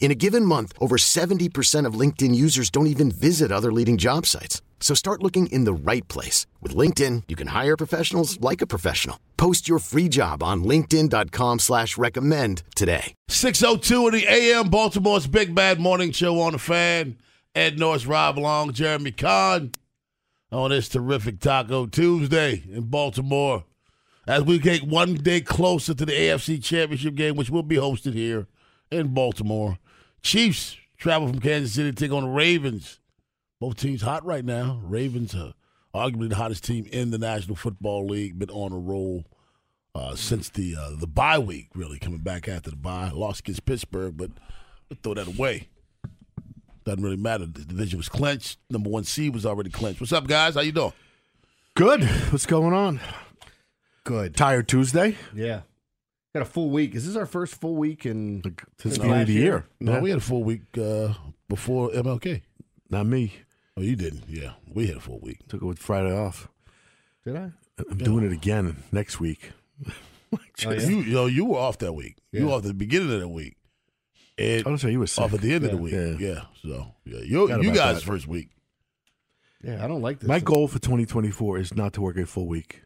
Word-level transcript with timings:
In 0.00 0.10
a 0.10 0.14
given 0.14 0.44
month, 0.44 0.72
over 0.80 0.96
70% 0.96 1.84
of 1.84 1.94
LinkedIn 2.00 2.34
users 2.34 2.70
don't 2.70 2.86
even 2.86 3.10
visit 3.10 3.52
other 3.52 3.70
leading 3.70 3.98
job 3.98 4.24
sites. 4.24 4.62
So 4.80 4.94
start 4.94 5.22
looking 5.22 5.48
in 5.48 5.64
the 5.64 5.72
right 5.74 6.06
place. 6.08 6.46
With 6.62 6.74
LinkedIn, 6.74 7.24
you 7.28 7.36
can 7.36 7.48
hire 7.48 7.76
professionals 7.76 8.40
like 8.40 8.62
a 8.62 8.66
professional. 8.66 9.18
Post 9.36 9.68
your 9.68 9.80
free 9.80 10.08
job 10.08 10.42
on 10.42 10.64
linkedin.com 10.64 11.58
slash 11.58 11.98
recommend 11.98 12.62
today. 12.74 13.12
602 13.28 14.08
in 14.08 14.14
the 14.14 14.26
AM, 14.26 14.70
Baltimore's 14.70 15.26
Big 15.26 15.54
Bad 15.54 15.78
Morning 15.80 16.12
Show 16.12 16.40
on 16.40 16.52
the 16.52 16.58
fan. 16.58 17.18
Ed 17.54 17.76
Norris, 17.78 18.06
Rob 18.06 18.38
Long, 18.38 18.72
Jeremy 18.72 19.10
Kahn 19.10 19.72
on 20.52 20.70
this 20.70 20.88
terrific 20.88 21.40
Taco 21.40 21.86
Tuesday 21.86 22.62
in 22.70 22.84
Baltimore. 22.84 23.64
As 24.28 24.44
we 24.44 24.58
get 24.58 24.84
one 24.84 25.14
day 25.14 25.40
closer 25.40 25.94
to 25.94 26.06
the 26.06 26.12
AFC 26.12 26.62
Championship 26.62 27.16
game, 27.16 27.34
which 27.34 27.50
will 27.50 27.62
be 27.64 27.76
hosted 27.76 28.14
here 28.14 28.46
in 28.90 29.08
Baltimore. 29.08 29.78
Chiefs 30.22 30.76
travel 30.96 31.28
from 31.28 31.40
Kansas 31.40 31.74
City 31.74 31.90
to 31.90 31.96
take 31.96 32.12
on 32.12 32.24
the 32.24 32.28
Ravens. 32.28 33.00
Both 33.60 33.76
teams 33.76 34.02
hot 34.02 34.24
right 34.24 34.44
now. 34.44 34.80
Ravens 34.84 35.34
are 35.34 35.52
arguably 35.94 36.28
the 36.28 36.36
hottest 36.36 36.64
team 36.64 36.86
in 36.92 37.10
the 37.10 37.18
National 37.18 37.56
Football 37.56 38.06
League. 38.06 38.38
Been 38.38 38.50
on 38.50 38.72
a 38.72 38.78
roll 38.78 39.24
uh, 39.94 40.14
since 40.14 40.48
the 40.48 40.76
uh, 40.78 40.90
the 40.96 41.06
bye 41.06 41.38
week, 41.38 41.68
really 41.74 41.98
coming 41.98 42.20
back 42.20 42.48
after 42.48 42.70
the 42.70 42.76
bye. 42.76 43.10
Lost 43.12 43.40
against 43.40 43.64
Pittsburgh, 43.64 44.16
but 44.16 44.30
throw 45.02 45.14
that 45.14 45.26
away. 45.26 45.68
Doesn't 46.84 47.02
really 47.02 47.16
matter. 47.16 47.46
The 47.46 47.64
division 47.64 47.98
was 47.98 48.08
clinched. 48.08 48.58
Number 48.70 48.88
one 48.88 49.04
seed 49.04 49.34
was 49.34 49.44
already 49.44 49.70
clinched. 49.70 50.00
What's 50.00 50.12
up, 50.12 50.26
guys? 50.26 50.54
How 50.54 50.60
you 50.60 50.72
doing? 50.72 50.92
Good. 51.74 52.02
What's 52.30 52.46
going 52.46 52.72
on? 52.72 53.00
Good. 54.04 54.34
Tired 54.36 54.68
Tuesday? 54.68 55.16
Yeah. 55.34 55.62
Got 56.34 56.42
a 56.42 56.44
full 56.46 56.70
week. 56.70 56.94
Is 56.94 57.06
this 57.06 57.16
our 57.16 57.26
first 57.26 57.54
full 57.60 57.74
week 57.76 58.04
in 58.06 58.42
Since 58.78 58.98
the 58.98 59.04
end 59.04 59.22
of 59.22 59.26
the 59.28 59.32
year? 59.32 59.42
year. 59.44 59.64
No, 59.80 59.92
Yeah. 59.94 60.00
we 60.00 60.10
had 60.10 60.18
a 60.18 60.22
full 60.22 60.44
week 60.44 60.62
uh, 60.76 61.14
before 61.48 61.90
MLK. 61.90 62.42
Not 62.90 63.06
me. 63.06 63.32
Oh, 63.76 63.80
you 63.80 63.96
didn't? 63.96 64.24
Yeah, 64.28 64.52
we 64.72 64.88
had 64.88 64.96
a 64.96 65.00
full 65.00 65.20
week. 65.20 65.46
Took 65.48 65.62
it 65.62 65.64
with 65.64 65.78
Friday 65.78 66.12
off. 66.16 66.48
Did 67.24 67.36
I? 67.36 67.50
I'm 67.90 67.98
doing 67.98 68.24
it 68.24 68.32
again 68.32 68.82
next 68.92 69.20
week. 69.20 69.50
Oh, 70.30 70.38
yeah? 70.58 70.72
You, 70.72 70.96
you 70.98 71.14
know, 71.14 71.24
you 71.24 71.46
were 71.46 71.56
off 71.56 71.78
that 71.78 71.94
week. 71.94 72.16
You 72.32 72.44
were 72.48 72.52
off 72.52 72.58
at 72.58 72.64
the 72.64 72.74
beginning 72.74 73.10
of 73.14 73.20
the 73.20 73.28
week. 73.28 73.56
And 74.36 74.62
Oh, 74.66 74.70
that's 74.72 74.84
right. 74.84 74.90
You 74.92 74.98
were 74.98 75.06
sick. 75.06 75.24
off 75.24 75.32
at 75.32 75.40
the 75.40 75.54
end 75.54 75.64
of 75.64 75.70
the 75.70 75.78
week. 75.78 75.94
Yeah. 75.94 76.16
Yeah. 76.18 76.42
So 76.60 76.94
yeah, 77.06 77.20
you 77.24 77.48
you 77.62 77.72
guys 77.72 77.94
that. 77.96 78.02
first 78.04 78.28
week. 78.28 78.50
Yeah, 79.62 79.82
I 79.82 79.88
don't 79.88 80.02
like 80.02 80.20
this. 80.20 80.28
My 80.28 80.38
goal 80.40 80.68
for 80.68 80.78
2024 80.80 81.56
is 81.58 81.74
not 81.74 81.94
to 81.94 82.02
work 82.02 82.18
a 82.18 82.26
full 82.26 82.46
week. 82.46 82.82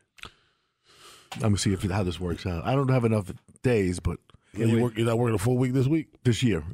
I'm 1.35 1.41
going 1.41 1.55
to 1.55 1.61
see 1.61 1.73
if 1.73 1.83
how 1.83 2.03
this 2.03 2.21
works 2.21 2.47
out. 2.47 2.65
I 2.65 2.75
don't 2.75 2.91
have 2.91 3.05
enough 3.05 3.33
days, 3.63 4.01
but 4.01 4.19
you 4.55 4.67
you 4.67 4.83
work, 4.83 4.97
you're 4.97 5.07
not 5.07 5.19
working 5.19 5.35
a 5.35 5.39
full 5.39 5.57
week 5.57 5.73
this 5.73 5.87
week. 5.87 6.09
this 6.25 6.43
year. 6.43 6.65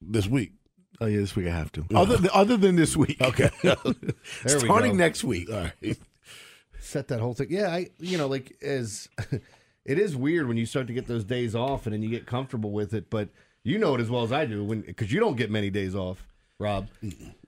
This 0.00 0.26
week. 0.26 0.52
Oh, 1.00 1.06
yeah, 1.06 1.18
this 1.18 1.36
week 1.36 1.46
I 1.46 1.50
have 1.50 1.72
to. 1.72 1.84
Other, 1.94 2.16
than, 2.16 2.30
other 2.32 2.56
than 2.56 2.76
this 2.76 2.96
week. 2.96 3.16
Okay. 3.20 3.50
There 3.62 3.76
we 3.84 4.60
Starting 4.60 4.96
next 4.96 5.24
week. 5.24 5.50
All 5.50 5.56
right. 5.56 5.98
set 6.86 7.08
that 7.08 7.20
whole 7.20 7.34
thing. 7.34 7.48
Yeah, 7.50 7.68
I 7.68 7.88
you 7.98 8.16
know 8.16 8.28
like 8.28 8.56
as 8.62 9.08
it 9.84 9.98
is 9.98 10.16
weird 10.16 10.48
when 10.48 10.56
you 10.56 10.66
start 10.66 10.86
to 10.86 10.92
get 10.92 11.06
those 11.06 11.24
days 11.24 11.54
off 11.54 11.86
and 11.86 11.92
then 11.92 12.02
you 12.02 12.08
get 12.08 12.26
comfortable 12.26 12.70
with 12.70 12.94
it, 12.94 13.10
but 13.10 13.28
you 13.64 13.78
know 13.78 13.94
it 13.94 14.00
as 14.00 14.08
well 14.08 14.22
as 14.22 14.32
I 14.32 14.46
do 14.46 14.64
when 14.64 14.82
because 14.82 15.12
you 15.12 15.20
don't 15.20 15.36
get 15.36 15.50
many 15.50 15.70
days 15.70 15.94
off, 15.94 16.26
Rob. 16.58 16.88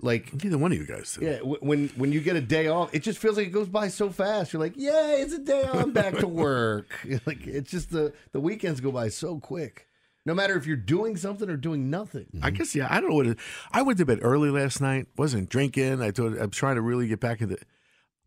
Like 0.01 0.33
Neither 0.45 0.59
one 0.59 0.73
of 0.73 0.79
you 0.79 0.87
guys 0.87 1.15
do. 1.15 1.25
yeah, 1.25 1.39
w- 1.39 1.59
when 1.61 1.89
when 1.97 2.13
you 2.13 2.21
get 2.21 2.37
a 2.37 2.41
day 2.41 2.69
off, 2.69 2.95
it 2.95 3.03
just 3.03 3.19
feels 3.19 3.37
like 3.37 3.47
it 3.47 3.51
goes 3.51 3.69
by 3.69 3.89
so 3.89 4.11
fast. 4.11 4.53
You're 4.53 4.61
like, 4.61 4.75
yeah, 4.77 5.13
it's 5.17 5.33
a 5.33 5.39
day 5.39 5.63
off. 5.63 5.77
I'm 5.77 5.93
back 5.93 6.19
to 6.19 6.29
work. 6.29 6.99
like 7.27 7.47
it's 7.47 7.71
just 7.71 7.91
the 7.91 8.13
the 8.33 8.41
weekends 8.41 8.81
go 8.81 8.93
by 8.93 9.09
so 9.09 9.39
quick. 9.39 9.87
No 10.27 10.35
matter 10.35 10.59
if 10.59 10.67
you're 10.67 10.77
doing 10.77 11.17
something 11.17 11.49
or 11.49 11.57
doing 11.57 11.89
nothing. 11.89 12.27
I 12.43 12.51
guess 12.51 12.75
yeah. 12.75 12.87
I 12.91 13.01
don't 13.01 13.09
know 13.09 13.17
what 13.17 13.27
it. 13.27 13.39
I 13.73 13.81
went 13.81 13.99
to 13.99 14.05
bed 14.05 14.19
early 14.21 14.51
last 14.51 14.79
night. 14.79 15.07
wasn't 15.17 15.49
drinking. 15.49 16.03
I 16.03 16.11
thought 16.11 16.39
I'm 16.39 16.51
trying 16.51 16.75
to 16.75 16.83
really 16.83 17.09
get 17.09 17.19
back 17.19 17.41
into. 17.41 17.57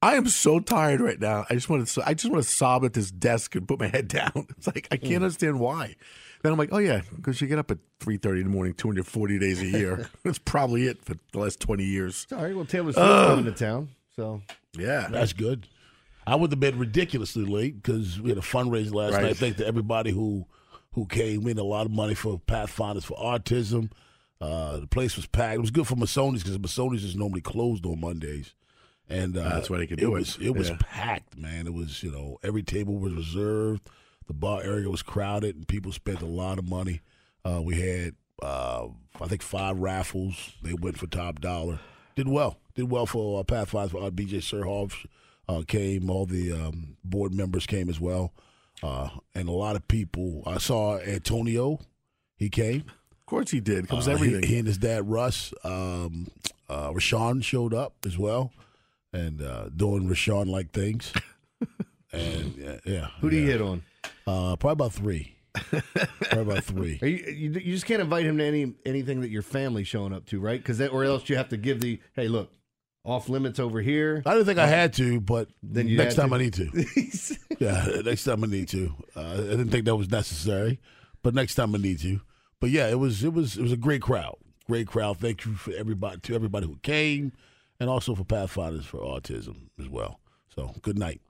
I 0.01 0.15
am 0.15 0.27
so 0.27 0.59
tired 0.59 0.99
right 0.99 1.19
now. 1.19 1.45
I 1.47 1.53
just 1.53 1.69
want 1.69 1.87
to. 1.87 2.03
I 2.07 2.15
just 2.15 2.31
want 2.31 2.43
to 2.43 2.49
sob 2.49 2.83
at 2.85 2.93
this 2.93 3.11
desk 3.11 3.55
and 3.55 3.67
put 3.67 3.79
my 3.79 3.87
head 3.93 4.07
down. 4.07 4.47
It's 4.57 4.65
like 4.65 4.87
I 4.89 4.97
can't 4.97 5.17
hmm. 5.17 5.23
understand 5.25 5.59
why. 5.59 5.95
Then 6.43 6.51
I'm 6.51 6.57
like, 6.57 6.69
oh 6.71 6.77
yeah, 6.79 7.01
because 7.15 7.39
you 7.41 7.47
get 7.47 7.59
up 7.59 7.69
at 7.71 7.77
three 7.99 8.17
thirty 8.17 8.41
in 8.41 8.47
the 8.47 8.51
morning, 8.53 8.73
240 8.73 9.37
days 9.39 9.61
a 9.61 9.65
year. 9.67 10.09
That's 10.23 10.39
probably 10.39 10.87
it 10.87 11.03
for 11.05 11.15
the 11.33 11.39
last 11.39 11.59
20 11.59 11.83
years. 11.83 12.25
All 12.31 12.41
right, 12.43 12.55
well 12.55 12.65
Taylor 12.65 12.91
Swift's 12.93 13.25
coming 13.27 13.45
to 13.45 13.51
town, 13.51 13.89
so 14.15 14.41
Yeah, 14.77 15.07
That's 15.09 15.33
good. 15.33 15.67
I 16.25 16.35
went 16.35 16.51
to 16.51 16.57
bed 16.57 16.75
ridiculously 16.75 17.45
late 17.45 17.81
because 17.81 18.19
we 18.21 18.29
had 18.29 18.37
a 18.37 18.41
fundraiser 18.41 18.93
last 18.93 19.13
Right. 19.13 19.23
night. 19.23 19.37
Thanks 19.37 19.57
to 19.57 19.65
everybody 19.67 20.11
who 20.11 20.45
who 20.93 21.05
came. 21.05 21.43
We 21.43 21.51
had 21.51 21.57
a 21.57 21.63
lot 21.63 21.85
of 21.85 21.91
money 21.91 22.13
for 22.15 22.37
Pathfinders 22.39 23.05
for 23.05 23.15
Autism. 23.17 23.91
Uh, 24.41 24.79
the 24.79 24.87
place 24.87 25.15
was 25.15 25.25
packed. 25.27 25.55
It 25.55 25.61
was 25.61 25.71
good 25.71 25.87
for 25.87 25.95
Masoni's 25.95 26.43
because 26.43 26.57
Masoni's 26.59 27.03
is 27.03 27.15
normally 27.15 27.41
closed 27.41 27.85
on 27.85 28.01
Mondays. 28.01 28.53
And 29.07 29.37
uh, 29.37 29.49
That's 29.49 29.69
why 29.69 29.77
they 29.77 29.87
could 29.87 29.99
do 29.99 30.15
it. 30.15 30.19
was, 30.19 30.37
It 30.41 30.49
was 30.55 30.69
Yeah. 30.69 30.77
packed, 30.79 31.37
man. 31.37 31.65
It 31.67 31.73
was, 31.73 32.01
you 32.03 32.11
know, 32.11 32.37
every 32.43 32.63
table 32.63 32.97
was 32.97 33.13
reserved. 33.13 33.87
The 34.31 34.37
bar 34.37 34.61
area 34.63 34.89
was 34.89 35.01
crowded, 35.01 35.57
and 35.57 35.67
people 35.67 35.91
spent 35.91 36.21
a 36.21 36.25
lot 36.25 36.57
of 36.57 36.65
money. 36.65 37.01
Uh, 37.43 37.61
we 37.61 37.81
had, 37.81 38.15
uh, 38.41 38.87
I 39.19 39.27
think, 39.27 39.41
five 39.41 39.77
raffles. 39.77 40.53
They 40.63 40.73
went 40.73 40.97
for 40.97 41.05
top 41.05 41.41
dollar. 41.41 41.81
Did 42.15 42.29
well. 42.29 42.57
Did 42.73 42.89
well 42.89 43.05
for 43.05 43.41
uh, 43.41 43.43
Pathfinders. 43.43 43.91
For 43.91 44.01
uh, 44.01 44.09
BJ 44.09 44.35
Surhoff 44.37 45.05
uh, 45.49 45.63
came. 45.67 46.09
All 46.09 46.25
the 46.25 46.53
um, 46.53 46.95
board 47.03 47.33
members 47.33 47.65
came 47.65 47.89
as 47.89 47.99
well. 47.99 48.31
Uh, 48.81 49.09
and 49.35 49.49
a 49.49 49.51
lot 49.51 49.75
of 49.75 49.85
people. 49.89 50.43
I 50.45 50.59
saw 50.59 50.97
Antonio. 50.99 51.81
He 52.37 52.47
came. 52.47 52.85
of 53.19 53.25
course 53.25 53.51
he 53.51 53.59
did. 53.59 53.89
Comes 53.89 54.07
Uh, 54.07 54.11
everything. 54.11 54.43
He, 54.43 54.47
he 54.53 54.59
and 54.59 54.67
his 54.67 54.77
dad 54.77 55.09
Russ. 55.09 55.53
Um, 55.65 56.31
uh, 56.69 56.91
Rashawn 56.91 57.43
showed 57.43 57.73
up 57.73 57.95
as 58.05 58.17
well, 58.17 58.53
and 59.11 59.41
uh, 59.41 59.67
doing 59.75 60.07
Rashawn 60.07 60.47
like 60.47 60.71
things. 60.71 61.11
and 62.13 62.55
yeah, 62.57 62.77
yeah 62.85 63.07
who 63.19 63.29
do 63.29 63.35
you 63.35 63.45
hit 63.45 63.61
on? 63.61 63.83
Uh, 64.27 64.55
probably 64.55 64.71
about 64.71 64.93
three. 64.93 65.35
probably 65.53 66.41
about 66.41 66.63
three. 66.63 66.99
Are 67.01 67.07
you, 67.07 67.25
you 67.25 67.49
you 67.51 67.73
just 67.73 67.85
can't 67.85 68.01
invite 68.01 68.25
him 68.25 68.37
to 68.37 68.43
any 68.45 68.73
anything 68.85 69.21
that 69.21 69.29
your 69.29 69.41
family's 69.41 69.87
showing 69.87 70.13
up 70.13 70.25
to, 70.27 70.39
right? 70.39 70.59
Because 70.59 70.81
or 70.81 71.03
else 71.03 71.29
you 71.29 71.35
have 71.35 71.49
to 71.49 71.57
give 71.57 71.81
the 71.81 71.99
hey, 72.13 72.27
look, 72.27 72.51
off 73.03 73.29
limits 73.29 73.59
over 73.59 73.81
here. 73.81 74.21
I 74.25 74.33
didn't 74.33 74.45
think 74.45 74.59
I 74.59 74.67
had 74.67 74.93
to, 74.93 75.19
but 75.19 75.49
Then 75.63 75.95
next 75.95 76.15
time 76.15 76.29
to. 76.29 76.35
I 76.35 76.37
need 76.37 76.53
to. 76.53 76.69
yeah, 77.59 78.01
next 78.03 78.23
time 78.23 78.43
I 78.43 78.47
need 78.47 78.67
to. 78.69 78.93
Uh, 79.15 79.33
I 79.33 79.35
didn't 79.37 79.69
think 79.69 79.85
that 79.85 79.95
was 79.95 80.09
necessary, 80.09 80.79
but 81.23 81.33
next 81.33 81.55
time 81.55 81.73
I 81.75 81.79
need 81.79 81.99
to. 81.99 82.21
But 82.59 82.69
yeah, 82.69 82.87
it 82.87 82.99
was 82.99 83.23
it 83.23 83.33
was 83.33 83.57
it 83.57 83.61
was 83.63 83.71
a 83.71 83.77
great 83.77 84.01
crowd. 84.01 84.37
Great 84.67 84.87
crowd. 84.87 85.17
Thank 85.17 85.45
you 85.45 85.55
for 85.55 85.71
everybody 85.73 86.19
to 86.21 86.35
everybody 86.35 86.67
who 86.67 86.77
came, 86.77 87.33
and 87.79 87.89
also 87.89 88.13
for 88.15 88.23
Pathfinders 88.23 88.85
for 88.85 88.99
Autism 88.99 89.69
as 89.79 89.89
well. 89.89 90.19
So 90.55 90.73
good 90.81 90.97
night. 90.97 91.21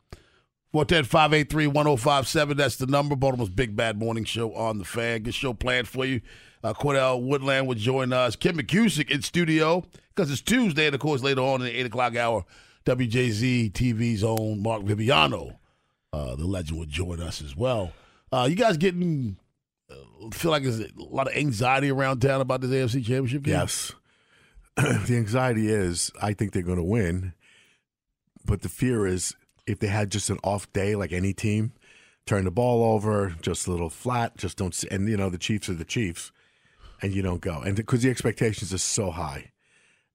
410-583-1057. 0.73 2.55
That's 2.55 2.77
the 2.77 2.85
number. 2.87 3.15
Baltimore's 3.15 3.49
Big 3.49 3.75
Bad 3.75 3.99
Morning 3.99 4.23
Show 4.23 4.53
on 4.53 4.77
the 4.77 4.85
fan. 4.85 5.23
Good 5.23 5.33
show 5.33 5.53
planned 5.53 5.87
for 5.87 6.05
you. 6.05 6.21
Uh, 6.63 6.73
Cordell 6.73 7.21
Woodland 7.21 7.67
will 7.67 7.75
join 7.75 8.13
us. 8.13 8.35
Kim 8.35 8.57
McCusick 8.57 9.09
in 9.09 9.21
studio 9.21 9.83
because 10.15 10.31
it's 10.31 10.41
Tuesday, 10.41 10.85
and 10.85 10.95
of 10.95 11.01
course 11.01 11.23
later 11.23 11.41
on 11.41 11.61
in 11.61 11.67
the 11.67 11.79
eight 11.79 11.87
o'clock 11.87 12.15
hour, 12.15 12.45
WJZ 12.85 13.71
TV's 13.71 14.23
own 14.23 14.61
Mark 14.61 14.83
Viviano, 14.83 15.57
uh, 16.13 16.35
the 16.35 16.45
legend, 16.45 16.79
will 16.79 16.85
join 16.85 17.19
us 17.19 17.41
as 17.41 17.55
well. 17.55 17.91
Uh, 18.31 18.47
you 18.49 18.55
guys 18.55 18.77
getting 18.77 19.37
uh, 19.89 20.29
feel 20.31 20.51
like 20.51 20.63
there's 20.63 20.79
a 20.79 20.89
lot 20.97 21.27
of 21.27 21.35
anxiety 21.35 21.89
around 21.89 22.21
town 22.21 22.41
about 22.41 22.61
this 22.61 22.71
AFC 22.71 23.03
Championship 23.05 23.43
game? 23.43 23.55
Yes. 23.55 23.93
the 24.75 25.17
anxiety 25.17 25.67
is 25.67 26.11
I 26.21 26.33
think 26.33 26.53
they're 26.53 26.61
going 26.61 26.77
to 26.77 26.83
win, 26.83 27.33
but 28.45 28.61
the 28.61 28.69
fear 28.69 29.05
is 29.05 29.35
if 29.67 29.79
they 29.79 29.87
had 29.87 30.11
just 30.11 30.29
an 30.29 30.37
off 30.43 30.71
day 30.73 30.95
like 30.95 31.11
any 31.11 31.33
team, 31.33 31.73
turn 32.25 32.45
the 32.45 32.51
ball 32.51 32.83
over, 32.93 33.35
just 33.41 33.67
a 33.67 33.71
little 33.71 33.89
flat, 33.89 34.37
just 34.37 34.57
don't. 34.57 34.73
See, 34.75 34.87
and 34.89 35.07
you 35.07 35.17
know 35.17 35.29
the 35.29 35.37
Chiefs 35.37 35.69
are 35.69 35.73
the 35.73 35.85
Chiefs, 35.85 36.31
and 37.01 37.13
you 37.13 37.21
don't 37.21 37.41
go, 37.41 37.61
and 37.61 37.75
because 37.75 38.01
the 38.03 38.09
expectations 38.09 38.73
are 38.73 38.77
so 38.77 39.11
high, 39.11 39.51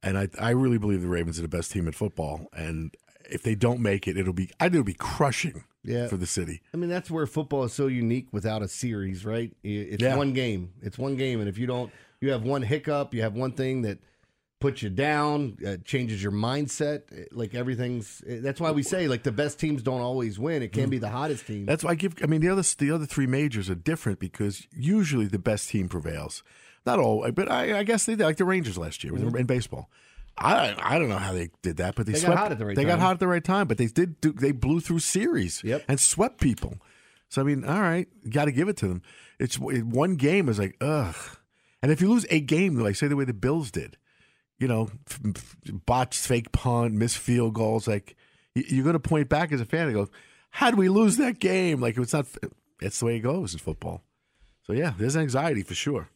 and 0.02 0.19
I 0.19 0.28
I 0.38 0.50
really 0.50 0.78
believe 0.78 1.00
the 1.02 1.08
Ravens 1.08 1.38
are 1.38 1.43
the 1.43 1.48
best 1.48 1.72
team 1.72 1.87
in 1.87 1.93
football, 1.93 2.46
and 2.52 2.94
if 3.28 3.43
they 3.43 3.54
don't 3.56 3.81
make 3.81 4.06
it, 4.06 4.16
it'll 4.16 4.32
be 4.32 4.50
I 4.60 4.64
think 4.64 4.75
it'll 4.75 4.84
be 4.84 4.94
crushing 4.94 5.64
Yeah. 5.82 6.06
for 6.08 6.16
the 6.16 6.26
city. 6.26 6.62
I 6.72 6.76
mean, 6.76 6.90
that's 6.90 7.10
where 7.10 7.26
football 7.26 7.64
is 7.64 7.72
so 7.72 7.87
unique 7.88 8.28
without 8.32 8.62
a 8.62 8.69
series, 8.69 9.25
right? 9.25 9.52
It's 9.64 10.02
Yeah. 10.02 10.16
one 10.16 10.32
game. 10.32 10.72
It's 10.82 10.96
one 10.99 11.16
game, 11.16 11.40
and 11.40 11.49
if 11.49 11.58
you 11.58 11.66
don't, 11.66 11.90
you 12.20 12.31
have 12.31 12.42
one 12.44 12.62
hiccup, 12.62 13.14
you 13.14 13.22
have 13.22 13.34
one 13.34 13.52
thing 13.52 13.82
that 13.82 13.99
puts 14.58 14.82
you 14.82 14.88
down, 14.90 15.58
uh, 15.66 15.76
changes 15.84 16.22
your 16.22 16.32
mindset. 16.32 17.02
eh, 17.12 17.24
Like 17.32 17.54
everything's. 17.54 18.22
eh, 18.26 18.38
That's 18.40 18.60
why 18.60 18.70
we 18.70 18.82
say 18.82 19.06
like 19.08 19.22
the 19.22 19.32
best 19.32 19.58
teams 19.60 19.82
don't 19.82 20.00
always 20.00 20.38
win. 20.38 20.62
It 20.62 20.72
can 20.72 20.88
be 20.90 20.98
the 20.98 21.10
hottest 21.10 21.46
team. 21.46 21.66
That's 21.66 21.84
why 21.84 21.90
I 21.92 21.94
give. 21.94 22.14
I 22.22 22.26
mean, 22.26 22.40
the 22.40 22.48
other 22.48 22.62
the 22.78 22.90
other 22.90 23.06
three 23.06 23.26
majors 23.26 23.68
are 23.70 23.74
different 23.74 24.18
because 24.18 24.66
usually 24.72 25.26
the 25.26 25.38
best 25.38 25.68
team 25.68 25.88
prevails. 25.88 26.42
Not 26.86 26.98
all, 27.00 27.30
but 27.32 27.50
I, 27.50 27.78
I 27.80 27.82
guess 27.82 28.06
they 28.06 28.14
did, 28.14 28.24
like 28.24 28.36
the 28.36 28.44
Rangers 28.44 28.78
last 28.78 29.02
year 29.02 29.14
in 29.16 29.46
baseball. 29.46 29.90
I 30.38 30.74
I 30.80 30.98
don't 30.98 31.08
know 31.08 31.18
how 31.18 31.32
they 31.32 31.50
did 31.62 31.78
that, 31.78 31.94
but 31.96 32.06
they, 32.06 32.12
They 32.12 32.20
got 32.20 32.26
swept, 32.26 32.38
hot 32.38 32.52
at 32.52 32.58
the 32.58 32.66
right 32.66 32.76
They 32.76 32.84
got 32.84 32.92
time. 32.92 33.00
hot 33.00 33.10
at 33.14 33.20
the 33.20 33.26
right 33.26 33.42
time, 33.42 33.66
but 33.66 33.76
they 33.78 33.86
did. 33.86 34.20
Do, 34.20 34.32
they 34.32 34.52
blew 34.52 34.80
through 34.80 34.98
series 35.00 35.62
Yep. 35.64 35.84
and 35.88 35.98
swept 35.98 36.40
people. 36.40 36.78
So 37.28 37.40
I 37.42 37.44
mean, 37.44 37.64
all 37.64 37.80
right, 37.80 38.06
got 38.30 38.44
to 38.44 38.52
give 38.52 38.68
it 38.68 38.76
to 38.78 38.88
them. 38.88 39.02
It's 39.40 39.58
one 39.58 40.14
game 40.14 40.48
is 40.48 40.58
like 40.60 40.76
ugh, 40.80 41.16
and 41.82 41.90
if 41.90 42.00
you 42.00 42.08
lose 42.08 42.24
a 42.30 42.40
game, 42.40 42.76
like 42.76 42.96
say 42.96 43.08
the 43.08 43.16
way 43.16 43.24
the 43.24 43.34
Bills 43.34 43.70
did, 43.70 43.96
you 44.58 44.68
know, 44.68 44.90
botched 45.86 46.26
fake 46.26 46.52
punt, 46.52 46.94
missed 46.94 47.18
field 47.18 47.54
goals, 47.54 47.86
like 47.86 48.16
you're 48.54 48.84
going 48.84 48.94
to 48.94 49.00
point 49.00 49.28
back 49.28 49.52
as 49.52 49.60
a 49.60 49.64
fan 49.64 49.86
and 49.86 49.94
go, 49.94 50.08
"How 50.50 50.70
do 50.70 50.76
we 50.76 50.88
lose 50.88 51.16
that 51.18 51.38
game?" 51.38 51.80
Like 51.80 51.98
it's 51.98 52.12
not. 52.12 52.26
It's 52.80 53.00
the 53.00 53.06
way 53.06 53.16
it 53.16 53.20
goes 53.20 53.52
in 53.52 53.58
football. 53.58 54.02
So 54.66 54.72
yeah, 54.72 54.92
there's 54.98 55.16
anxiety 55.16 55.62
for 55.62 55.74
sure. 55.74 56.08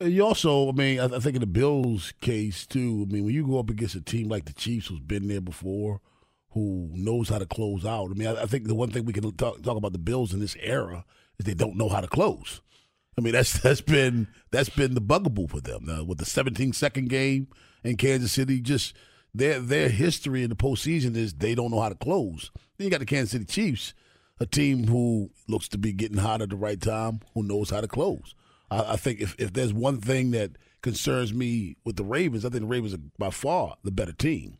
You 0.00 0.26
also, 0.26 0.68
I 0.68 0.72
mean, 0.72 1.00
I, 1.00 1.18
think 1.20 1.36
in 1.36 1.40
the 1.40 1.46
Bills' 1.46 2.12
case 2.20 2.66
too. 2.66 3.06
I 3.08 3.12
mean, 3.12 3.24
when 3.24 3.34
you 3.34 3.46
go 3.46 3.58
up 3.58 3.70
against 3.70 3.94
a 3.94 4.02
team 4.02 4.28
like 4.28 4.44
the 4.44 4.52
Chiefs, 4.52 4.88
who's 4.88 5.00
been 5.00 5.28
there 5.28 5.40
before, 5.40 6.02
who 6.50 6.90
knows 6.92 7.30
how 7.30 7.38
to 7.38 7.46
close 7.46 7.86
out. 7.86 8.10
I 8.10 8.14
mean, 8.14 8.28
I, 8.28 8.42
I 8.42 8.46
think 8.46 8.66
the 8.66 8.74
one 8.74 8.90
thing 8.90 9.06
we 9.06 9.14
can 9.14 9.30
talk, 9.36 9.62
talk 9.62 9.76
about 9.76 9.92
the 9.92 9.98
Bills 9.98 10.34
in 10.34 10.40
this 10.40 10.56
era 10.60 11.04
is 11.38 11.46
they 11.46 11.54
don't 11.54 11.76
know 11.76 11.88
how 11.88 12.02
to 12.02 12.08
close. 12.08 12.60
I 13.18 13.22
mean, 13.22 13.32
that's 13.32 13.58
that's 13.60 13.80
been 13.80 14.28
that's 14.50 14.68
been 14.68 14.94
the 14.94 15.00
bugaboo 15.00 15.48
for 15.48 15.60
them 15.60 15.84
now, 15.84 16.04
with 16.04 16.18
the 16.18 16.26
17 16.26 16.72
second 16.72 17.08
game 17.08 17.48
in 17.82 17.96
Kansas 17.96 18.32
City. 18.32 18.60
Just 18.60 18.94
their 19.34 19.58
their 19.60 19.88
history 19.88 20.42
in 20.42 20.50
the 20.50 20.56
postseason 20.56 21.16
is 21.16 21.34
they 21.34 21.54
don't 21.54 21.70
know 21.70 21.80
how 21.80 21.88
to 21.88 21.94
close. 21.94 22.50
Then 22.76 22.86
you 22.86 22.90
got 22.90 23.00
the 23.00 23.06
Kansas 23.06 23.30
City 23.30 23.44
Chiefs, 23.44 23.94
a 24.38 24.46
team 24.46 24.86
who 24.86 25.30
looks 25.48 25.68
to 25.68 25.78
be 25.78 25.92
getting 25.92 26.18
hot 26.18 26.42
at 26.42 26.50
the 26.50 26.56
right 26.56 26.80
time, 26.80 27.20
who 27.34 27.42
knows 27.42 27.70
how 27.70 27.80
to 27.80 27.88
close. 27.88 28.34
I, 28.70 28.92
I 28.92 28.96
think 28.96 29.20
if, 29.20 29.34
if 29.38 29.52
there's 29.52 29.72
one 29.72 30.00
thing 30.00 30.32
that 30.32 30.52
concerns 30.82 31.32
me 31.32 31.76
with 31.84 31.96
the 31.96 32.04
Ravens, 32.04 32.44
I 32.44 32.50
think 32.50 32.62
the 32.62 32.68
Ravens 32.68 32.94
are 32.94 33.00
by 33.18 33.30
far 33.30 33.76
the 33.82 33.90
better 33.90 34.12
team. 34.12 34.58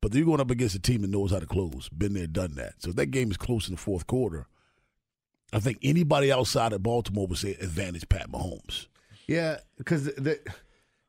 But 0.00 0.12
you're 0.12 0.26
going 0.26 0.40
up 0.40 0.50
against 0.50 0.74
a 0.74 0.80
team 0.80 1.00
that 1.00 1.10
knows 1.10 1.30
how 1.30 1.38
to 1.38 1.46
close, 1.46 1.88
been 1.88 2.12
there, 2.12 2.26
done 2.26 2.56
that. 2.56 2.74
So 2.78 2.90
if 2.90 2.96
that 2.96 3.06
game 3.06 3.30
is 3.30 3.38
close 3.38 3.68
in 3.68 3.74
the 3.74 3.80
fourth 3.80 4.06
quarter, 4.06 4.46
I 5.54 5.60
think 5.60 5.78
anybody 5.82 6.32
outside 6.32 6.72
of 6.72 6.82
Baltimore 6.82 7.26
would 7.26 7.38
say 7.38 7.52
advantage 7.60 8.08
Pat 8.08 8.30
Mahomes. 8.30 8.86
Yeah, 9.26 9.58
because 9.78 10.04
the, 10.04 10.38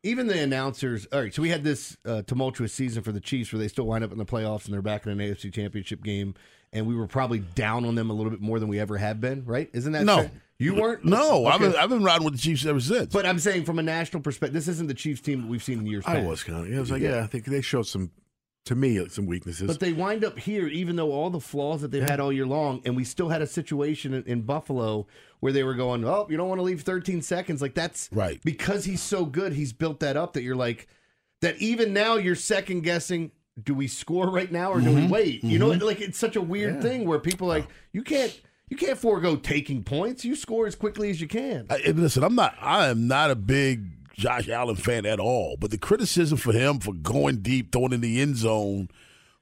even 0.04 0.28
the 0.28 0.40
announcers. 0.40 1.08
All 1.12 1.20
right, 1.22 1.34
so 1.34 1.42
we 1.42 1.50
had 1.50 1.64
this 1.64 1.98
uh, 2.06 2.22
tumultuous 2.22 2.72
season 2.72 3.04
for 3.04 3.12
the 3.12 3.20
Chiefs, 3.20 3.52
where 3.52 3.60
they 3.60 3.68
still 3.68 3.86
wind 3.88 4.04
up 4.04 4.12
in 4.12 4.18
the 4.18 4.26
playoffs 4.26 4.66
and 4.66 4.74
they're 4.74 4.82
back 4.82 5.06
in 5.06 5.12
an 5.12 5.18
AFC 5.20 5.52
Championship 5.52 6.04
game, 6.04 6.36
and 6.72 6.86
we 6.88 6.96
were 6.96 7.08
probably 7.08 7.40
down 7.40 7.86
on 7.86 7.96
them 7.96 8.10
a 8.10 8.14
little 8.14 8.30
bit 8.32 8.40
more 8.40 8.60
than 8.60 8.70
we 8.70 8.80
ever 8.80 8.98
have 8.98 9.20
been. 9.20 9.44
Right? 9.46 9.70
Isn't 9.74 9.94
that 9.94 10.04
No. 10.06 10.18
fair? 10.20 10.32
You 10.58 10.76
weren't. 10.76 11.04
No, 11.04 11.46
I've, 11.48 11.60
been, 11.60 11.76
I've 11.76 11.90
been 11.90 12.04
riding 12.04 12.24
with 12.24 12.36
the 12.36 12.40
Chiefs 12.40 12.66
ever 12.66 12.80
since. 12.80 13.12
But 13.12 13.26
I'm 13.26 13.40
saying 13.40 13.66
from 13.66 13.78
a 13.78 13.84
national 13.84 14.22
perspective, 14.22 14.54
this 14.54 14.70
isn't 14.70 14.88
the 14.88 14.94
Chiefs 14.94 15.20
team 15.20 15.42
that 15.42 15.48
we've 15.50 15.62
seen 15.64 15.80
in 15.80 15.86
years 15.86 16.06
I 16.08 16.16
past. 16.16 16.28
was 16.28 16.44
kind 16.46 16.66
of. 16.72 16.74
I 16.74 16.80
was 16.80 16.92
like, 16.92 17.02
yeah, 17.02 17.22
I 17.22 17.28
think 17.28 17.44
they 17.44 17.60
showed 17.60 17.88
some, 17.88 18.12
to 18.66 18.76
me, 18.76 19.08
some 19.10 19.26
weaknesses. 19.26 19.68
But 19.68 19.80
they 19.80 19.94
wind 19.94 20.24
up 20.26 20.38
here, 20.40 20.68
even 20.68 20.96
though 20.96 21.12
all 21.12 21.30
the 21.30 21.40
flaws 21.40 21.82
that 21.82 21.92
they've 21.92 22.08
had 22.08 22.20
all 22.20 22.34
year 22.34 22.46
long, 22.48 22.82
and 22.86 22.96
we 22.96 23.04
still 23.04 23.30
had 23.30 23.42
a 23.42 23.48
situation 23.48 24.14
in, 24.14 24.24
in 24.24 24.42
Buffalo 24.42 25.08
where 25.40 25.52
they 25.54 25.64
were 25.64 25.76
going, 25.76 26.04
"Oh, 26.04 26.26
you 26.30 26.38
don't 26.38 26.50
want 26.50 26.60
to 26.60 26.64
leave 26.64 26.82
13 26.82 27.22
seconds." 27.22 27.62
Like 27.62 27.76
that's 27.76 28.10
Right. 28.12 28.42
because 28.44 28.86
he's 28.86 29.02
so 29.02 29.26
good. 29.26 29.54
He's 29.54 29.72
built 29.74 30.00
that 30.00 30.18
up 30.18 30.34
that 30.34 30.42
you're 30.44 30.56
like 30.56 30.88
that. 31.42 31.58
Even 31.62 31.94
now, 31.94 32.16
you're 32.16 32.36
second 32.36 32.82
guessing: 32.82 33.32
Do 33.62 33.74
we 33.76 33.88
score 33.88 34.30
right 34.32 34.52
now 34.52 34.72
or 34.72 34.82
do 34.82 34.88
Mm-hmm. 34.88 35.02
we 35.06 35.08
wait? 35.08 35.44
You 35.44 35.60
know, 35.60 35.68
like 35.70 36.02
it's 36.02 36.18
such 36.18 36.36
a 36.36 36.42
weird 36.42 36.82
thing 36.82 37.06
where 37.08 37.20
people 37.20 37.48
like 37.48 37.68
you 37.94 38.02
can't 38.02 38.40
you 38.70 38.78
can't 38.78 38.98
forego 38.98 39.36
taking 39.36 39.84
points. 39.84 40.26
You 40.26 40.36
score 40.36 40.66
as 40.66 40.74
quickly 40.76 41.12
as 41.12 41.22
you 41.22 41.28
can. 41.28 41.68
I, 41.70 41.92
listen, 41.92 42.24
I'm 42.24 42.34
not. 42.34 42.56
I 42.60 42.88
am 42.88 43.08
not 43.08 43.30
a 43.30 43.36
big 43.36 44.05
Josh 44.16 44.50
Allen 44.50 44.76
fan 44.76 45.06
at 45.06 45.20
all. 45.20 45.58
But 45.60 45.72
the 45.72 45.78
criticism 45.78 46.38
for 46.38 46.54
him 46.54 46.80
for 46.80 46.94
going 46.94 47.38
deep, 47.42 47.72
throwing 47.72 47.94
in 47.94 48.02
the 48.02 48.22
end 48.22 48.38
zone 48.38 48.90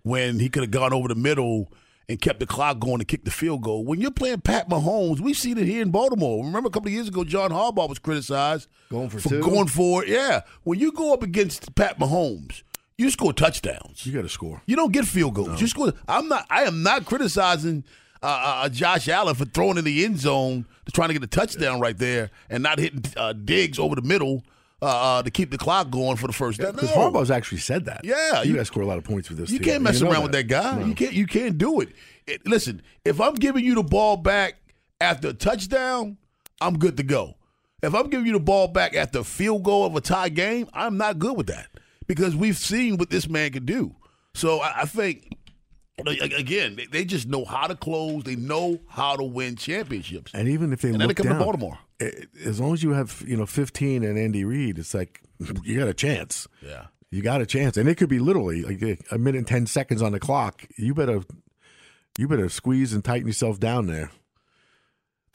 when 0.03 0.39
he 0.39 0.49
could 0.49 0.63
have 0.63 0.71
gone 0.71 0.93
over 0.93 1.07
the 1.07 1.15
middle 1.15 1.71
and 2.09 2.19
kept 2.19 2.39
the 2.41 2.45
clock 2.45 2.79
going 2.79 2.99
to 2.99 3.05
kick 3.05 3.23
the 3.23 3.31
field 3.31 3.61
goal. 3.61 3.85
When 3.85 4.01
you're 4.01 4.11
playing 4.11 4.41
Pat 4.41 4.67
Mahomes, 4.69 5.19
we've 5.21 5.37
seen 5.37 5.57
it 5.57 5.65
here 5.65 5.81
in 5.81 5.89
Baltimore. 5.91 6.43
Remember 6.43 6.67
a 6.67 6.71
couple 6.71 6.87
of 6.89 6.93
years 6.93 7.07
ago, 7.07 7.23
John 7.23 7.51
Harbaugh 7.51 7.87
was 7.87 7.99
criticized 7.99 8.67
Going 8.89 9.09
for 9.09 9.21
two? 9.21 9.39
going 9.41 9.67
for. 9.67 10.05
Yeah, 10.05 10.41
when 10.63 10.79
you 10.79 10.91
go 10.91 11.13
up 11.13 11.23
against 11.23 11.73
Pat 11.75 11.99
Mahomes, 11.99 12.63
you 12.97 13.09
score 13.09 13.31
touchdowns. 13.31 14.05
you 14.05 14.11
got 14.11 14.23
to 14.23 14.29
score. 14.29 14.61
You 14.65 14.75
don't 14.75 14.91
get 14.91 15.05
field 15.05 15.35
goals. 15.35 15.61
You 15.61 15.67
score. 15.67 15.93
I'm 16.07 16.27
not. 16.27 16.45
I 16.49 16.63
am 16.63 16.83
not 16.83 17.05
criticizing 17.05 17.85
uh, 18.21 18.61
uh, 18.65 18.69
Josh 18.69 19.07
Allen 19.07 19.35
for 19.35 19.45
throwing 19.45 19.77
in 19.77 19.85
the 19.85 20.03
end 20.03 20.19
zone 20.19 20.65
to 20.85 20.91
trying 20.91 21.07
to 21.09 21.13
get 21.13 21.23
a 21.23 21.27
touchdown 21.27 21.79
right 21.79 21.97
there 21.97 22.31
and 22.49 22.61
not 22.63 22.79
hitting 22.79 23.03
uh, 23.15 23.31
Diggs 23.33 23.79
over 23.79 23.95
the 23.95 24.01
middle 24.01 24.43
uh, 24.83 25.19
uh, 25.19 25.23
to 25.23 25.31
keep 25.31 25.49
the 25.51 25.57
clock 25.57 25.89
going 25.89 26.17
for 26.17 26.27
the 26.27 26.33
first 26.33 26.59
down. 26.59 26.73
Because 26.73 26.89
No. 26.89 26.97
Harbaugh's 27.09 27.31
actually 27.31 27.59
said 27.59 27.85
that. 27.85 28.01
Yeah, 28.03 28.43
you, 28.43 28.51
you- 28.51 28.57
guys 28.57 28.67
score 28.67 28.83
a 28.83 28.85
lot 28.85 28.97
of 28.97 29.03
points 29.03 29.29
with 29.29 29.37
this. 29.39 29.49
You 29.49 29.59
team. 29.59 29.65
can't 29.65 29.83
mess 29.83 30.01
know 30.01 30.11
around 30.11 30.23
with 30.23 30.31
that 30.33 30.47
guy. 30.47 30.79
No. 30.79 30.85
You 30.85 30.93
can't. 30.95 31.13
You 31.13 31.25
can't 31.25 31.57
do 31.57 31.81
it. 31.81 31.89
It- 32.27 32.45
Listen, 32.45 32.81
if 33.05 33.19
I'm 33.21 33.35
giving 33.35 33.63
you 33.63 33.75
the 33.75 33.83
ball 33.83 34.17
back 34.17 34.55
after 35.01 35.29
a 35.29 35.33
touchdown, 35.33 36.17
I'm 36.61 36.77
good 36.77 36.97
to 36.97 37.03
go. 37.03 37.35
If 37.81 37.93
I'm 37.93 38.09
giving 38.09 38.25
you 38.27 38.33
the 38.33 38.39
ball 38.39 38.67
back 38.67 38.95
after 38.95 39.19
a 39.19 39.23
field 39.23 39.63
goal 39.63 39.85
of 39.85 39.95
a 39.95 40.01
tie 40.01 40.29
game, 40.29 40.67
I'm 40.73 40.97
not 40.97 41.19
good 41.19 41.35
with 41.35 41.47
that 41.47 41.67
because 42.07 42.35
we've 42.35 42.57
seen 42.57 42.97
what 42.97 43.09
this 43.09 43.27
man 43.27 43.51
can 43.51 43.65
do. 43.65 43.95
So 44.33 44.59
I, 44.59 44.81
I 44.81 44.85
think. 44.85 45.29
Again, 45.99 46.79
they- 46.91 47.05
just 47.05 47.27
know 47.27 47.45
how 47.45 47.67
to 47.67 47.75
close. 47.75 48.23
They 48.23 48.35
know 48.35 48.79
how 48.87 49.15
to 49.15 49.23
win 49.23 49.55
championships. 49.55 50.31
And 50.33 50.47
even 50.47 50.73
if 50.73 50.81
they 50.81 50.89
And 50.89 50.97
look 50.97 51.09
they 51.09 51.13
come 51.13 51.27
to 51.27 51.33
down, 51.33 51.43
Baltimore. 51.43 51.77
eh, 51.99 52.09
as 52.45 52.59
long 52.59 52.73
as 52.73 52.81
you 52.81 52.91
have 52.91 53.23
you 53.27 53.37
know 53.37 53.45
15 53.45 54.03
and 54.03 54.17
Andy 54.17 54.43
Reid, 54.43 54.79
it's 54.79 54.93
like 54.93 55.21
you 55.63 55.77
got 55.77 55.87
a 55.87 55.93
chance. 55.93 56.47
Yeah. 56.61 56.85
You 57.11 57.21
got 57.21 57.41
a 57.41 57.45
chance, 57.45 57.77
and 57.77 57.87
it 57.87 57.95
could 57.95 58.09
be 58.09 58.17
literally 58.17 58.63
like 58.63 58.99
a- 59.11 59.17
minute 59.19 59.37
and 59.37 59.47
ten 59.47 59.67
seconds 59.67 60.01
on 60.01 60.13
the 60.13 60.19
clock. 60.19 60.65
You 60.77 60.95
better, 60.95 61.21
you 62.17 62.27
better 62.27 62.49
squeeze 62.49 62.91
and 62.91 63.03
tighten 63.05 63.27
yourself 63.27 63.59
down 63.59 63.85
there. 63.85 64.09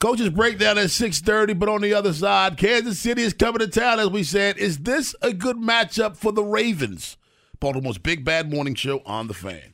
Coaches 0.01 0.29
breakdown 0.29 0.77
at 0.77 0.87
6:30, 0.91 1.53
but 1.57 1.69
on 1.69 1.81
the 1.81 1.93
other 1.93 2.11
side, 2.13 2.57
Kansas 2.57 2.99
City 2.99 3.21
is 3.21 3.33
coming 3.33 3.59
to 3.59 3.67
town, 3.67 3.99
as 3.99 4.09
we 4.09 4.23
said. 4.23 4.57
Is 4.57 4.79
this 4.79 5.15
a 5.21 5.31
good 5.33 5.55
matchup 5.57 6.17
for 6.17 6.33
the 6.33 6.43
Ravens? 6.43 7.15
Baltimore's 7.61 7.97
Big 7.97 8.25
Bad 8.25 8.49
Morning 8.51 8.75
Show 8.75 9.01
on 9.05 9.27
the 9.27 9.33
fan. 9.33 9.73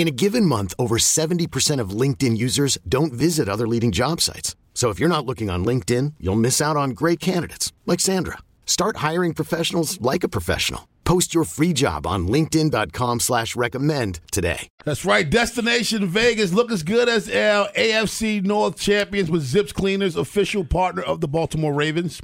In 0.00 0.08
a 0.08 0.22
given 0.24 0.46
month, 0.46 0.72
over 0.78 0.96
70% 0.96 1.78
of 1.78 1.90
LinkedIn 1.90 2.34
users 2.34 2.78
don't 2.88 3.12
visit 3.12 3.50
other 3.50 3.68
leading 3.68 3.92
job 3.92 4.22
sites. 4.22 4.56
So 4.72 4.88
if 4.88 4.98
you're 4.98 5.10
not 5.10 5.26
looking 5.26 5.50
on 5.50 5.62
LinkedIn, 5.62 6.14
you'll 6.18 6.46
miss 6.46 6.58
out 6.62 6.74
on 6.74 6.96
great 7.00 7.20
candidates 7.20 7.74
like 7.84 8.00
Sandra. 8.00 8.38
Start 8.64 9.04
hiring 9.08 9.34
professionals 9.34 10.00
like 10.00 10.24
a 10.24 10.28
professional. 10.30 10.88
Post 11.04 11.34
your 11.34 11.44
free 11.44 11.74
job 11.74 12.06
on 12.06 12.26
LinkedIn.com 12.26 13.20
slash 13.20 13.54
recommend 13.54 14.20
today. 14.32 14.68
That's 14.86 15.04
right. 15.04 15.28
Destination 15.28 16.06
Vegas 16.06 16.54
look 16.54 16.72
as 16.72 16.82
good 16.82 17.10
as 17.10 17.28
our 17.28 17.68
AFC 17.76 18.42
North 18.42 18.80
champions 18.80 19.30
with 19.30 19.42
Zips 19.42 19.74
Cleaners, 19.74 20.16
official 20.16 20.64
partner 20.64 21.02
of 21.02 21.20
the 21.20 21.28
Baltimore 21.28 21.74
Ravens. 21.74 22.22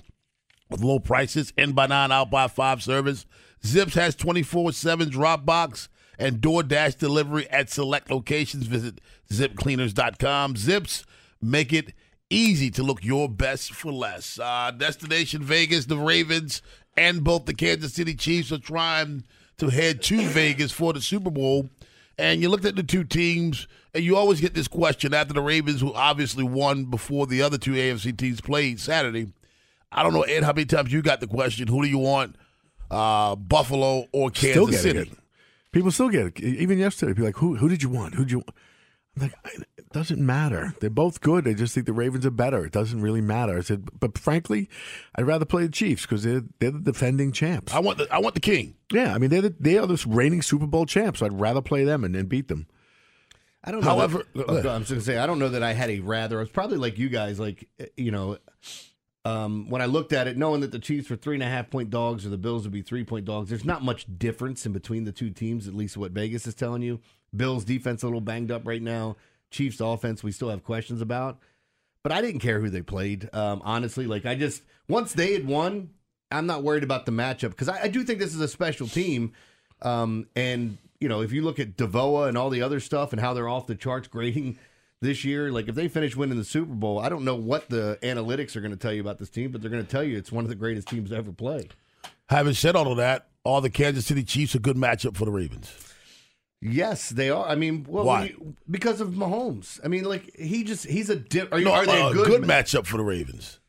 With 0.71 0.81
low 0.81 0.99
prices, 0.99 1.53
in 1.59 1.75
by 1.75 1.89
nine, 1.89 2.11
out 2.11 2.31
by 2.31 2.49
five 2.49 2.83
service. 2.83 3.27
Zips 3.63 3.93
has 3.93 4.15
24 4.15 4.73
7 4.73 5.11
drop 5.11 5.45
box 5.45 5.91
and 6.19 6.41
DoorDash 6.41 6.99
delivery 6.99 7.49
at 7.51 7.71
select 7.71 8.11
locations. 8.11 8.67
Visit 8.67 9.01
zipcleaners.com. 9.31 10.57
Zips 10.57 11.05
make 11.41 11.73
it 11.73 11.93
easy 12.31 12.71
to 12.73 12.83
look 12.83 13.05
your 13.05 13.29
best 13.29 13.73
for 13.73 13.93
less. 13.93 14.39
Uh, 14.39 14.73
Destination 14.77 15.43
Vegas, 15.43 15.87
the 15.87 15.99
Ravens, 15.99 16.63
and 16.97 17.23
both 17.23 17.47
the 17.47 17.55
Kansas 17.55 17.95
City 17.95 18.15
Chiefs 18.15 18.53
are 18.53 18.59
trying 18.59 19.25
to 19.59 19.69
head 19.69 20.03
to 20.03 20.21
Vegas 20.29 20.73
for 20.73 20.93
the 20.93 21.01
Super 21.01 21.31
Bowl. 21.31 21.69
And 22.19 22.41
you 22.41 22.49
looked 22.49 22.65
at 22.65 22.77
the 22.77 22.83
two 22.83 23.05
teams, 23.05 23.69
and 23.95 24.03
you 24.03 24.17
always 24.17 24.41
get 24.41 24.55
this 24.55 24.69
question 24.69 25.13
after 25.13 25.35
the 25.35 25.43
Ravens, 25.43 25.81
who 25.81 25.93
obviously 25.93 26.45
won 26.45 26.87
before 26.87 27.27
the 27.27 27.43
other 27.43 27.59
two 27.59 27.73
AFC 27.73 28.17
teams 28.17 28.41
played 28.41 28.81
Saturday. 28.81 29.33
I 29.93 30.03
don't 30.03 30.15
know, 30.15 30.23
Ed, 30.23 30.43
how 30.43 30.53
many 30.53 30.65
times 30.65 30.93
you 30.93 31.03
got 31.03 31.21
the 31.21 31.27
question, 31.27 31.69
who 31.69 31.83
do 31.83 31.89
you 31.89 31.99
want, 31.99 32.37
uh, 32.91 33.37
Buffalo 33.37 34.07
or 34.13 34.31
Kansas 34.31 34.81
City? 34.81 34.99
it. 35.01 35.11
People 35.77 35.91
still 35.91 36.09
get 36.09 36.25
it. 36.25 36.41
Even 36.41 36.79
yesterday, 36.79 37.13
people 37.13 37.27
like, 37.27 37.37
who 37.37 37.57
who 37.57 37.69
did 37.69 37.83
you 37.83 37.91
want? 37.91 38.15
Who 38.15 38.23
did 38.25 38.31
you 38.31 38.39
want? 38.39 38.55
I'm 39.15 39.23
like, 39.25 39.35
it 39.77 39.91
doesn't 39.93 40.19
matter. 40.19 40.75
They're 40.81 40.89
both 40.89 41.21
good. 41.21 41.47
I 41.47 41.53
just 41.53 41.75
think 41.75 41.85
the 41.85 41.93
Ravens 41.93 42.25
are 42.25 42.31
better. 42.31 42.65
It 42.65 42.73
doesn't 42.73 43.03
really 43.03 43.21
matter. 43.21 43.59
I 43.59 43.61
said, 43.61 43.91
but 44.01 44.17
frankly, 44.17 44.71
I'd 45.17 45.27
rather 45.27 45.45
play 45.45 45.65
the 45.65 45.69
Chiefs 45.69 46.07
because 46.07 46.23
they're 46.23 46.45
they're 46.61 46.71
the 46.71 46.79
defending 46.79 47.31
champs. 47.31 47.75
I 47.75 47.81
want 47.81 47.99
the 47.99 48.09
I 48.11 48.21
want 48.21 48.35
the 48.35 48.41
king. 48.41 48.75
yeah, 48.91 49.15
I 49.15 49.19
mean 49.19 49.29
they're 49.29 49.43
the, 49.43 49.55
they 49.61 49.77
are 49.77 49.87
the 49.87 50.03
reigning 50.09 50.41
Super 50.41 50.67
Bowl 50.67 50.87
champs. 50.87 51.19
So 51.19 51.27
I'd 51.27 51.39
rather 51.39 51.61
play 51.61 51.85
them 51.85 52.05
and, 52.05 52.17
and 52.17 52.27
beat 52.27 52.49
them. 52.49 52.69
I 53.63 53.71
don't 53.71 53.83
know. 53.83 53.91
However- 53.91 54.23
that, 54.35 54.67
I'm 54.67 54.81
just 54.81 54.91
gonna 54.93 55.03
say 55.03 55.19
I 55.19 55.27
don't 55.27 55.39
know 55.39 55.51
that 55.51 55.63
I 55.63 55.75
had 55.75 55.91
a 55.91 56.01
rather. 56.01 56.39
I 56.39 56.41
was 56.41 56.49
probably 56.49 56.79
like 56.79 56.97
you 56.97 57.11
guys, 57.11 57.39
like 57.39 57.69
eh, 57.79 57.85
you 57.99 58.13
know, 58.13 58.39
um, 59.27 59.69
when 59.69 59.83
I 59.83 59.87
looked 59.87 60.13
at 60.13 60.29
it, 60.29 60.37
knowing 60.37 60.61
that 60.61 60.71
the 60.71 60.79
Chiefs 60.79 61.11
were 61.11 61.17
three 61.17 61.35
and 61.35 61.43
a 61.43 61.49
half 61.49 61.69
point 61.69 61.91
dogs 61.91 62.25
or 62.25 62.29
the 62.29 62.39
Bills 62.39 62.63
would 62.63 62.73
be 62.73 62.83
three 62.83 63.03
point 63.03 63.25
dogs. 63.25 63.49
There's 63.49 63.65
not 63.65 63.83
much 63.83 64.07
difference 64.19 64.65
in 64.65 64.73
between 64.73 65.03
the 65.03 65.11
two 65.11 65.31
teams, 65.31 65.67
at 65.67 65.75
least 65.75 65.97
what 65.97 66.13
Vegas 66.13 66.47
is 66.47 66.55
telling 66.55 66.83
you. 66.83 67.01
Bills 67.35 67.65
defense 67.65 68.05
a 68.05 68.07
little 68.07 68.21
banged 68.21 68.53
up 68.53 68.65
right 68.65 68.81
now. 68.81 69.17
Chiefs 69.51 69.81
offense 69.81 70.23
we 70.23 70.31
still 70.31 70.49
have 70.49 70.63
questions 70.63 71.01
about, 71.01 71.41
but 72.05 72.13
I 72.13 72.21
didn't 72.21 72.41
care 72.41 72.61
who 72.61 72.71
they 72.71 72.83
played. 72.83 73.29
Um, 73.33 73.63
honestly, 73.65 74.07
like 74.07 74.27
I 74.27 74.37
just 74.37 74.63
once 74.89 75.13
they 75.13 75.33
had 75.33 75.45
won, 75.45 75.91
I'm 76.31 76.47
not 76.47 76.63
worried 76.63 76.85
about 76.85 77.05
the 77.05 77.13
matchup 77.13 77.51
because 77.51 77.69
I, 77.69 77.83
I 77.83 77.89
do 77.89 78.05
think 78.05 78.21
this 78.21 78.33
is 78.33 78.41
a 78.41 78.49
special 78.49 78.87
team. 78.87 79.33
Um, 79.83 80.29
and 80.37 80.79
you 81.01 81.09
know, 81.09 81.21
if 81.23 81.33
you 81.33 81.43
look 81.43 81.59
at 81.59 81.77
DVOA 81.77 82.29
and 82.29 82.39
all 82.39 82.49
the 82.49 82.63
other 82.63 82.79
stuff 82.79 83.13
and 83.13 83.21
how 83.21 83.35
they're 83.35 83.49
off 83.49 83.67
the 83.67 83.75
charts 83.75 84.07
grading 84.07 84.57
this 85.07 85.25
year, 85.25 85.51
like 85.51 85.69
if 85.69 85.75
they 85.75 85.89
finish 85.89 86.17
winning 86.17 86.37
the 86.37 86.45
Super 86.45 86.75
Bowl, 86.75 86.99
I 86.99 87.09
don't 87.09 87.25
know 87.25 87.37
what 87.37 87.71
the 87.71 87.99
analytics 88.03 88.57
are 88.57 88.61
going 88.61 88.73
to 88.73 88.77
tell 88.77 88.93
you 88.93 89.01
about 89.01 89.19
this 89.19 89.31
team, 89.31 89.51
but 89.53 89.63
they're 89.63 89.71
going 89.71 89.85
to 89.85 89.91
tell 89.91 90.03
you 90.03 90.19
it's 90.19 90.33
one 90.33 90.45
of 90.45 90.49
the 90.51 90.55
greatest 90.57 90.89
teams 90.89 91.11
to 91.11 91.17
ever 91.17 91.33
play. 91.33 91.69
Having 92.29 92.55
said 92.55 92.77
all 92.77 92.91
of 92.91 92.97
that, 92.99 93.29
are 93.45 93.61
the 93.61 93.71
Kansas 93.71 94.05
City 94.07 94.25
Chiefs 94.25 94.55
a 94.55 94.59
good 94.59 94.77
matchup 94.77 95.17
for 95.17 95.25
the 95.25 95.31
Ravens? 95.31 95.73
Yes, 96.61 97.11
they 97.11 97.31
are. 97.31 97.47
I 97.47 97.55
mean, 97.55 97.87
well, 97.89 98.05
Why? 98.05 98.25
you- 98.25 98.57
because 98.69 99.01
of 99.01 99.11
Mahomes. 99.11 99.79
I 99.85 99.89
mean, 99.89 100.05
like 100.05 100.35
he 100.37 100.65
just 100.65 100.85
he's 100.87 101.11
a 101.11 101.17
dip. 101.17 101.53
Are, 101.53 101.59
you, 101.59 101.65
No, 101.67 101.73
are 101.73 101.87
they 101.87 102.01
a 102.01 102.09
a 102.09 102.13
good, 102.13 102.27
good 102.27 102.43
matchup 102.43 102.87
for 102.87 102.97
the 102.97 103.05
Ravens. 103.05 103.61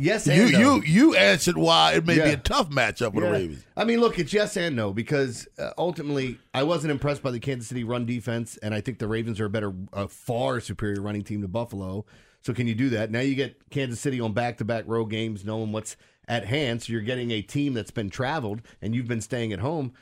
Yes, 0.00 0.26
You 0.26 0.32
and 0.44 0.52
no. 0.52 0.58
you 0.58 0.82
you 0.84 1.16
answered 1.16 1.56
why 1.58 1.94
it 1.94 2.06
may 2.06 2.14
be 2.14 2.30
a 2.30 2.36
tough 2.36 2.70
matchup 2.70 3.14
for 3.14 3.20
the 3.20 3.30
Ravens. 3.30 3.64
I 3.76 3.84
mean, 3.84 4.00
look, 4.00 4.18
it's 4.18 4.32
yes 4.32 4.56
and 4.56 4.76
no 4.76 4.92
because 4.92 5.48
uh, 5.58 5.70
ultimately 5.76 6.38
I 6.54 6.62
wasn't 6.62 6.92
impressed 6.92 7.22
by 7.22 7.30
the 7.32 7.40
Kansas 7.40 7.68
City 7.68 7.82
run 7.84 8.06
defense, 8.06 8.56
and 8.58 8.72
I 8.74 8.80
think 8.80 8.98
the 8.98 9.08
Ravens 9.08 9.40
are 9.40 9.46
a 9.46 9.50
better, 9.50 9.72
a 9.92 10.06
far 10.06 10.60
superior 10.60 11.00
running 11.02 11.22
team 11.24 11.42
to 11.42 11.48
Buffalo. 11.48 12.04
So 12.42 12.54
can 12.54 12.68
you 12.68 12.74
do 12.76 12.88
that? 12.90 13.10
Now 13.10 13.20
you 13.20 13.34
get 13.34 13.68
Kansas 13.70 14.00
City 14.00 14.20
on 14.20 14.32
back-to-back 14.32 14.84
road 14.86 15.06
games, 15.06 15.44
knowing 15.44 15.72
what's 15.72 15.96
at 16.28 16.46
hand. 16.46 16.82
So 16.82 16.92
you're 16.92 17.02
getting 17.02 17.32
a 17.32 17.42
team 17.42 17.74
that's 17.74 17.90
been 17.90 18.08
traveled, 18.10 18.62
and 18.80 18.94
you've 18.94 19.08
been 19.08 19.20
staying 19.20 19.52
at 19.52 19.58
home. 19.58 19.92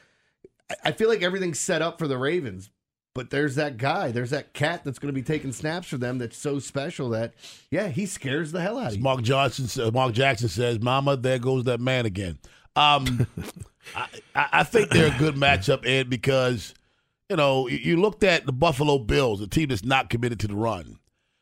I- 0.70 0.74
I 0.84 0.92
feel 0.92 1.08
like 1.08 1.22
everything's 1.22 1.58
set 1.58 1.80
up 1.80 1.98
for 1.98 2.06
the 2.06 2.18
Ravens. 2.18 2.68
But 3.16 3.30
there's 3.30 3.54
that 3.56 3.78
guy, 3.78 4.12
there's 4.12 4.30
that 4.30 4.52
cat 4.52 4.82
that's 4.84 4.98
going 5.00 5.12
to 5.12 5.18
be 5.18 5.22
taking 5.24 5.52
snaps 5.52 5.88
for 5.88 5.96
them 5.96 6.18
that's 6.18 6.36
so 6.36 6.58
special 6.58 7.08
that, 7.10 7.34
yeah, 7.70 7.88
he 7.88 8.06
scares 8.06 8.52
the 8.52 8.60
hell 8.60 8.78
out 8.78 8.88
of 8.88 8.96
you. 8.96 9.02
Mark 9.02 9.22
Johnson, 9.22 9.66
sa- 9.66 9.90
Mark 9.90 10.12
Jackson 10.12 10.48
says, 10.48 10.80
"Mama, 10.80 11.16
there 11.16 11.38
goes 11.38 11.64
that 11.64 11.80
man 11.80 12.04
again." 12.06 12.38
Um, 12.76 13.26
I, 13.96 14.06
I 14.34 14.62
think 14.64 14.90
they're 14.90 15.14
a 15.14 15.18
good 15.18 15.34
matchup, 15.34 15.86
Ed, 15.86 16.10
because 16.10 16.74
you 17.30 17.36
know 17.36 17.66
you- 17.68 17.78
you 17.78 17.96
looked 18.00 18.22
at 18.22 18.44
the 18.46 18.52
Buffalo 18.52 18.98
Bills, 18.98 19.40
a 19.40 19.46
team 19.46 19.70
that's 19.70 19.84
not 19.84 20.10
committed 20.10 20.38
to 20.40 20.48
the 20.48 20.54
run. 20.54 20.98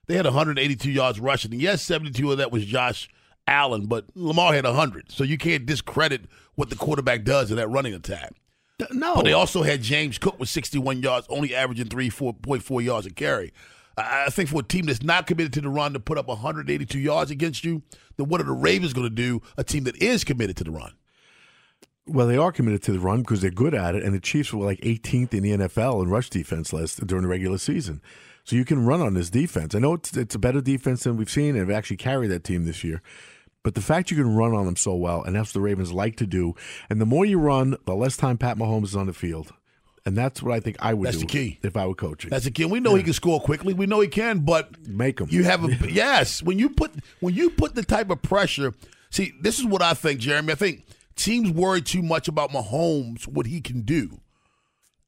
They 0.07 0.15
had 0.15 0.27
182 0.27 0.91
yards 0.91 1.19
rushing, 1.19 1.53
and 1.53 1.61
yes, 1.61 1.83
72 1.83 2.31
of 2.31 2.39
that 2.39 2.53
was 2.53 2.65
Josh 2.67 3.09
Allen, 3.49 3.87
but 3.87 4.05
Lamar 4.15 4.55
had 4.55 4.65
100, 4.65 5.11
so 5.11 5.25
you 5.25 5.39
can't 5.39 5.67
discredit 5.67 6.23
what 6.55 6.71
the 6.71 6.77
quarterback 6.77 7.25
does 7.25 7.51
in 7.51 7.57
that 7.57 7.69
running 7.69 7.95
attack. 7.95 8.33
No, 8.93 9.17
But 9.17 9.25
they 9.25 9.33
also 9.33 9.63
had 9.63 9.83
James 9.83 10.19
Cook 10.19 10.39
with 10.39 10.49
61 10.49 11.03
yards, 11.03 11.27
only 11.31 11.55
averaging 11.55 11.87
3.4 11.87 12.85
yards 12.85 13.07
a 13.07 13.11
carry. 13.11 13.53
I 13.97 14.25
I 14.27 14.31
think 14.31 14.49
for 14.49 14.61
a 14.61 14.65
team 14.65 14.87
that's 14.87 15.03
not 15.03 15.27
committed 15.27 15.53
to 15.55 15.61
the 15.61 15.69
run 15.69 15.93
to 15.93 16.01
put 16.01 16.19
up 16.19 16.27
182 16.27 16.99
yards 16.99 17.31
against 17.31 17.65
you, 17.65 17.83
then 18.17 18.29
what 18.29 18.41
are 18.41 18.45
the 18.45 18.53
Ravens 18.53 18.93
going 18.93 19.09
to 19.09 19.15
do? 19.15 19.41
A 19.57 19.65
team 19.65 19.85
that 19.85 19.97
is 20.03 20.25
committed 20.25 20.57
to 20.57 20.65
the 20.65 20.73
run. 20.73 20.93
Well, 22.07 22.27
they 22.27 22.37
are 22.37 22.53
committed 22.53 22.83
to 22.83 22.93
the 22.93 22.99
run 23.01 23.21
because 23.21 23.41
they're 23.41 23.51
good 23.51 23.75
at 23.75 23.95
it, 23.95 24.03
and 24.03 24.15
the 24.15 24.21
Chiefs 24.21 24.53
were 24.53 24.65
like 24.65 24.81
18th 24.81 25.33
in 25.33 25.43
the 25.43 25.51
NFL 25.53 26.03
in 26.03 26.11
rush 26.11 26.29
defense 26.29 26.73
last 26.73 27.07
during 27.07 27.23
the 27.23 27.29
regular 27.29 27.57
season. 27.59 28.03
So 28.45 28.57
you 28.57 28.65
can 28.67 28.85
run 28.85 29.01
on 29.01 29.15
this 29.15 29.31
defense. 29.31 29.75
I 29.75 29.79
know 29.79 29.95
it's, 29.95 30.15
it's 30.15 30.35
a 30.35 30.39
better 30.39 30.61
defense 30.61 31.05
than 31.05 31.17
we've 31.17 31.31
seen, 31.31 31.51
and 31.51 31.61
have 31.61 31.71
actually 31.71 31.97
carried 31.97 32.29
that 32.29 32.45
team 32.45 32.65
this 32.65 32.85
year. 32.85 33.01
But 33.65 33.75
the 33.75 33.81
fact 33.81 34.11
you 34.11 34.17
can 34.17 34.37
run 34.37 34.55
on 34.55 34.67
them 34.67 34.77
so 34.77 34.95
well, 34.95 35.25
and 35.25 35.35
that's 35.35 35.49
what 35.49 35.55
the 35.55 35.61
Ravens 35.61 35.91
like 35.91 36.17
to 36.17 36.27
do, 36.27 36.55
and 36.89 37.01
the 37.01 37.07
more 37.07 37.25
you 37.25 37.39
run, 37.41 37.77
the 37.87 37.95
less 37.95 38.17
time 38.17 38.39
Pat 38.39 38.57
Mahomes 38.59 38.85
is 38.85 38.97
on 38.97 39.07
the 39.07 39.13
field, 39.15 39.53
and 40.07 40.17
that's 40.17 40.43
what 40.43 40.55
I 40.55 40.61
think 40.61 40.77
I 40.81 40.93
would 40.93 41.07
That's 41.07 41.17
do 41.17 41.23
the 41.23 41.33
key. 41.33 41.59
if 41.63 41.77
I 41.77 41.87
were 41.87 41.95
coaching. 41.95 42.29
That's 42.29 42.45
a 42.45 42.51
kid. 42.51 42.71
We 42.71 42.79
know 42.79 42.95
he 42.95 43.03
can 43.03 43.15
score 43.15 43.41
quickly. 43.41 43.73
We 43.73 43.87
know 43.87 44.01
he 44.01 44.09
can, 44.09 44.41
but 44.41 44.87
make 44.87 45.19
him. 45.19 45.29
You 45.31 45.45
have 45.45 45.65
a 45.65 45.91
yes. 45.91 46.43
When 46.43 46.59
you 46.59 46.69
put 46.69 46.93
when 47.21 47.35
you 47.35 47.51
put 47.51 47.75
the 47.75 47.83
type 47.83 48.11
of 48.11 48.21
pressure. 48.23 48.75
See, 49.11 49.33
this 49.41 49.59
is 49.59 49.65
what 49.65 49.81
I 49.81 49.95
think, 49.95 50.21
Jeremy. 50.21 50.53
I 50.53 50.57
think 50.57 50.85
teams 51.17 51.51
worry 51.51 51.81
too 51.81 52.03
much 52.03 52.29
about 52.29 52.51
Mahomes, 52.51 53.27
what 53.27 53.47
he 53.47 53.61
can 53.61 53.83
do. 53.83 54.21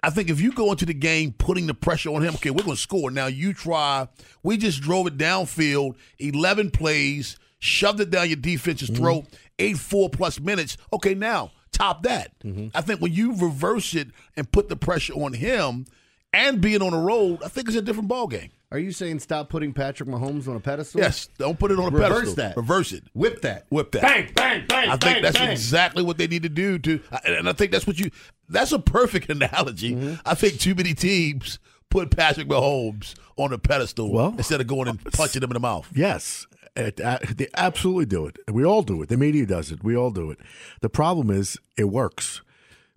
I 0.03 0.11
think 0.11 0.31
if 0.31 0.41
you 0.41 0.53
go 0.53 0.71
into 0.71 0.87
the 0.87 0.95
game 0.95 1.35
putting 1.37 1.67
the 1.67 1.75
pressure 1.75 2.11
on 2.15 2.23
him, 2.23 2.35
okay, 2.37 2.51
we're 2.51 2.63
going 2.63 2.77
to 2.77 2.81
score. 2.81 3.11
Now 3.11 3.27
you 3.27 3.53
try. 3.53 4.07
We 4.45 4.57
just 4.57 4.81
drove 4.81 5.09
it 5.09 5.19
downfield, 5.19 5.97
11 6.21 6.71
plays, 6.71 7.37
shoved 7.59 8.01
it 8.01 8.11
down 8.11 8.29
your 8.29 8.37
defense's 8.37 8.91
throat, 8.91 9.25
eight, 9.59 9.79
four 9.79 10.09
plus 10.11 10.41
minutes. 10.41 10.77
Okay, 10.93 11.15
now 11.15 11.53
top 11.73 12.03
that. 12.05 12.33
I 12.75 12.81
think 12.81 13.01
when 13.01 13.13
you 13.13 13.35
reverse 13.37 13.95
it 13.95 14.09
and 14.37 14.51
put 14.51 14.69
the 14.69 14.77
pressure 14.77 15.13
on 15.15 15.33
him 15.35 15.87
and 16.33 16.61
being 16.61 16.83
on 16.83 16.93
the 16.93 16.99
road, 16.99 17.43
I 17.45 17.49
think 17.49 17.69
it's 17.69 17.77
a 17.77 17.83
different 17.83 18.09
ball 18.09 18.27
game. 18.27 18.51
Are 18.73 18.79
you 18.79 18.91
saying 18.91 19.21
stop 19.21 19.49
putting 19.49 19.73
Patrick 19.73 20.09
Mahomes 20.09 20.49
on 20.49 20.57
a 20.57 20.61
pedestal? 20.61 21.01
Yes, 21.01 21.29
don't 21.39 21.57
put 21.59 21.71
it 21.71 21.79
on 21.79 21.85
a 21.93 21.97
Reverse 21.97 22.11
pedestal. 22.11 22.35
that. 22.35 22.57
Reverse 22.57 22.93
it. 22.93 23.05
Whip 23.15 23.41
that. 23.43 23.65
Whip 23.71 23.93
that. 23.93 24.03
Bang, 24.03 24.29
bang, 24.35 24.67
bang. 24.67 24.89
I 24.89 24.93
think 24.93 25.01
bang, 25.03 25.23
that's 25.23 25.39
bang. 25.39 25.51
exactly 25.51 26.03
what 26.03 26.19
they 26.19 26.27
need 26.27 26.43
to 26.43 26.49
do 26.49 26.77
to, 26.81 27.01
and 27.25 27.49
I 27.49 27.53
think 27.53 27.71
that's 27.71 27.87
what 27.87 27.99
you. 28.01 28.11
That's 28.49 28.73
a 28.73 28.81
perfect 28.81 29.31
analogy. 29.31 29.95
Mm-hmm. 29.95 30.15
I 30.27 30.35
think 30.35 30.59
too 30.59 30.75
many 30.75 30.95
teams 30.95 31.61
put 31.91 32.11
Patrick 32.11 32.49
Mahomes 32.49 33.15
on 33.37 33.53
a 33.53 33.59
pedestal 33.59 34.11
Well, 34.11 34.35
instead 34.37 34.61
of 34.61 34.67
going 34.67 34.89
and 34.89 35.03
punching 35.13 35.43
him 35.43 35.51
in 35.51 35.55
the 35.55 35.61
mouth. 35.61 35.89
Yes, 35.95 36.45
it, 36.51 36.56
Uh, 36.77 37.19
they 37.35 37.49
absolutely 37.55 38.07
do 38.07 38.27
it. 38.27 38.39
We 38.51 38.65
all 38.65 38.83
do 38.83 39.03
it. 39.03 39.09
The 39.09 39.17
media 39.17 39.47
does 39.47 39.73
it. 39.73 39.83
We 39.83 39.97
all 39.97 40.11
do 40.11 40.31
it. 40.31 40.39
The 40.81 40.91
problem 40.91 41.31
is 41.31 41.59
it 41.77 41.85
works 41.85 42.43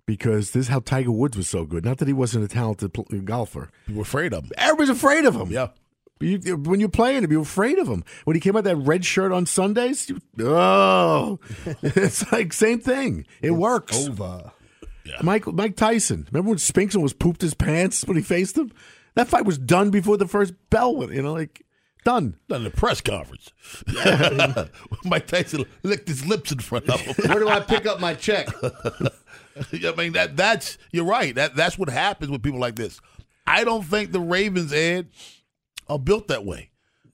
because 0.06 0.50
this 0.50 0.62
is 0.66 0.68
how 0.68 0.80
Tiger 0.80 1.12
Woods 1.12 1.36
was 1.36 1.48
so 1.48 1.64
good. 1.64 1.84
Not 1.84 1.98
that 1.98 2.08
he 2.08 2.14
wasn't 2.14 2.44
a 2.44 2.48
talented 2.48 2.92
golfer. 3.24 3.70
We're 3.88 4.02
afraid 4.02 4.34
of 4.34 4.44
him. 4.44 4.50
Everybody's 4.56 4.90
afraid 4.90 5.24
of 5.24 5.34
him. 5.34 5.50
Yeah. 5.50 5.68
You, 6.20 6.56
when 6.56 6.80
you're 6.80 6.90
playing 6.90 7.24
him, 7.24 7.32
you're 7.32 7.42
afraid 7.42 7.78
of 7.78 7.88
him. 7.88 8.04
When 8.24 8.36
he 8.36 8.40
came 8.40 8.54
out 8.54 8.64
that 8.64 8.76
red 8.76 9.06
shirt 9.06 9.32
on 9.32 9.46
Sundays, 9.46 10.10
you, 10.10 10.20
oh, 10.40 11.38
it's 11.82 12.30
like 12.30 12.52
same 12.52 12.80
thing. 12.80 13.24
It 13.40 13.52
works. 13.52 14.06
Over. 14.06 14.52
Yeah. 15.04 15.16
Mike 15.22 15.46
Mike 15.46 15.76
Tyson. 15.76 16.28
Remember 16.30 16.50
when 16.50 16.58
Spinkson 16.58 17.02
was 17.02 17.14
pooped 17.14 17.40
his 17.40 17.54
pants 17.54 18.04
when 18.04 18.18
he 18.18 18.22
faced 18.22 18.58
him? 18.58 18.70
That 19.14 19.28
fight 19.28 19.46
was 19.46 19.56
done 19.56 19.90
before 19.90 20.18
the 20.18 20.28
first 20.28 20.52
bell 20.68 20.94
went. 20.94 21.12
You 21.12 21.22
know, 21.22 21.32
like 21.32 21.64
done. 22.04 22.36
Done 22.48 22.64
the 22.64 22.70
press 22.70 23.00
conference. 23.00 23.52
Mike 25.04 25.26
Tyson 25.26 25.64
licked 25.82 26.08
his 26.08 26.26
lips 26.26 26.52
in 26.52 26.58
front 26.58 26.88
of 26.88 27.00
him. 27.00 27.14
Where 27.28 27.38
do 27.38 27.48
I 27.48 27.60
pick 27.60 27.86
up 27.86 28.00
my 28.00 28.14
check? 28.14 28.48
I 28.62 29.94
mean 29.96 30.12
that 30.12 30.36
that's 30.36 30.78
you're 30.92 31.04
right. 31.04 31.34
That 31.34 31.54
that's 31.54 31.78
what 31.78 31.88
happens 31.88 32.30
with 32.30 32.42
people 32.42 32.60
like 32.60 32.76
this. 32.76 33.00
I 33.46 33.64
don't 33.64 33.82
think 33.82 34.12
the 34.12 34.20
Ravens, 34.20 34.72
Ed, 34.72 35.08
are 35.88 35.98
built 35.98 36.28
that 36.28 36.44
way. 36.44 36.70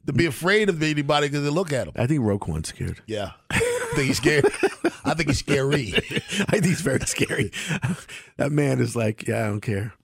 To 0.07 0.13
be 0.13 0.27
afraid 0.27 0.69
of 0.69 0.81
anybody 0.83 1.29
because 1.29 1.43
they 1.43 1.51
look 1.51 1.73
at 1.73 1.87
them. 1.87 1.95
I 1.97 2.07
think 2.07 2.21
Roquan's 2.21 2.69
scared. 2.69 3.03
Yeah. 3.07 3.33
I 3.51 3.59
think 3.97 4.07
he's 4.07 4.19
scared. 4.19 4.45
I 5.05 5.15
think 5.15 5.31
he's 5.31 5.39
scary. 5.39 5.95
I 5.97 5.99
think 6.61 6.67
he's 6.67 6.81
very 6.81 7.01
scary. 7.01 7.51
that 8.37 8.53
man 8.53 8.79
is 8.79 8.95
like, 8.95 9.27
yeah, 9.27 9.47
I 9.47 9.47
don't 9.49 9.61
care. 9.61 9.95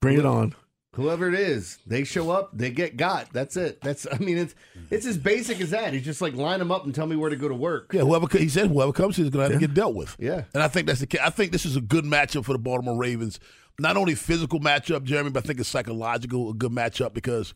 Bring 0.00 0.18
it 0.18 0.26
on. 0.26 0.54
Whoever 0.96 1.28
it 1.28 1.34
is, 1.38 1.76
they 1.86 2.04
show 2.04 2.30
up, 2.30 2.56
they 2.56 2.70
get 2.70 2.96
got. 2.96 3.30
That's 3.30 3.54
it. 3.58 3.82
That's 3.82 4.06
I 4.10 4.16
mean, 4.16 4.38
it's 4.38 4.54
it's 4.90 5.04
as 5.04 5.18
basic 5.18 5.60
as 5.60 5.68
that. 5.70 5.92
He's 5.92 6.06
just 6.06 6.22
like 6.22 6.32
line 6.32 6.58
them 6.58 6.72
up 6.72 6.86
and 6.86 6.94
tell 6.94 7.06
me 7.06 7.16
where 7.16 7.28
to 7.28 7.36
go 7.36 7.48
to 7.48 7.54
work. 7.54 7.92
Yeah, 7.92 8.00
whoever 8.00 8.26
he 8.38 8.48
said 8.48 8.68
whoever 8.68 8.94
comes 8.94 9.16
here 9.16 9.26
is 9.26 9.30
going 9.30 9.46
to 9.46 9.52
have 9.52 9.60
to 9.60 9.66
get 9.66 9.74
dealt 9.74 9.94
with. 9.94 10.16
Yeah. 10.18 10.44
and 10.54 10.62
I 10.62 10.68
think 10.68 10.86
that's 10.86 11.00
the. 11.00 11.06
ca- 11.06 11.22
I 11.22 11.28
think 11.28 11.52
this 11.52 11.66
is 11.66 11.76
a 11.76 11.82
good 11.82 12.06
matchup 12.06 12.46
for 12.46 12.54
the 12.54 12.58
Baltimore 12.58 12.96
Ravens. 12.96 13.38
Not 13.78 13.98
only 13.98 14.14
physical 14.14 14.58
matchup, 14.58 15.04
Jeremy, 15.04 15.28
but 15.28 15.44
I 15.44 15.46
think 15.46 15.60
it's 15.60 15.68
psychological 15.68 16.48
a 16.48 16.54
good 16.54 16.72
matchup 16.72 17.12
because 17.12 17.52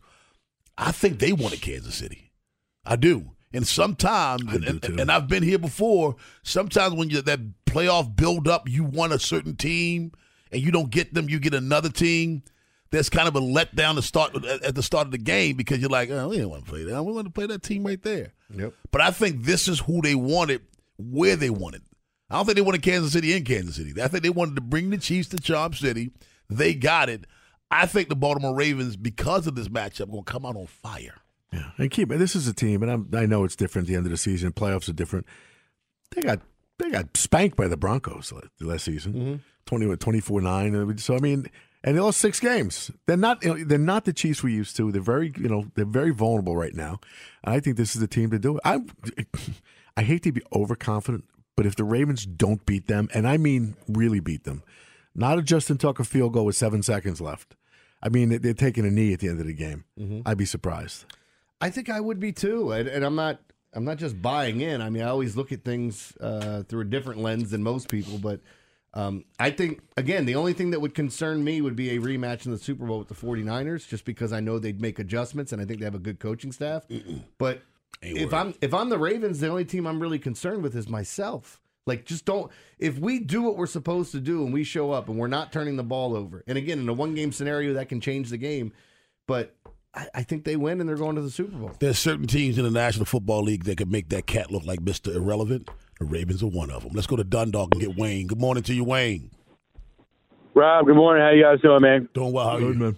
I 0.77 0.91
think 0.91 1.17
they 1.17 1.33
wanted 1.33 1.63
Kansas 1.63 1.95
City. 1.95 2.31
I 2.85 2.95
do. 2.95 3.31
And 3.53 3.67
sometimes, 3.67 4.43
and, 4.53 4.83
and 4.99 5.11
I've 5.11 5.27
been 5.27 5.41
here 5.43 5.57
before. 5.57 6.15
Sometimes 6.43 6.93
when 6.93 7.09
you 7.09 7.23
that 7.23 7.39
playoff 7.65 8.15
build 8.15 8.47
up, 8.47 8.69
you 8.69 8.83
want 8.83 9.13
a 9.13 9.19
certain 9.19 9.55
team, 9.55 10.11
and 10.51 10.61
you 10.61 10.71
don't 10.71 10.91
get 10.91 11.15
them, 11.15 11.27
you 11.27 11.39
get 11.39 11.55
another 11.55 11.89
team. 11.89 12.43
There's 12.91 13.09
kind 13.09 13.27
of 13.27 13.35
a 13.35 13.39
letdown 13.41 13.95
to 13.95 14.01
start 14.01 14.35
at 14.45 14.75
the 14.75 14.83
start 14.83 15.07
of 15.07 15.11
the 15.11 15.17
game 15.17 15.55
because 15.55 15.79
you're 15.79 15.89
like, 15.89 16.09
oh, 16.11 16.27
we 16.27 16.35
didn't 16.37 16.49
want 16.51 16.65
to 16.65 16.69
play 16.69 16.83
that. 16.83 17.03
We 17.03 17.13
want 17.13 17.25
to 17.27 17.31
play 17.31 17.45
that 17.47 17.63
team 17.63 17.85
right 17.85 18.01
there. 18.01 18.33
Yep. 18.53 18.73
But 18.91 19.01
I 19.01 19.11
think 19.11 19.43
this 19.43 19.67
is 19.69 19.79
who 19.79 20.01
they 20.01 20.13
wanted, 20.15 20.61
where 20.97 21.37
they 21.37 21.49
wanted. 21.49 21.83
I 22.29 22.35
don't 22.35 22.45
think 22.45 22.55
they 22.57 22.61
wanted 22.61 22.81
Kansas 22.81 23.13
City 23.13 23.33
in 23.33 23.43
Kansas 23.45 23.75
City. 23.77 24.01
I 24.01 24.07
think 24.09 24.23
they 24.23 24.29
wanted 24.29 24.55
to 24.55 24.61
bring 24.61 24.89
the 24.89 24.97
Chiefs 24.97 25.29
to 25.29 25.37
Charm 25.37 25.73
City. 25.73 26.11
They 26.49 26.73
got 26.73 27.07
it. 27.09 27.25
I 27.69 27.85
think 27.85 28.09
the 28.09 28.15
Baltimore 28.17 28.53
Ravens, 28.55 28.97
because 28.97 29.47
of 29.47 29.55
this 29.55 29.69
matchup, 29.69 30.11
going 30.11 30.25
to 30.25 30.31
come 30.31 30.45
out 30.45 30.57
on 30.57 30.67
fire. 30.67 31.15
Yeah, 31.53 31.71
and 31.77 31.89
keep 31.91 32.09
this 32.09 32.35
is 32.35 32.47
a 32.47 32.53
team, 32.53 32.81
and 32.83 32.91
I'm, 32.91 33.09
I 33.13 33.25
know 33.25 33.43
it's 33.45 33.55
different. 33.57 33.87
at 33.87 33.89
The 33.91 33.95
end 33.97 34.05
of 34.05 34.11
the 34.11 34.17
season, 34.17 34.51
playoffs 34.51 34.87
are 34.89 34.93
different. 34.93 35.25
They 36.11 36.21
got 36.21 36.39
they 36.77 36.89
got 36.89 37.15
spanked 37.15 37.55
by 37.57 37.67
the 37.69 37.77
Broncos 37.77 38.31
la- 38.33 38.41
last 38.59 38.83
season, 38.85 39.13
Mm-hmm. 39.13 39.35
twenty 39.65 39.95
twenty 39.97 40.19
four 40.21 40.41
nine. 40.41 40.97
So 40.97 41.15
I 41.15 41.19
mean, 41.19 41.47
and 41.83 41.95
they 41.97 42.01
lost 42.01 42.19
six 42.19 42.39
games. 42.39 42.91
They're 43.07 43.17
not 43.17 43.43
you 43.43 43.57
know, 43.57 43.63
they're 43.65 43.77
not 43.77 44.05
the 44.05 44.13
Chiefs 44.13 44.43
we 44.43 44.53
used 44.53 44.75
to. 44.77 44.91
They're 44.91 45.01
very 45.01 45.33
you 45.37 45.49
know 45.49 45.65
they're 45.75 45.85
very 45.85 46.11
vulnerable 46.11 46.55
right 46.55 46.73
now. 46.75 46.99
And 47.43 47.53
I 47.55 47.59
think 47.59 47.77
this 47.77 47.95
is 47.95 48.01
the 48.01 48.07
team 48.07 48.29
to 48.31 48.39
do 48.39 48.57
it. 48.57 48.61
I 48.65 48.79
I 49.97 50.03
hate 50.03 50.23
to 50.23 50.31
be 50.31 50.41
overconfident, 50.53 51.25
but 51.55 51.65
if 51.65 51.75
the 51.75 51.83
Ravens 51.83 52.25
don't 52.25 52.65
beat 52.65 52.87
them, 52.87 53.09
and 53.13 53.27
I 53.27 53.37
mean 53.37 53.75
really 53.87 54.19
beat 54.19 54.43
them, 54.45 54.63
not 55.13 55.37
a 55.37 55.41
Justin 55.41 55.77
Tucker 55.77 56.03
field 56.03 56.33
goal 56.33 56.45
with 56.45 56.55
seven 56.55 56.81
seconds 56.83 57.19
left. 57.19 57.55
I 58.01 58.09
mean, 58.09 58.29
they- 58.29 58.37
they're 58.37 58.53
taking 58.53 58.85
a 58.85 58.89
knee 58.89 59.13
at 59.13 59.19
the 59.19 59.27
end 59.27 59.39
of 59.41 59.45
the 59.45 59.53
game. 59.53 59.83
Mm-hmm. 59.99 60.21
I'd 60.25 60.37
be 60.37 60.45
surprised. 60.45 61.05
I 61.59 61.69
think 61.69 61.89
I 61.89 61.99
would 61.99 62.19
be 62.19 62.31
too, 62.31 62.71
and, 62.71 62.87
and 62.87 63.05
I'm 63.05 63.15
not. 63.15 63.39
I'm 63.73 63.85
not 63.85 63.97
just 63.97 64.21
buying 64.21 64.59
in. 64.59 64.81
I 64.81 64.89
mean, 64.89 65.01
I 65.03 65.07
always 65.07 65.37
look 65.37 65.53
at 65.53 65.63
things 65.63 66.11
uh, 66.19 66.63
through 66.63 66.81
a 66.81 66.85
different 66.85 67.21
lens 67.21 67.51
than 67.51 67.63
most 67.63 67.87
people, 67.87 68.17
but 68.17 68.41
um, 68.93 69.23
I 69.39 69.51
think 69.51 69.81
again, 69.95 70.25
the 70.25 70.35
only 70.35 70.53
thing 70.53 70.71
that 70.71 70.81
would 70.81 70.93
concern 70.93 71.43
me 71.43 71.61
would 71.61 71.75
be 71.75 71.91
a 71.91 71.99
rematch 71.99 72.45
in 72.45 72.51
the 72.51 72.57
Super 72.57 72.85
Bowl 72.85 72.99
with 72.99 73.07
the 73.07 73.15
49ers, 73.15 73.87
just 73.87 74.03
because 74.05 74.33
I 74.33 74.39
know 74.41 74.59
they'd 74.59 74.81
make 74.81 74.99
adjustments, 74.99 75.53
and 75.53 75.61
I 75.61 75.65
think 75.65 75.79
they 75.79 75.85
have 75.85 75.95
a 75.95 75.99
good 75.99 76.19
coaching 76.19 76.51
staff. 76.51 76.85
But 77.37 77.61
if 78.01 78.33
I'm 78.33 78.53
if 78.61 78.73
I'm 78.73 78.89
the 78.89 78.97
Ravens, 78.97 79.39
the 79.39 79.47
only 79.47 79.65
team 79.65 79.87
I'm 79.87 79.99
really 80.01 80.19
concerned 80.19 80.63
with 80.63 80.75
is 80.75 80.89
myself. 80.89 81.61
Like, 81.87 82.05
just 82.05 82.25
don't. 82.25 82.51
If 82.77 82.99
we 82.99 83.19
do 83.19 83.41
what 83.41 83.57
we're 83.57 83.65
supposed 83.65 84.11
to 84.11 84.19
do 84.19 84.43
and 84.43 84.53
we 84.53 84.63
show 84.63 84.91
up 84.91 85.09
and 85.09 85.17
we're 85.17 85.27
not 85.27 85.51
turning 85.51 85.77
the 85.77 85.83
ball 85.83 86.15
over, 86.15 86.43
and 86.45 86.57
again, 86.57 86.79
in 86.79 86.87
a 86.89 86.93
one 86.93 87.15
game 87.15 87.31
scenario, 87.31 87.73
that 87.73 87.89
can 87.89 88.01
change 88.01 88.29
the 88.29 88.37
game. 88.37 88.71
But 89.27 89.55
I, 89.93 90.07
I 90.15 90.23
think 90.23 90.43
they 90.43 90.55
win 90.55 90.79
and 90.79 90.87
they're 90.87 90.95
going 90.95 91.15
to 91.15 91.21
the 91.21 91.31
Super 91.31 91.57
Bowl. 91.57 91.71
There's 91.79 91.97
certain 91.97 92.27
teams 92.27 92.57
in 92.57 92.63
the 92.63 92.71
National 92.71 93.05
Football 93.05 93.43
League 93.43 93.63
that 93.65 93.77
could 93.77 93.91
make 93.91 94.09
that 94.09 94.27
cat 94.27 94.51
look 94.51 94.65
like 94.65 94.79
Mr. 94.81 95.15
Irrelevant. 95.15 95.69
The 96.01 96.07
Ravens 96.07 96.41
are 96.41 96.47
one 96.47 96.71
of 96.71 96.81
them. 96.81 96.93
Let's 96.95 97.05
go 97.05 97.15
to 97.15 97.23
Dundalk 97.23 97.75
and 97.75 97.79
get 97.79 97.95
Wayne. 97.95 98.25
Good 98.25 98.39
morning 98.39 98.63
to 98.63 98.73
you, 98.73 98.83
Wayne. 98.83 99.29
Rob, 100.55 100.87
good 100.87 100.95
morning. 100.95 101.23
How 101.23 101.29
you 101.29 101.43
guys 101.43 101.61
doing, 101.61 101.83
man? 101.83 102.09
Doing 102.15 102.33
well. 102.33 102.49
How 102.49 102.55
are 102.55 102.59
you? 102.59 102.73
man. 102.73 102.95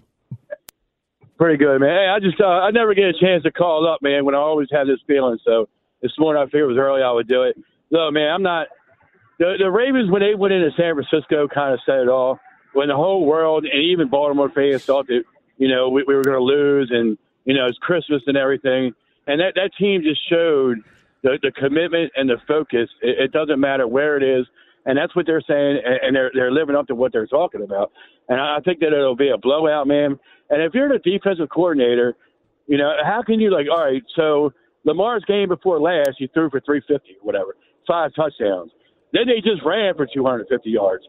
Pretty 1.37 1.57
good, 1.57 1.81
man. 1.81 1.89
Hey, 1.89 2.07
I 2.07 2.21
just 2.21 2.39
uh, 2.39 2.45
I 2.45 2.71
never 2.71 2.93
get 2.93 3.03
a 3.03 3.13
chance 3.19 3.43
to 3.43 3.51
call 3.51 3.85
up, 3.85 4.01
man. 4.01 4.23
When 4.23 4.35
I 4.35 4.37
always 4.37 4.69
have 4.71 4.87
this 4.87 5.01
feeling. 5.05 5.37
So 5.43 5.67
this 6.01 6.13
morning 6.17 6.41
I 6.41 6.45
figured 6.45 6.63
it 6.63 6.67
was 6.67 6.77
early. 6.77 7.03
I 7.03 7.11
would 7.11 7.27
do 7.27 7.43
it. 7.43 7.57
No, 7.91 8.09
man, 8.09 8.31
I'm 8.33 8.41
not. 8.41 8.67
The 9.37 9.55
the 9.59 9.69
Ravens 9.69 10.09
when 10.09 10.21
they 10.21 10.33
went 10.33 10.53
into 10.53 10.71
San 10.77 10.95
Francisco 10.95 11.49
kind 11.53 11.73
of 11.73 11.81
said 11.85 11.99
it 11.99 12.07
all. 12.07 12.39
When 12.71 12.87
the 12.87 12.95
whole 12.95 13.25
world 13.25 13.65
and 13.65 13.83
even 13.83 14.07
Baltimore 14.07 14.49
fans 14.49 14.85
thought 14.85 15.07
that 15.07 15.23
you 15.57 15.67
know 15.67 15.89
we, 15.89 16.05
we 16.07 16.15
were 16.15 16.23
going 16.23 16.37
to 16.37 16.41
lose 16.41 16.89
and 16.89 17.17
you 17.43 17.53
know 17.53 17.67
it's 17.67 17.77
Christmas 17.79 18.21
and 18.27 18.37
everything, 18.37 18.93
and 19.27 19.41
that 19.41 19.55
that 19.55 19.71
team 19.77 20.03
just 20.03 20.21
showed 20.29 20.77
the 21.23 21.39
the 21.43 21.51
commitment 21.53 22.11
and 22.17 22.29
the 22.29 22.37
focus. 22.47 22.89
It, 23.01 23.19
it 23.25 23.33
doesn't 23.33 23.59
matter 23.59 23.87
where 23.87 24.17
it 24.17 24.23
is. 24.23 24.47
And 24.85 24.97
that's 24.97 25.15
what 25.15 25.27
they're 25.27 25.43
saying, 25.47 25.81
and- 25.85 25.99
and 26.03 26.15
they're 26.17 26.31
they're 26.35 26.51
living 26.51 26.75
up 26.75 26.87
to 26.87 26.95
what 26.95 27.13
they're 27.13 27.27
talking 27.27 27.63
about. 27.63 27.91
And 28.29 28.39
I 28.41 28.59
think 28.65 28.79
that 28.81 28.87
it'll 28.93 29.15
be 29.15 29.29
a 29.29 29.37
blowout, 29.37 29.87
man. 29.87 30.19
And 30.49 30.61
if 30.63 30.73
you're 30.75 30.89
the 30.89 30.99
defensive 30.99 31.49
coordinator, 31.49 32.15
you 32.67 32.77
know 32.77 32.93
how 33.05 33.23
can 33.23 33.39
you 33.39 33.51
like, 33.51 33.67
all 33.71 33.85
right, 33.85 34.03
so 34.15 34.53
Lamar's 34.85 35.25
game 35.27 35.49
before 35.49 35.79
last, 35.81 36.11
he 36.19 36.27
threw 36.27 36.49
for 36.49 36.61
350 36.61 37.19
or 37.21 37.25
whatever, 37.25 37.55
five 37.87 38.13
touchdowns. 38.15 38.71
Then 39.13 39.27
they 39.27 39.41
just 39.41 39.63
ran 39.65 39.95
for 39.95 40.07
250 40.07 40.69
yards. 40.69 41.03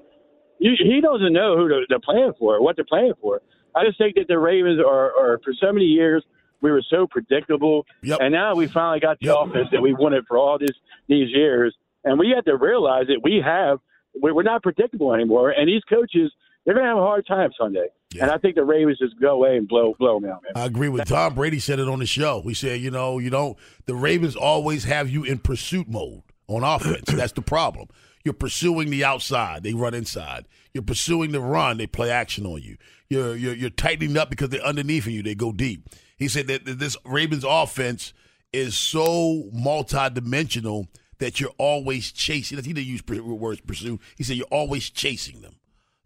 You, 0.61 0.73
he 0.79 1.01
doesn't 1.03 1.33
know 1.35 1.57
who 1.57 1.69
to, 1.69 1.87
to 1.89 2.01
plan 2.01 2.33
for, 2.39 2.63
what 2.63 2.77
they're 2.77 2.87
playing 2.87 3.15
for. 3.21 3.43
I 3.77 3.85
just 3.87 3.99
think 3.99 4.17
that 4.17 4.29
the 4.29 4.39
Ravens 4.39 4.81
are, 4.81 5.13
are 5.19 5.41
for 5.45 5.55
so 5.61 5.73
many 5.73 5.87
years 5.87 6.25
we 6.65 6.71
were 6.73 6.83
so 6.89 7.07
predictable, 7.07 7.85
Yep. 8.03 8.19
and 8.23 8.33
now 8.33 8.55
we 8.55 8.67
finally 8.67 8.99
got 8.99 9.21
the 9.21 9.27
Yep. 9.27 9.37
offense 9.43 9.69
that 9.71 9.83
we 9.83 9.93
wanted 9.93 10.25
for 10.27 10.39
all 10.39 10.59
this 10.59 10.71
these 11.09 11.29
years, 11.31 11.77
and 12.05 12.19
we 12.19 12.31
had 12.35 12.45
to 12.47 12.57
realize 12.57 13.07
that 13.09 13.21
we 13.23 13.41
have 13.45 13.79
we- 14.23 14.31
we're 14.33 14.43
not 14.45 14.63
predictable 14.63 15.13
anymore, 15.13 15.51
and 15.51 15.69
these 15.69 15.83
coaches 15.85 16.33
they're 16.65 16.75
gonna 16.75 16.87
have 16.87 16.97
a 16.97 17.03
hard 17.03 17.27
time 17.27 17.51
Sunday, 17.59 17.89
and 18.19 18.31
I 18.31 18.39
think 18.39 18.55
the 18.55 18.65
Ravens 18.65 18.99
just 18.99 19.21
go 19.21 19.33
away 19.35 19.57
and 19.59 19.69
blow 19.69 19.95
blow 19.99 20.19
them 20.19 20.31
out, 20.31 20.43
man. 20.43 20.53
I 20.57 20.65
agree 20.65 20.89
with 20.89 21.05
Tom 21.07 21.35
Brady 21.35 21.59
said 21.59 21.79
it 21.79 21.89
on 21.89 21.99
the 21.99 22.07
show. 22.07 22.41
He 22.43 22.55
said, 22.55 22.81
you 22.81 22.91
know, 22.91 23.19
you 23.19 23.29
don't 23.29 23.59
the 23.87 23.95
Ravens 23.95 24.35
always 24.35 24.85
have 24.85 25.11
you 25.11 25.23
in 25.25 25.39
pursuit 25.39 25.87
mode 25.89 26.23
on 26.49 26.63
offense. 26.65 27.05
That's 27.13 27.33
the 27.33 27.43
problem. 27.43 27.89
You're 28.25 28.33
pursuing 28.33 28.89
the 28.89 29.05
outside, 29.05 29.65
they 29.65 29.75
run 29.75 29.93
inside. 29.93 30.47
You're 30.73 30.83
pursuing 30.85 31.33
the 31.33 31.41
run, 31.41 31.77
they 31.77 31.87
play 31.87 32.11
action 32.11 32.47
on 32.47 32.63
you. 32.63 32.77
You're 33.11 33.37
you're, 33.37 33.55
you're 33.55 33.71
tightening 33.71 34.17
up 34.17 34.31
because 34.31 34.49
they're 34.49 34.65
underneath 34.65 35.07
you, 35.07 35.23
they 35.23 35.35
go 35.35 35.53
deep. 35.53 35.87
He 36.17 36.29
said 36.29 36.47
that 36.49 36.65
this 36.65 36.97
Ravens 37.05 37.45
offense 37.47 38.13
is 38.53 38.77
so 38.77 39.51
multidimensional 39.55 40.89
that 41.19 41.41
you're 41.41 41.51
always 41.59 42.13
chasing. 42.13 42.59
He 42.59 42.73
didn't 42.73 42.87
use 42.87 43.03
words 43.07 43.61
pursue. 43.61 43.99
He 44.17 44.25
said 44.25 44.37
you're 44.37 44.47
always 44.47 44.91
chasing 44.91 45.41
them. 45.41 45.57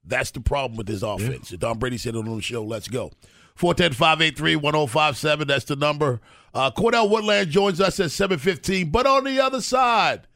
That's 0.04 0.30
the 0.30 0.40
problem 0.40 0.76
with 0.76 0.86
this 0.86 1.02
offense. 1.02 1.50
Don 1.50 1.78
Brady 1.78 1.98
said 1.98 2.14
it 2.14 2.18
on 2.18 2.36
the 2.36 2.42
show. 2.42 2.64
Let's 2.64 2.88
go. 2.88 3.12
410-583-1057. 3.58 5.46
That's 5.46 5.64
the 5.66 5.76
number. 5.76 6.20
Uh, 6.54 6.70
Cordell 6.70 7.10
Woodland 7.10 7.50
joins 7.50 7.80
us 7.80 8.00
at 8.00 8.10
715. 8.10 8.90
But 8.90 9.06
on 9.06 9.24
the 9.24 9.40
other 9.40 9.60
side, 9.60 10.26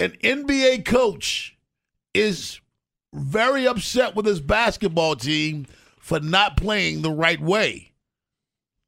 an 0.00 0.12
NBA 0.22 0.84
coach 0.84 1.56
is 2.12 2.60
very 3.12 3.66
upset 3.66 4.16
with 4.16 4.26
his 4.26 4.40
basketball 4.40 5.14
team 5.14 5.66
for 5.98 6.18
not 6.20 6.56
playing 6.56 7.02
the 7.02 7.12
right 7.12 7.40
way. 7.40 7.92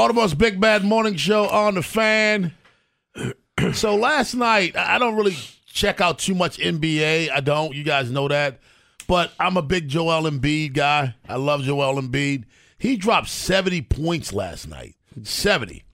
Baltimore's 0.00 0.32
Big 0.32 0.58
Bad 0.58 0.82
Morning 0.82 1.14
Show 1.16 1.46
on 1.46 1.74
the 1.74 1.82
fan. 1.82 2.54
so 3.74 3.96
last 3.96 4.32
night, 4.34 4.74
I 4.74 4.98
don't 4.98 5.14
really 5.14 5.36
check 5.66 6.00
out 6.00 6.18
too 6.18 6.34
much 6.34 6.56
NBA. 6.56 7.30
I 7.30 7.40
don't. 7.40 7.74
You 7.74 7.84
guys 7.84 8.10
know 8.10 8.26
that. 8.26 8.60
But 9.06 9.30
I'm 9.38 9.58
a 9.58 9.62
big 9.62 9.88
Joel 9.88 10.22
Embiid 10.22 10.72
guy. 10.72 11.16
I 11.28 11.36
love 11.36 11.64
Joel 11.64 12.00
Embiid. 12.00 12.44
He 12.78 12.96
dropped 12.96 13.28
70 13.28 13.82
points 13.82 14.32
last 14.32 14.68
night. 14.68 14.96
70. 15.22 15.84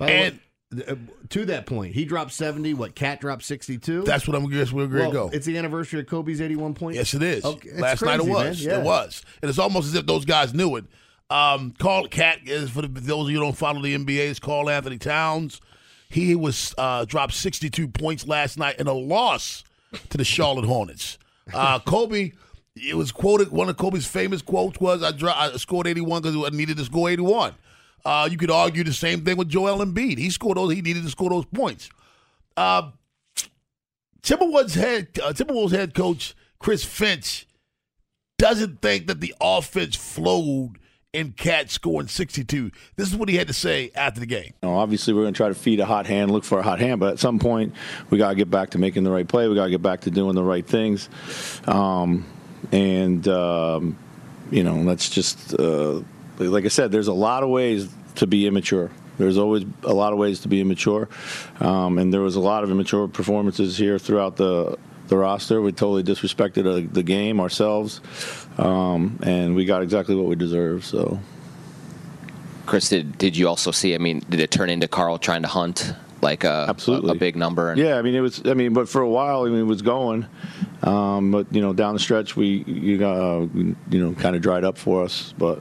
and 0.00 0.38
uh, 0.86 0.96
to 1.30 1.46
that 1.46 1.64
point, 1.64 1.94
he 1.94 2.04
dropped 2.04 2.32
70. 2.32 2.74
What, 2.74 2.94
KAT 2.94 3.22
dropped 3.22 3.44
62? 3.44 4.02
That's 4.02 4.28
what 4.28 4.36
I'm 4.36 4.46
guess 4.50 4.70
we're 4.72 4.88
going 4.88 5.10
to 5.10 5.16
well, 5.16 5.28
go. 5.28 5.34
It's 5.34 5.46
the 5.46 5.56
anniversary 5.56 6.00
of 6.00 6.06
Kobe's 6.06 6.42
81 6.42 6.74
points. 6.74 6.98
Yes, 6.98 7.14
it 7.14 7.22
is. 7.22 7.46
Okay, 7.46 7.80
last 7.80 8.00
crazy, 8.00 8.18
night 8.18 8.28
it 8.28 8.30
was. 8.30 8.62
Yeah. 8.62 8.80
It 8.80 8.84
was. 8.84 9.22
And 9.40 9.48
it's 9.48 9.58
almost 9.58 9.86
as 9.86 9.94
if 9.94 10.04
those 10.04 10.26
guys 10.26 10.52
knew 10.52 10.76
it. 10.76 10.84
Um, 11.32 11.72
Karl 11.78 12.08
KAT 12.08 12.40
is 12.44 12.68
for 12.68 12.82
those 12.82 13.26
of 13.26 13.30
you 13.30 13.38
who 13.38 13.44
don't 13.44 13.56
follow 13.56 13.80
the 13.80 13.96
NBA. 13.96 14.28
It's 14.28 14.38
Karl 14.38 14.68
Anthony 14.68 14.98
Towns. 14.98 15.62
He 16.10 16.34
was 16.34 16.74
uh, 16.76 17.06
dropped 17.06 17.32
62 17.32 17.88
points 17.88 18.26
last 18.26 18.58
night 18.58 18.78
in 18.78 18.86
a 18.86 18.92
loss 18.92 19.64
to 20.10 20.18
the 20.18 20.24
Charlotte 20.24 20.66
Hornets. 20.66 21.16
Uh, 21.54 21.78
Kobe, 21.78 22.32
it 22.76 22.94
was 22.94 23.12
quoted. 23.12 23.50
One 23.50 23.70
of 23.70 23.78
Kobe's 23.78 24.06
famous 24.06 24.42
quotes 24.42 24.78
was, 24.78 25.02
"I, 25.02 25.12
dro- 25.12 25.32
I 25.34 25.56
scored 25.56 25.86
81 25.86 26.20
because 26.20 26.36
I 26.36 26.54
needed 26.54 26.76
to 26.76 26.84
score 26.84 27.08
81." 27.08 27.54
Uh, 28.04 28.28
you 28.30 28.36
could 28.36 28.50
argue 28.50 28.84
the 28.84 28.92
same 28.92 29.24
thing 29.24 29.38
with 29.38 29.48
Joel 29.48 29.78
Embiid. 29.82 30.18
He 30.18 30.28
scored 30.28 30.58
those. 30.58 30.74
He 30.74 30.82
needed 30.82 31.02
to 31.04 31.10
score 31.10 31.30
those 31.30 31.46
points. 31.46 31.88
Uh, 32.58 32.90
Timberwolves 34.22 34.74
head 34.74 35.08
uh, 35.24 35.32
Timberwolves 35.32 35.72
head 35.72 35.94
coach 35.94 36.34
Chris 36.58 36.84
Finch 36.84 37.46
doesn't 38.36 38.82
think 38.82 39.06
that 39.06 39.20
the 39.20 39.34
offense 39.40 39.96
flowed 39.96 40.78
in 41.12 41.32
KAT 41.32 41.70
scoring 41.70 42.08
62. 42.08 42.70
This 42.96 43.08
is 43.08 43.16
what 43.16 43.28
he 43.28 43.36
had 43.36 43.48
to 43.48 43.52
say 43.52 43.90
after 43.94 44.20
the 44.20 44.26
game. 44.26 44.54
You 44.62 44.68
know, 44.68 44.74
obviously, 44.76 45.12
we're 45.12 45.22
going 45.22 45.34
to 45.34 45.36
try 45.36 45.48
to 45.48 45.54
feed 45.54 45.80
a 45.80 45.84
hot 45.84 46.06
hand, 46.06 46.30
look 46.30 46.44
for 46.44 46.58
a 46.58 46.62
hot 46.62 46.80
hand, 46.80 47.00
but 47.00 47.12
at 47.12 47.18
some 47.18 47.38
point, 47.38 47.74
we 48.08 48.18
got 48.18 48.30
to 48.30 48.34
get 48.34 48.50
back 48.50 48.70
to 48.70 48.78
making 48.78 49.04
the 49.04 49.10
right 49.10 49.28
play. 49.28 49.46
We 49.48 49.54
got 49.54 49.64
to 49.64 49.70
get 49.70 49.82
back 49.82 50.02
to 50.02 50.10
doing 50.10 50.34
the 50.34 50.42
right 50.42 50.66
things. 50.66 51.10
Um, 51.66 52.24
and, 52.70 53.26
um, 53.28 53.98
you 54.50 54.64
know, 54.64 54.84
that's 54.84 55.10
just, 55.10 55.54
uh, 55.58 56.00
like 56.38 56.64
I 56.64 56.68
said, 56.68 56.90
there's 56.92 57.08
a 57.08 57.12
lot 57.12 57.42
of 57.42 57.50
ways 57.50 57.90
to 58.16 58.26
be 58.26 58.46
immature. 58.46 58.90
There's 59.18 59.36
always 59.36 59.64
a 59.82 59.92
lot 59.92 60.14
of 60.14 60.18
ways 60.18 60.40
to 60.40 60.48
be 60.48 60.62
immature. 60.62 61.10
Um, 61.60 61.98
and 61.98 62.12
there 62.12 62.22
was 62.22 62.36
a 62.36 62.40
lot 62.40 62.64
of 62.64 62.70
immature 62.70 63.06
performances 63.06 63.76
here 63.76 63.98
throughout 63.98 64.36
the 64.36 64.78
the 65.12 65.18
roster. 65.18 65.60
We 65.60 65.72
totally 65.72 66.02
disrespected 66.02 66.66
uh, 66.66 66.88
the 66.90 67.02
game 67.02 67.38
ourselves, 67.38 68.00
um, 68.56 69.18
and 69.22 69.54
we 69.54 69.66
got 69.66 69.82
exactly 69.82 70.14
what 70.14 70.26
we 70.26 70.36
deserve. 70.36 70.86
So, 70.86 71.20
Chris, 72.64 72.88
did 72.88 73.18
did 73.18 73.36
you 73.36 73.46
also 73.46 73.70
see? 73.72 73.94
I 73.94 73.98
mean, 73.98 74.22
did 74.30 74.40
it 74.40 74.50
turn 74.50 74.70
into 74.70 74.88
Karl 74.88 75.18
trying 75.18 75.42
to 75.42 75.48
hunt 75.48 75.94
like 76.22 76.44
a 76.44 76.66
absolutely 76.66 77.10
a, 77.10 77.14
a 77.14 77.18
big 77.18 77.36
number? 77.36 77.70
And- 77.70 77.78
yeah, 77.78 77.98
I 77.98 78.02
mean 78.02 78.14
it 78.14 78.20
was. 78.20 78.40
I 78.46 78.54
mean, 78.54 78.72
but 78.72 78.88
for 78.88 79.02
a 79.02 79.08
while, 79.08 79.42
I 79.42 79.48
mean, 79.50 79.60
it 79.60 79.64
was 79.64 79.82
going. 79.82 80.26
Um, 80.82 81.30
but 81.30 81.52
you 81.54 81.60
know, 81.60 81.74
down 81.74 81.92
the 81.92 82.00
stretch, 82.00 82.34
we 82.34 82.64
you 82.66 82.96
got 82.96 83.16
uh, 83.18 83.46
you 83.50 83.76
know 83.90 84.14
kind 84.14 84.34
of 84.34 84.40
dried 84.40 84.64
up 84.64 84.78
for 84.78 85.04
us. 85.04 85.34
But 85.36 85.60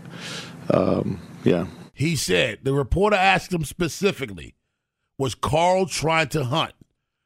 um, 0.74 1.20
yeah, 1.44 1.68
he 1.94 2.16
said 2.16 2.60
the 2.64 2.74
reporter 2.74 3.18
asked 3.18 3.52
him 3.52 3.66
specifically, 3.66 4.56
"Was 5.18 5.36
Karl 5.36 5.88
trying 5.88 6.30
to 6.30 6.46
hunt?" 6.46 6.74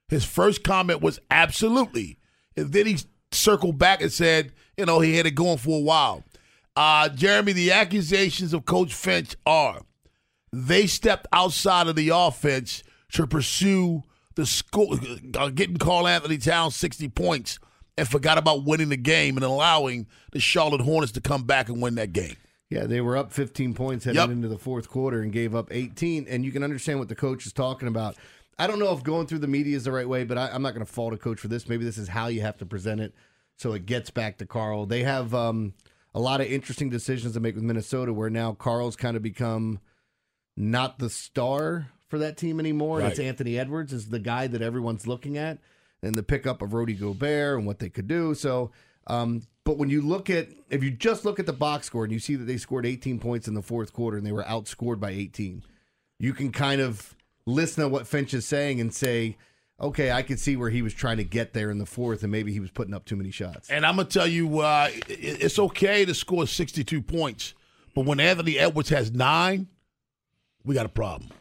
His 0.08 0.24
first 0.26 0.64
comment 0.64 1.02
was 1.02 1.20
absolutely. 1.32 2.18
And 2.56 2.72
then 2.72 2.86
he 2.86 2.98
circled 3.32 3.78
back 3.78 4.02
and 4.02 4.12
said, 4.12 4.52
you 4.78 4.86
know, 4.86 5.00
he 5.00 5.16
had 5.18 5.26
it 5.26 5.32
going 5.32 5.58
for 5.58 5.78
a 5.80 5.82
while. 5.84 6.24
Uh, 6.76 7.10
Jeremy, 7.10 7.54
the 7.54 7.72
accusations 7.72 8.54
of 8.54 8.66
Coach 8.66 8.94
Finch 8.94 9.36
are 9.46 9.82
they 10.52 10.88
stepped 10.88 11.28
outside 11.34 11.88
of 11.88 11.96
the 11.96 12.10
offense 12.14 12.84
to 13.14 13.26
pursue 13.28 14.04
the 14.36 14.46
score, 14.46 14.96
uh, 15.38 15.50
getting 15.50 15.78
Karl 15.78 16.08
Anthony 16.08 16.38
Towns 16.38 16.76
60 16.76 17.10
points 17.10 17.60
and 17.98 18.08
forgot 18.08 18.38
about 18.38 18.66
winning 18.66 18.90
the 18.90 18.98
game 18.98 19.38
and 19.38 19.46
allowing 19.46 20.08
the 20.34 20.40
Charlotte 20.40 20.82
Hornets 20.82 21.14
to 21.14 21.22
come 21.22 21.44
back 21.44 21.70
and 21.70 21.82
win 21.82 21.96
that 21.96 22.12
game. 22.14 22.36
Yeah, 22.70 22.86
they 22.86 23.00
were 23.00 23.16
up 23.16 23.32
15 23.32 23.74
points 23.74 24.04
heading 24.06 24.20
Yep. 24.20 24.30
into 24.32 24.48
the 24.50 24.58
fourth 24.58 24.90
quarter 24.90 25.22
and 25.22 25.32
gave 25.32 25.56
up 25.56 25.70
18. 25.72 26.26
And 26.28 26.44
you 26.44 26.52
can 26.52 26.64
understand 26.64 27.00
what 27.00 27.08
the 27.08 27.16
coach 27.16 27.46
is 27.46 27.54
talking 27.54 27.88
about. 27.88 28.16
I 28.58 28.68
don't 28.68 28.80
know 28.80 28.94
if 28.94 29.04
going 29.04 29.28
through 29.28 29.40
the 29.40 29.48
media 29.48 29.76
is 29.76 29.84
the 29.84 29.92
right 29.92 30.08
way, 30.08 30.24
but 30.24 30.38
I, 30.38 30.50
I'm 30.50 30.62
not 30.62 30.74
going 30.74 30.86
to 30.86 30.92
fault 30.92 31.14
a 31.14 31.18
coach 31.18 31.40
for 31.40 31.48
this. 31.48 31.68
Maybe 31.68 31.84
this 31.84 31.98
is 31.98 32.08
how 32.08 32.28
you 32.28 32.42
have 32.42 32.58
to 32.58 32.66
present 32.66 33.02
it 33.02 33.14
so 33.58 33.74
it 33.74 33.86
gets 33.86 34.10
back 34.10 34.38
to 34.38 34.46
Karl. 34.46 34.86
They 34.86 35.04
have 35.04 35.34
um, 35.34 35.74
a 36.14 36.20
lot 36.20 36.42
of 36.42 36.48
interesting 36.48 36.90
decisions 36.90 37.34
to 37.34 37.40
make 37.40 37.56
with 37.56 37.64
Minnesota 37.64 38.14
where 38.14 38.30
now 38.30 38.54
Karl's 38.54 38.96
kind 38.96 39.18
of 39.18 39.24
become 39.24 39.80
not 40.56 41.00
the 41.00 41.10
star 41.10 41.88
for 42.08 42.20
that 42.20 42.38
team 42.38 42.60
anymore. 42.60 43.00
And 43.00 43.10
it's 43.10 43.20
Anthony 43.20 43.58
Edwards 43.60 43.94
is 43.94 44.10
the 44.10 44.20
guy 44.20 44.48
that 44.48 44.62
everyone's 44.62 45.08
looking 45.08 45.38
at 45.38 45.60
and 46.02 46.16
the 46.16 46.24
pickup 46.24 46.62
of 46.62 46.74
Rudy 46.74 46.94
Gobert 46.94 47.58
and 47.58 47.68
what 47.68 47.80
they 47.80 47.90
could 47.90 48.08
do. 48.08 48.36
So, 48.36 48.72
um, 49.08 49.44
but 49.64 49.78
when 49.78 49.90
you 49.90 50.02
look 50.02 50.30
at, 50.30 50.50
if 50.70 50.84
you 50.84 50.92
just 50.92 51.26
look 51.26 51.40
at 51.40 51.46
the 51.46 51.54
box 51.54 51.88
score 51.88 52.04
and 52.04 52.14
you 52.14 52.20
see 52.20 52.36
that 52.36 52.46
they 52.46 52.58
scored 52.58 52.86
18 52.86 53.20
points 53.20 53.48
in 53.48 53.54
the 53.54 53.62
fourth 53.62 53.94
quarter 53.94 54.18
and 54.18 54.26
they 54.26 54.32
were 54.32 54.44
outscored 54.44 55.00
by 55.00 55.12
18, 55.12 55.64
you 56.20 56.34
can 56.34 56.52
kind 56.52 56.82
of 56.82 57.15
listen 57.46 57.84
to 57.84 57.90
what 57.90 58.08
Finch 58.08 58.34
is 58.34 58.46
saying 58.46 58.82
and 58.82 58.94
say, 58.94 59.38
okay, 59.80 60.12
I 60.12 60.22
could 60.22 60.40
see 60.40 60.56
where 60.56 60.70
he 60.70 60.82
was 60.82 60.94
trying 60.94 61.18
to 61.18 61.24
get 61.24 61.54
there 61.54 61.70
in 61.70 61.78
the 61.78 61.86
fourth 61.86 62.24
and 62.24 62.32
maybe 62.32 62.52
he 62.52 62.60
was 62.60 62.72
putting 62.72 62.94
up 62.94 63.06
too 63.06 63.16
many 63.16 63.32
shots. 63.32 63.70
And 63.70 63.86
I'm 63.86 63.98
gonna 63.98 64.08
tell 64.08 64.28
you, 64.28 64.60
uh, 64.60 64.90
it's 65.08 65.60
okay 65.60 66.06
to 66.06 66.14
score 66.14 66.48
62 66.48 67.02
points, 67.02 67.54
but 67.94 68.06
when 68.06 68.20
Anthony 68.20 68.58
Edwards 68.58 68.90
has 68.90 69.12
nine, 69.12 69.68
we 70.64 70.76
got 70.76 70.86
a 70.86 70.90
problem. 70.90 71.32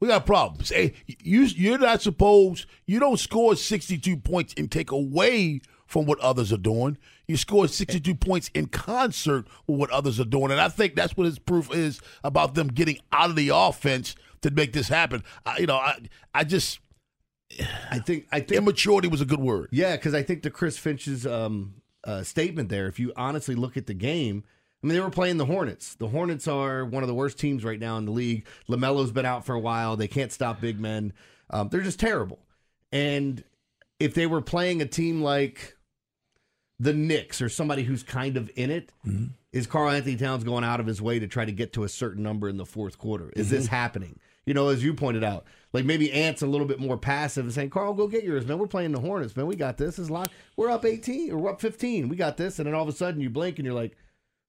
We 0.00 0.08
got 0.08 0.22
a 0.22 0.24
problem. 0.24 0.64
Say 0.64 0.94
you 1.06 1.42
you're 1.42 1.78
not 1.78 2.00
supposed 2.00 2.66
you 2.86 2.98
don't 2.98 3.18
score 3.18 3.54
62 3.54 4.16
points 4.16 4.54
and 4.56 4.70
take 4.70 4.90
away 4.90 5.60
from 5.86 6.06
what 6.06 6.18
others 6.20 6.52
are 6.52 6.58
doing. 6.58 6.96
You 7.26 7.36
score 7.36 7.68
62 7.68 8.14
points 8.14 8.50
in 8.54 8.66
concert 8.66 9.46
with 9.66 9.78
what 9.78 9.90
others 9.90 10.18
are 10.18 10.24
doing, 10.24 10.50
and 10.52 10.60
I 10.60 10.68
think 10.68 10.94
that's 10.94 11.16
what 11.16 11.26
his 11.26 11.38
proof 11.38 11.72
is 11.74 12.00
about 12.24 12.54
them 12.54 12.68
getting 12.68 12.98
out 13.12 13.30
of 13.30 13.36
the 13.36 13.50
offense 13.52 14.14
to 14.42 14.50
make 14.50 14.72
this 14.72 14.88
happen. 14.88 15.22
I, 15.44 15.58
you 15.58 15.66
know, 15.66 15.76
I 15.76 15.98
I 16.34 16.44
just 16.44 16.80
I 17.90 17.98
think 17.98 18.26
I 18.32 18.40
think 18.40 18.52
immaturity 18.52 19.08
was 19.08 19.20
a 19.20 19.24
good 19.26 19.40
word. 19.40 19.68
Yeah, 19.72 19.96
because 19.96 20.14
I 20.14 20.22
think 20.22 20.42
the 20.42 20.50
Chris 20.50 20.78
Finch's 20.78 21.26
um, 21.26 21.74
uh, 22.04 22.22
statement 22.22 22.68
there, 22.68 22.86
if 22.86 22.98
you 22.98 23.12
honestly 23.16 23.54
look 23.54 23.76
at 23.76 23.86
the 23.86 23.94
game, 23.94 24.44
I 24.82 24.86
mean, 24.86 24.94
they 24.94 25.00
were 25.00 25.10
playing 25.10 25.36
the 25.36 25.46
Hornets. 25.46 25.94
The 25.96 26.08
Hornets 26.08 26.46
are 26.48 26.84
one 26.84 27.02
of 27.02 27.08
the 27.08 27.14
worst 27.14 27.38
teams 27.38 27.64
right 27.64 27.78
now 27.78 27.98
in 27.98 28.04
the 28.06 28.12
league. 28.12 28.46
LaMelo's 28.68 29.12
been 29.12 29.26
out 29.26 29.44
for 29.44 29.54
a 29.54 29.60
while. 29.60 29.96
They 29.96 30.08
can't 30.08 30.32
stop 30.32 30.60
big 30.60 30.80
men. 30.80 31.12
Um, 31.50 31.68
they're 31.68 31.80
just 31.82 32.00
terrible. 32.00 32.38
And 32.92 33.42
if 33.98 34.14
they 34.14 34.26
were 34.26 34.40
playing 34.40 34.80
a 34.80 34.86
team 34.86 35.20
like 35.20 35.76
the 36.78 36.94
Knicks 36.94 37.42
or 37.42 37.48
somebody 37.50 37.82
who's 37.82 38.02
kind 38.02 38.36
of 38.38 38.50
in 38.56 38.70
it, 38.70 38.90
is 39.52 39.66
Karl 39.66 39.90
Anthony 39.90 40.16
Towns 40.16 40.44
going 40.44 40.64
out 40.64 40.80
of 40.80 40.86
his 40.86 41.02
way 41.02 41.18
to 41.18 41.26
try 41.26 41.44
to 41.44 41.52
get 41.52 41.72
to 41.74 41.84
a 41.84 41.88
certain 41.88 42.22
number 42.22 42.48
in 42.48 42.56
the 42.56 42.64
fourth 42.64 42.96
quarter? 42.96 43.30
Is 43.36 43.50
this 43.50 43.66
Mhm. 43.66 43.70
happening? 43.70 44.18
You 44.46 44.54
know, 44.54 44.68
as 44.68 44.82
you 44.82 44.94
pointed 44.94 45.22
out, 45.22 45.44
like 45.72 45.84
maybe 45.84 46.10
Ant's 46.12 46.42
a 46.42 46.46
little 46.46 46.66
bit 46.66 46.80
more 46.80 46.96
passive 46.96 47.44
and 47.44 47.54
saying, 47.54 47.70
Karl, 47.70 47.94
go 47.94 48.08
get 48.08 48.24
yours, 48.24 48.46
man. 48.46 48.58
We're 48.58 48.66
playing 48.66 48.92
the 48.92 49.00
Hornets, 49.00 49.36
man. 49.36 49.46
We 49.46 49.56
got 49.56 49.76
this. 49.76 49.98
Is 49.98 50.10
locked. 50.10 50.32
We're 50.56 50.70
up 50.70 50.84
18 50.84 51.30
or 51.30 51.38
we're 51.38 51.50
up 51.50 51.60
15. 51.60 52.08
We 52.08 52.16
got 52.16 52.36
this. 52.36 52.58
And 52.58 52.66
then 52.66 52.74
all 52.74 52.82
of 52.82 52.88
a 52.88 52.92
sudden 52.92 53.20
you 53.20 53.30
blink 53.30 53.58
and 53.58 53.66
you're 53.66 53.74
like, 53.74 53.96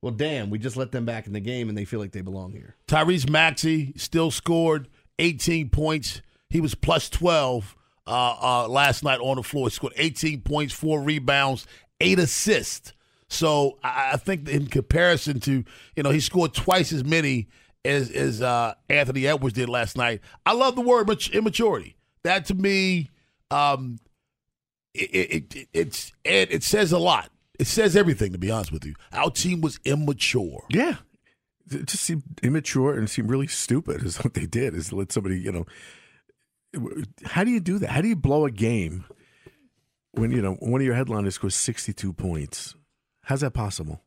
well, 0.01 0.13
damn, 0.13 0.49
we 0.49 0.57
just 0.57 0.77
let 0.77 0.91
them 0.91 1.05
back 1.05 1.27
in 1.27 1.33
the 1.33 1.39
game 1.39 1.69
and 1.69 1.77
they 1.77 1.85
feel 1.85 1.99
like 1.99 2.11
they 2.11 2.21
belong 2.21 2.53
here. 2.53 2.75
Tyrese 2.87 3.29
Maxey 3.29 3.93
still 3.97 4.31
scored 4.31 4.87
18 5.19 5.69
points. 5.69 6.21
He 6.49 6.59
was 6.59 6.73
plus 6.73 7.09
12 7.09 7.75
uh, 8.07 8.35
uh, 8.41 8.67
last 8.67 9.03
night 9.03 9.19
on 9.19 9.35
the 9.35 9.43
floor. 9.43 9.67
He 9.67 9.71
scored 9.71 9.93
18 9.95 10.41
points, 10.41 10.73
four 10.73 11.01
rebounds, 11.01 11.67
eight 11.99 12.17
assists. 12.17 12.93
So 13.27 13.77
I, 13.83 14.11
I 14.13 14.17
think 14.17 14.49
in 14.49 14.67
comparison 14.67 15.39
to, 15.41 15.63
you 15.95 16.03
know, 16.03 16.09
he 16.09 16.19
scored 16.19 16.53
twice 16.55 16.91
as 16.91 17.03
many 17.03 17.47
as, 17.83 18.09
as 18.11 18.41
uh, 18.41 18.73
Anthony 18.89 19.27
Edwards 19.27 19.55
did 19.55 19.69
last 19.69 19.97
night. 19.97 20.21
I 20.45 20.53
love 20.53 20.75
the 20.75 20.81
word 20.81 21.07
mat- 21.07 21.29
immaturity. 21.29 21.95
That 22.23 22.45
to 22.45 22.53
me, 22.53 23.09
um, 23.49 23.99
it, 24.93 25.09
it, 25.13 25.55
it, 25.55 25.67
it's, 25.73 26.11
it, 26.23 26.51
it 26.51 26.63
says 26.63 26.91
a 26.91 26.99
lot. 26.99 27.29
It 27.59 27.67
says 27.67 27.95
everything, 27.95 28.31
to 28.31 28.37
be 28.37 28.51
honest 28.51 28.71
with 28.71 28.85
you. 28.85 28.95
Our 29.11 29.31
team 29.31 29.61
was 29.61 29.79
immature. 29.85 30.63
Yeah. 30.69 30.95
It 31.69 31.85
just 31.85 32.03
seemed 32.03 32.23
immature 32.43 32.97
and 32.97 33.09
seemed 33.09 33.29
really 33.29 33.47
stupid 33.47 34.03
is 34.03 34.17
what 34.17 34.33
they 34.33 34.45
did 34.45 34.75
is 34.75 34.91
let 34.91 35.11
somebody, 35.11 35.39
you 35.39 35.51
know 35.51 35.65
how 37.25 37.43
do 37.43 37.51
you 37.51 37.59
do 37.59 37.79
that? 37.79 37.89
How 37.89 38.01
do 38.01 38.07
you 38.07 38.15
blow 38.15 38.45
a 38.45 38.51
game 38.51 39.03
when 40.11 40.31
you 40.31 40.41
know 40.41 40.53
one 40.55 40.79
of 40.79 40.85
your 40.85 40.95
headliners 40.95 41.35
scores 41.35 41.55
sixty 41.55 41.93
two 41.93 42.13
points? 42.13 42.75
How's 43.23 43.41
that 43.41 43.51
possible? 43.51 44.01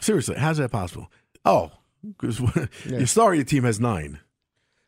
Seriously, 0.00 0.36
how's 0.36 0.56
that 0.56 0.70
possible? 0.70 1.10
Oh, 1.44 1.72
because 2.18 2.40
your 2.86 3.06
star 3.06 3.30
of 3.32 3.36
your 3.36 3.44
team 3.44 3.64
has 3.64 3.80
nine. 3.80 4.20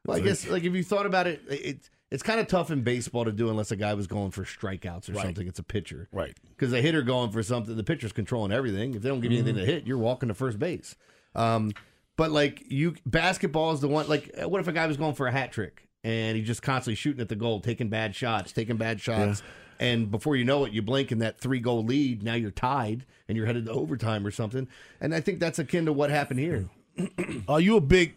Well, 0.06 0.16
I 0.16 0.20
guess 0.20 0.46
like 0.48 0.64
if 0.64 0.74
you 0.74 0.82
thought 0.84 1.06
about 1.06 1.26
it, 1.26 1.42
it 1.48 1.90
it's 2.10 2.22
kind 2.22 2.40
of 2.40 2.46
tough 2.46 2.70
in 2.70 2.82
baseball 2.82 3.24
to 3.26 3.32
do 3.32 3.50
unless 3.50 3.70
a 3.70 3.76
guy 3.76 3.92
was 3.94 4.06
going 4.06 4.30
for 4.30 4.42
strikeouts 4.44 5.10
or 5.10 5.12
Right. 5.12 5.24
something. 5.26 5.46
It's 5.46 5.58
a 5.58 5.62
pitcher, 5.62 6.08
Right. 6.12 6.34
Because 6.48 6.72
a 6.72 6.80
hitter 6.80 7.02
going 7.02 7.30
for 7.30 7.42
something, 7.42 7.76
the 7.76 7.84
pitcher's 7.84 8.12
controlling 8.12 8.50
everything. 8.52 8.94
If 8.94 9.02
they 9.02 9.08
don't 9.10 9.20
give 9.20 9.30
you 9.32 9.38
anything 9.38 9.56
Mhm. 9.56 9.66
to 9.66 9.72
hit, 9.72 9.86
you're 9.86 9.98
walking 9.98 10.28
to 10.28 10.34
first 10.34 10.58
base. 10.58 10.96
Um, 11.34 11.72
but 12.16 12.30
like 12.30 12.62
you, 12.68 12.94
basketball 13.04 13.72
is 13.72 13.80
the 13.80 13.88
one. 13.88 14.08
Like, 14.08 14.30
uh, 14.42 14.48
what 14.48 14.60
if 14.60 14.68
a 14.68 14.72
guy 14.72 14.86
was 14.86 14.96
going 14.96 15.14
for 15.14 15.26
a 15.26 15.32
hat 15.32 15.52
trick 15.52 15.86
and 16.02 16.36
he's 16.38 16.46
just 16.46 16.62
constantly 16.62 16.94
shooting 16.94 17.20
at 17.20 17.28
the 17.28 17.36
goal, 17.36 17.60
taking 17.60 17.90
bad 17.90 18.14
shots, 18.14 18.52
taking 18.52 18.76
bad 18.78 19.00
shots, 19.02 19.42
and 19.78 20.10
before 20.10 20.34
you 20.34 20.44
know 20.46 20.64
it, 20.64 20.72
you 20.72 20.80
blink 20.80 21.10
and 21.12 21.20
that 21.20 21.38
three 21.38 21.60
goal 21.60 21.84
lead. 21.84 22.22
Now 22.22 22.34
you're 22.34 22.50
tied 22.50 23.04
and 23.28 23.36
you're 23.36 23.46
headed 23.46 23.66
to 23.66 23.72
overtime 23.72 24.26
or 24.26 24.30
something. 24.30 24.66
And 25.00 25.14
I 25.14 25.20
think 25.20 25.38
that's 25.40 25.58
akin 25.58 25.84
to 25.84 25.92
what 25.92 26.08
happened 26.08 26.40
here. 26.40 26.70
Are 27.48 27.60
you 27.60 27.76
a 27.76 27.80
big? 27.80 28.14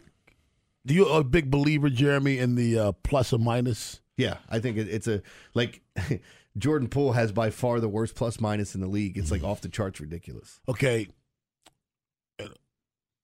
Do 0.84 0.94
you 0.94 1.06
a 1.08 1.22
big 1.22 1.50
believer, 1.50 1.90
Jeremy, 1.90 2.38
in 2.38 2.56
the 2.56 2.78
uh, 2.78 2.92
plus 3.04 3.32
or 3.32 3.38
minus? 3.38 4.00
Yeah, 4.16 4.38
I 4.50 4.58
think 4.58 4.76
it, 4.76 4.88
it's 4.88 5.06
a 5.06 5.22
like 5.54 5.80
Jordan 6.58 6.88
Poole 6.88 7.12
has 7.12 7.32
by 7.32 7.50
far 7.50 7.80
the 7.80 7.88
worst 7.88 8.14
plus 8.14 8.40
minus 8.40 8.74
in 8.74 8.80
the 8.80 8.86
league. 8.88 9.16
It's 9.16 9.30
like 9.30 9.42
off 9.44 9.60
the 9.60 9.68
charts 9.68 10.00
ridiculous. 10.00 10.60
Okay. 10.68 11.08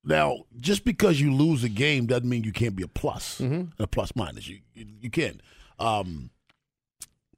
Now, 0.04 0.44
just 0.56 0.84
because 0.84 1.20
you 1.20 1.34
lose 1.34 1.64
a 1.64 1.68
game 1.68 2.06
doesn't 2.06 2.28
mean 2.28 2.44
you 2.44 2.52
can't 2.52 2.74
be 2.76 2.82
a 2.84 2.88
plus, 2.88 3.40
a 3.78 3.86
plus 3.86 4.12
minus. 4.14 4.48
You 4.48 4.60
you, 4.72 4.86
you 5.00 5.10
can. 5.10 5.42
Um, 5.78 6.30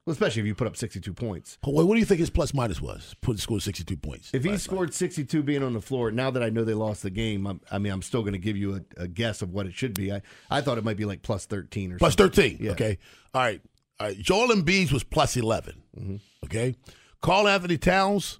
well, 0.05 0.13
especially 0.13 0.41
if 0.41 0.45
you 0.47 0.55
put 0.55 0.67
up 0.67 0.75
sixty-two 0.77 1.13
points. 1.13 1.57
What, 1.63 1.85
what 1.87 1.93
do 1.95 1.99
you 1.99 2.05
think 2.05 2.19
his 2.19 2.29
plus 2.29 2.53
minus 2.53 2.81
was? 2.81 3.15
Put 3.21 3.39
scored 3.39 3.61
sixty-two 3.61 3.97
points. 3.97 4.31
If 4.33 4.43
he 4.43 4.57
scored 4.57 4.93
sixty-two 4.93 5.43
being 5.43 5.63
on 5.63 5.73
the 5.73 5.81
floor, 5.81 6.11
now 6.11 6.31
that 6.31 6.41
I 6.41 6.49
know 6.49 6.63
they 6.63 6.73
lost 6.73 7.03
the 7.03 7.09
game, 7.09 7.45
I'm, 7.45 7.61
I 7.71 7.77
mean, 7.77 7.91
I'm 7.93 8.01
still 8.01 8.21
going 8.21 8.33
to 8.33 8.39
give 8.39 8.57
you 8.57 8.75
a, 8.97 9.03
a 9.03 9.07
guess 9.07 9.41
of 9.41 9.51
what 9.53 9.65
it 9.67 9.73
should 9.73 9.93
be. 9.93 10.11
I, 10.11 10.21
I 10.49 10.61
thought 10.61 10.77
it 10.77 10.83
might 10.83 10.97
be 10.97 11.05
like 11.05 11.21
plus 11.21 11.45
thirteen 11.45 11.91
or 11.93 11.97
Plus 11.97 12.15
something. 12.15 12.31
thirteen. 12.33 12.57
Yeah. 12.65 12.71
Okay. 12.71 12.97
All 13.33 13.41
right. 13.41 13.61
All 13.99 14.07
right. 14.07 14.17
Joel 14.17 14.47
Embiid 14.49 14.91
was 14.91 15.03
plus 15.03 15.37
11 15.37 15.81
Mm-hmm. 15.99 16.15
Okay. 16.45 16.75
Karl 17.21 17.47
Anthony 17.47 17.77
Towns 17.77 18.39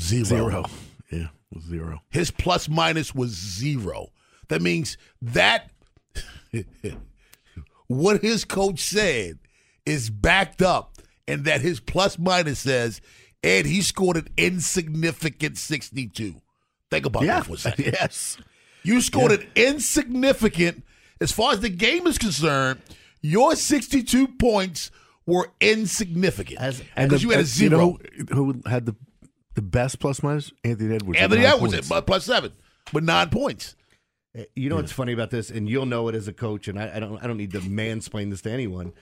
zero. 0.00 0.24
Zero. 0.24 0.64
Yeah, 1.12 1.28
was 1.52 1.62
zero. 1.64 2.00
His 2.10 2.32
plus 2.32 2.68
minus 2.68 3.14
was 3.14 3.30
zero. 3.30 4.08
That 4.48 4.60
means 4.62 4.96
that 5.20 5.70
what 7.86 8.22
his 8.22 8.44
coach 8.44 8.80
said 8.80 9.38
is 9.86 10.10
backed 10.10 10.62
up, 10.62 10.98
and 11.26 11.44
that 11.44 11.60
his 11.60 11.80
plus 11.80 12.18
minus 12.18 12.60
says, 12.60 13.00
and 13.42 13.66
he 13.66 13.80
scored 13.82 14.16
an 14.16 14.28
insignificant 14.36 15.58
62. 15.58 16.34
Think 16.90 17.06
about 17.06 17.24
Yeah. 17.24 17.36
that 17.40 17.46
for 17.46 17.54
a 17.54 17.58
second. 17.58 17.84
yes. 18.00 18.38
You 18.84 19.00
scored 19.00 19.32
an 19.32 19.46
insignificant, 19.56 20.84
as 21.20 21.32
far 21.32 21.52
as 21.52 21.60
the 21.60 21.68
game 21.68 22.06
is 22.06 22.18
concerned, 22.18 22.80
your 23.20 23.54
62 23.56 24.26
points 24.28 24.90
were 25.26 25.50
insignificant. 25.60 26.58
because 26.58 26.78
the- 27.10 27.18
you 27.20 27.30
had 27.30 27.36
a 27.36 27.40
and 27.40 27.48
zero. 27.48 27.78
know 27.78 27.98
who, 28.32 28.60
had 28.66 28.86
the 28.86 28.96
the 29.54 29.62
best 29.62 29.98
plus 30.00 30.22
minus? 30.22 30.50
Anthony 30.64 30.94
Edwards. 30.94 31.20
Anthony 31.20 31.44
Edwards 31.44 31.74
points. 31.74 31.92
at 31.92 32.06
plus 32.06 32.24
seven 32.24 32.52
but 32.92 33.04
nine 33.04 33.28
points. 33.28 33.76
Eh, 34.34 34.44
You 34.56 34.70
know 34.70 34.76
what's 34.76 34.92
funny 34.92 35.12
about 35.12 35.30
this, 35.30 35.50
and 35.50 35.68
you'll 35.68 35.84
know 35.86 36.08
it 36.08 36.14
as 36.14 36.26
a 36.26 36.32
coach, 36.32 36.68
and 36.68 36.78
I, 36.78 36.96
I 36.96 37.00
don't 37.00 37.22
I 37.22 37.26
don't 37.26 37.36
need 37.36 37.52
to 37.52 37.60
mansplain 37.60 38.30
this 38.30 38.40
to 38.42 38.50
anyone. 38.50 38.92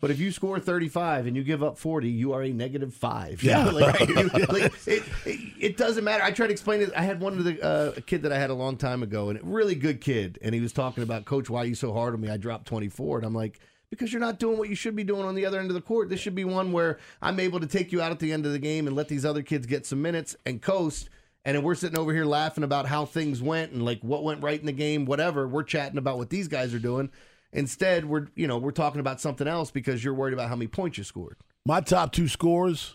But 0.00 0.10
if 0.10 0.18
you 0.20 0.30
score 0.30 0.60
35 0.60 1.26
and 1.26 1.34
you 1.36 1.42
give 1.42 1.62
up 1.62 1.78
40, 1.78 2.08
you 2.10 2.32
are 2.34 2.42
a 2.42 2.52
negative 2.52 2.92
five. 2.92 3.42
Yeah. 3.42 3.64
like, 3.64 3.98
you- 4.08 4.14
like, 4.14 4.72
it, 4.86 5.02
it, 5.24 5.40
it 5.58 5.76
doesn't 5.76 6.04
matter. 6.04 6.22
I 6.22 6.32
tried 6.32 6.48
to 6.48 6.52
explain 6.52 6.82
it. 6.82 6.90
I 6.94 7.02
had 7.02 7.20
one 7.20 7.38
of 7.38 7.44
the 7.44 7.62
uh, 7.64 7.92
a 7.96 8.00
kid 8.02 8.22
that 8.22 8.32
I 8.32 8.38
had 8.38 8.50
a 8.50 8.54
long 8.54 8.76
time 8.76 9.02
ago, 9.02 9.30
and 9.30 9.38
a 9.38 9.42
really 9.42 9.74
good 9.74 10.00
kid, 10.00 10.38
and 10.42 10.54
he 10.54 10.60
was 10.60 10.72
talking 10.72 11.02
about, 11.02 11.24
Coach, 11.24 11.48
why 11.48 11.62
are 11.62 11.66
you 11.66 11.74
so 11.74 11.92
hard 11.94 12.12
on 12.14 12.20
me? 12.20 12.28
I 12.28 12.36
dropped 12.36 12.66
24, 12.66 13.18
and 13.18 13.26
I'm 13.26 13.34
like, 13.34 13.58
because 13.88 14.12
you're 14.12 14.20
not 14.20 14.38
doing 14.38 14.58
what 14.58 14.68
you 14.68 14.74
should 14.74 14.96
be 14.96 15.04
doing 15.04 15.24
on 15.24 15.34
the 15.34 15.46
other 15.46 15.58
end 15.60 15.70
of 15.70 15.74
the 15.74 15.80
court. 15.80 16.08
This 16.10 16.20
should 16.20 16.34
be 16.34 16.44
one 16.44 16.72
where 16.72 16.98
I'm 17.22 17.40
able 17.40 17.60
to 17.60 17.66
take 17.66 17.92
you 17.92 18.02
out 18.02 18.10
at 18.12 18.18
the 18.18 18.32
end 18.32 18.44
of 18.44 18.52
the 18.52 18.58
game 18.58 18.86
and 18.86 18.94
let 18.96 19.08
these 19.08 19.24
other 19.24 19.42
kids 19.42 19.66
get 19.66 19.86
some 19.86 20.02
minutes 20.02 20.36
and 20.44 20.60
coast. 20.60 21.08
And 21.44 21.56
then 21.56 21.62
we're 21.62 21.76
sitting 21.76 21.96
over 21.96 22.12
here 22.12 22.24
laughing 22.24 22.64
about 22.64 22.86
how 22.86 23.04
things 23.04 23.40
went 23.40 23.70
and 23.70 23.84
like 23.84 24.00
what 24.02 24.24
went 24.24 24.42
right 24.42 24.58
in 24.58 24.66
the 24.66 24.72
game, 24.72 25.04
whatever. 25.04 25.46
We're 25.46 25.62
chatting 25.62 25.98
about 25.98 26.18
what 26.18 26.28
these 26.30 26.48
guys 26.48 26.74
are 26.74 26.80
doing. 26.80 27.10
Instead, 27.56 28.04
we're 28.04 28.28
you 28.34 28.46
know 28.46 28.58
we're 28.58 28.70
talking 28.70 29.00
about 29.00 29.20
something 29.20 29.48
else 29.48 29.70
because 29.70 30.04
you're 30.04 30.14
worried 30.14 30.34
about 30.34 30.48
how 30.48 30.56
many 30.56 30.68
points 30.68 30.98
you 30.98 31.04
scored. 31.04 31.36
My 31.64 31.80
top 31.80 32.12
two 32.12 32.28
scores, 32.28 32.94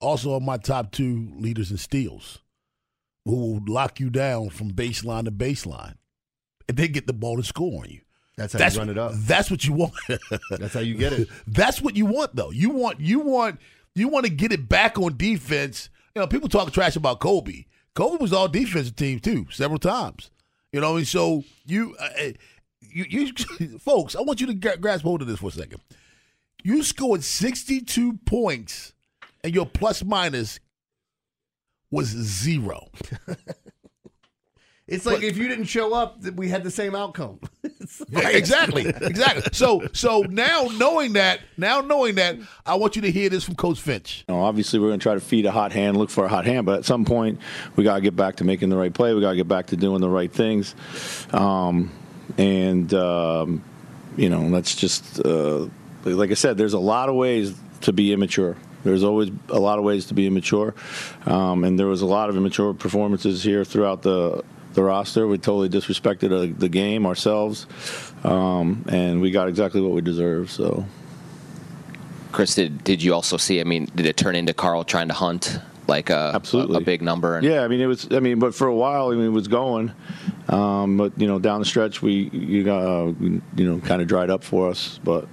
also 0.00 0.34
are 0.34 0.40
my 0.40 0.56
top 0.56 0.92
two 0.92 1.32
leaders 1.36 1.70
in 1.70 1.78
steals, 1.78 2.38
who 3.24 3.34
will 3.34 3.62
lock 3.66 3.98
you 3.98 4.08
down 4.08 4.50
from 4.50 4.72
baseline 4.72 5.24
to 5.24 5.32
baseline, 5.32 5.94
and 6.68 6.76
they 6.76 6.86
get 6.88 7.06
the 7.06 7.12
ball 7.12 7.36
to 7.36 7.42
score 7.42 7.82
on 7.82 7.90
you. 7.90 8.00
That's 8.36 8.52
how 8.52 8.68
you 8.68 8.78
run 8.78 8.88
it 8.88 8.98
up. 8.98 9.12
That's 9.14 9.50
what 9.50 9.64
you 9.64 9.72
want. 9.72 9.94
That's 10.50 10.74
how 10.74 10.80
you 10.80 10.94
get 10.94 11.12
it. 11.12 11.28
That's 11.48 11.82
what 11.82 11.96
you 11.96 12.06
want, 12.06 12.36
though. 12.36 12.50
You 12.50 12.70
want 12.70 13.00
you 13.00 13.18
want 13.18 13.58
you 13.96 14.06
want 14.06 14.26
to 14.26 14.30
get 14.30 14.52
it 14.52 14.68
back 14.68 14.96
on 14.96 15.16
defense. 15.16 15.90
You 16.14 16.22
know, 16.22 16.28
people 16.28 16.48
talk 16.48 16.72
trash 16.72 16.94
about 16.94 17.18
Kobe. 17.18 17.64
Kobe 17.96 18.18
was 18.20 18.32
all 18.32 18.46
defensive 18.46 18.94
team 18.94 19.18
too, 19.18 19.46
several 19.50 19.80
times. 19.80 20.30
You 20.72 20.80
know, 20.80 20.96
and 20.96 21.08
so 21.08 21.42
you, 21.66 21.96
uh, 21.98 22.32
you, 22.80 23.04
you, 23.08 23.78
folks, 23.78 24.14
I 24.16 24.20
want 24.22 24.40
you 24.40 24.46
to 24.48 24.54
gra- 24.54 24.76
grasp 24.76 25.02
hold 25.04 25.22
of 25.22 25.28
this 25.28 25.38
for 25.40 25.48
a 25.48 25.52
second. 25.52 25.80
You 26.62 26.82
scored 26.82 27.22
sixty-two 27.24 28.14
points, 28.26 28.92
and 29.44 29.54
your 29.54 29.66
plus 29.66 30.02
minus 30.04 30.58
was 31.90 32.06
zero. 32.08 32.88
It's 34.90 35.04
like 35.04 35.22
if 35.22 35.36
you 35.36 35.48
didn't 35.48 35.66
show 35.66 35.92
up, 35.92 36.22
that 36.22 36.34
we 36.34 36.48
had 36.48 36.64
the 36.64 36.70
same 36.70 36.94
outcome. 36.94 37.40
It's 37.62 38.00
Yeah, 38.08 38.20
like- 38.20 38.34
exactly, 38.36 38.86
exactly. 38.86 39.42
So, 39.52 39.82
so 39.92 40.22
now 40.30 40.68
knowing 40.78 41.12
that, 41.12 41.40
now 41.58 41.82
knowing 41.82 42.14
that, 42.14 42.38
I 42.64 42.74
want 42.76 42.96
you 42.96 43.02
to 43.02 43.10
hear 43.10 43.28
this 43.28 43.44
from 43.44 43.54
Coach 43.54 43.82
Finch. 43.82 44.24
You 44.26 44.34
know, 44.34 44.40
obviously, 44.40 44.78
we're 44.78 44.88
going 44.88 44.98
to 44.98 45.02
try 45.02 45.12
to 45.12 45.20
feed 45.20 45.44
a 45.44 45.50
hot 45.50 45.72
hand, 45.72 45.98
look 45.98 46.08
for 46.08 46.24
a 46.24 46.28
hot 46.28 46.46
hand, 46.46 46.64
but 46.64 46.78
at 46.78 46.84
some 46.86 47.04
point, 47.04 47.38
we 47.76 47.84
got 47.84 47.96
to 47.96 48.00
get 48.00 48.16
back 48.16 48.36
to 48.36 48.44
making 48.44 48.70
the 48.70 48.78
right 48.78 48.92
play. 48.94 49.12
We 49.12 49.20
got 49.20 49.32
to 49.32 49.36
get 49.36 49.46
back 49.46 49.66
to 49.66 49.76
doing 49.76 50.00
the 50.00 50.08
right 50.08 50.32
things. 50.32 50.74
Um, 51.34 51.92
and, 52.38 52.94
um, 52.94 53.62
you 54.16 54.30
know, 54.30 54.48
that's 54.50 54.74
just, 54.74 55.20
uh, 55.24 55.66
like 56.04 56.30
I 56.30 56.34
said, 56.34 56.56
there's 56.56 56.72
a 56.72 56.78
lot 56.78 57.08
of 57.08 57.16
ways 57.16 57.54
to 57.82 57.92
be 57.92 58.12
immature. 58.12 58.56
There's 58.84 59.02
always 59.02 59.30
a 59.48 59.58
lot 59.58 59.78
of 59.78 59.84
ways 59.84 60.06
to 60.06 60.14
be 60.14 60.26
immature. 60.26 60.74
Um, 61.26 61.64
and 61.64 61.78
there 61.78 61.88
was 61.88 62.00
a 62.00 62.06
lot 62.06 62.30
of 62.30 62.36
immature 62.36 62.72
performances 62.72 63.42
here 63.42 63.64
throughout 63.64 64.02
the, 64.02 64.44
the 64.74 64.82
roster. 64.82 65.26
We 65.26 65.38
totally 65.38 65.68
disrespected 65.68 66.32
uh, 66.32 66.54
the 66.56 66.68
game 66.68 67.04
ourselves. 67.04 67.66
Um, 68.22 68.84
and 68.88 69.20
we 69.20 69.32
got 69.32 69.48
exactly 69.48 69.80
what 69.80 69.92
we 69.92 70.00
deserve. 70.00 70.50
So. 70.50 70.86
Chris, 72.30 72.54
did, 72.54 72.84
did 72.84 73.02
you 73.02 73.14
also 73.14 73.36
see? 73.36 73.60
I 73.60 73.64
mean, 73.64 73.88
did 73.94 74.06
it 74.06 74.16
turn 74.16 74.36
into 74.36 74.54
Karl 74.54 74.84
trying 74.84 75.08
to 75.08 75.14
hunt 75.14 75.58
like 75.88 76.10
a 76.10 76.32
Absolutely. 76.34 76.76
a, 76.76 76.78
a 76.78 76.84
big 76.84 77.02
number? 77.02 77.36
And, 77.36 77.44
Yeah, 77.44 77.62
I 77.62 77.68
mean 77.68 77.80
it 77.80 77.86
was. 77.86 78.08
I 78.12 78.20
mean, 78.20 78.38
but 78.38 78.54
for 78.54 78.66
a 78.66 78.74
while, 78.74 79.08
I 79.10 79.14
mean, 79.14 79.26
it 79.26 79.30
was 79.30 79.48
going. 79.48 79.92
Um, 80.48 80.96
but 80.96 81.18
you 81.18 81.26
know, 81.26 81.38
down 81.38 81.60
the 81.60 81.66
stretch, 81.66 82.02
we 82.02 82.30
you 82.32 82.64
got 82.64 82.82
uh, 82.82 83.12
you 83.20 83.42
know 83.56 83.78
kind 83.80 84.02
of 84.02 84.08
dried 84.08 84.30
up 84.30 84.44
for 84.44 84.68
us. 84.68 85.00
But 85.02 85.26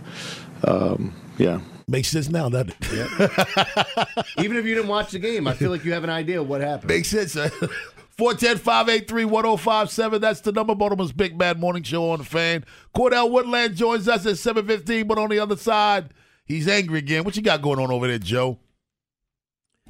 um, 0.63 1.13
yeah, 1.37 1.59
Makes 1.87 2.07
sense 2.09 2.29
now, 2.29 2.49
doesn't 2.49 2.73
it? 2.81 4.07
Even 4.39 4.57
if 4.57 4.65
you 4.65 4.73
didn't 4.73 4.87
watch 4.87 5.11
the 5.11 5.19
game, 5.19 5.47
I 5.47 5.53
feel 5.53 5.69
like 5.69 5.85
you 5.85 5.93
have 5.93 6.03
an 6.03 6.09
idea 6.09 6.41
of 6.41 6.49
what 6.49 6.61
happened. 6.61 6.89
Makes 6.89 7.09
sense. 7.09 7.33
410 8.17 8.57
583 8.57 9.25
1057. 9.25 10.21
That's 10.21 10.41
the 10.41 10.51
number. 10.51 10.73
Baltimore's 10.73 11.11
Big 11.11 11.37
Bad 11.37 11.59
Morning 11.59 11.83
Show 11.83 12.09
on 12.09 12.19
the 12.19 12.25
fan. 12.25 12.65
Cordell 12.95 13.29
Woodland 13.29 13.75
joins 13.75 14.07
us 14.07 14.25
at 14.25 14.37
715, 14.37 15.05
but 15.05 15.17
on 15.17 15.29
the 15.29 15.37
other 15.37 15.57
side, 15.57 16.11
he's 16.45 16.67
angry 16.67 16.99
again. 16.99 17.23
What 17.23 17.35
you 17.35 17.43
got 17.43 17.61
going 17.61 17.79
on 17.79 17.91
over 17.91 18.07
there, 18.07 18.17
Joe? 18.17 18.57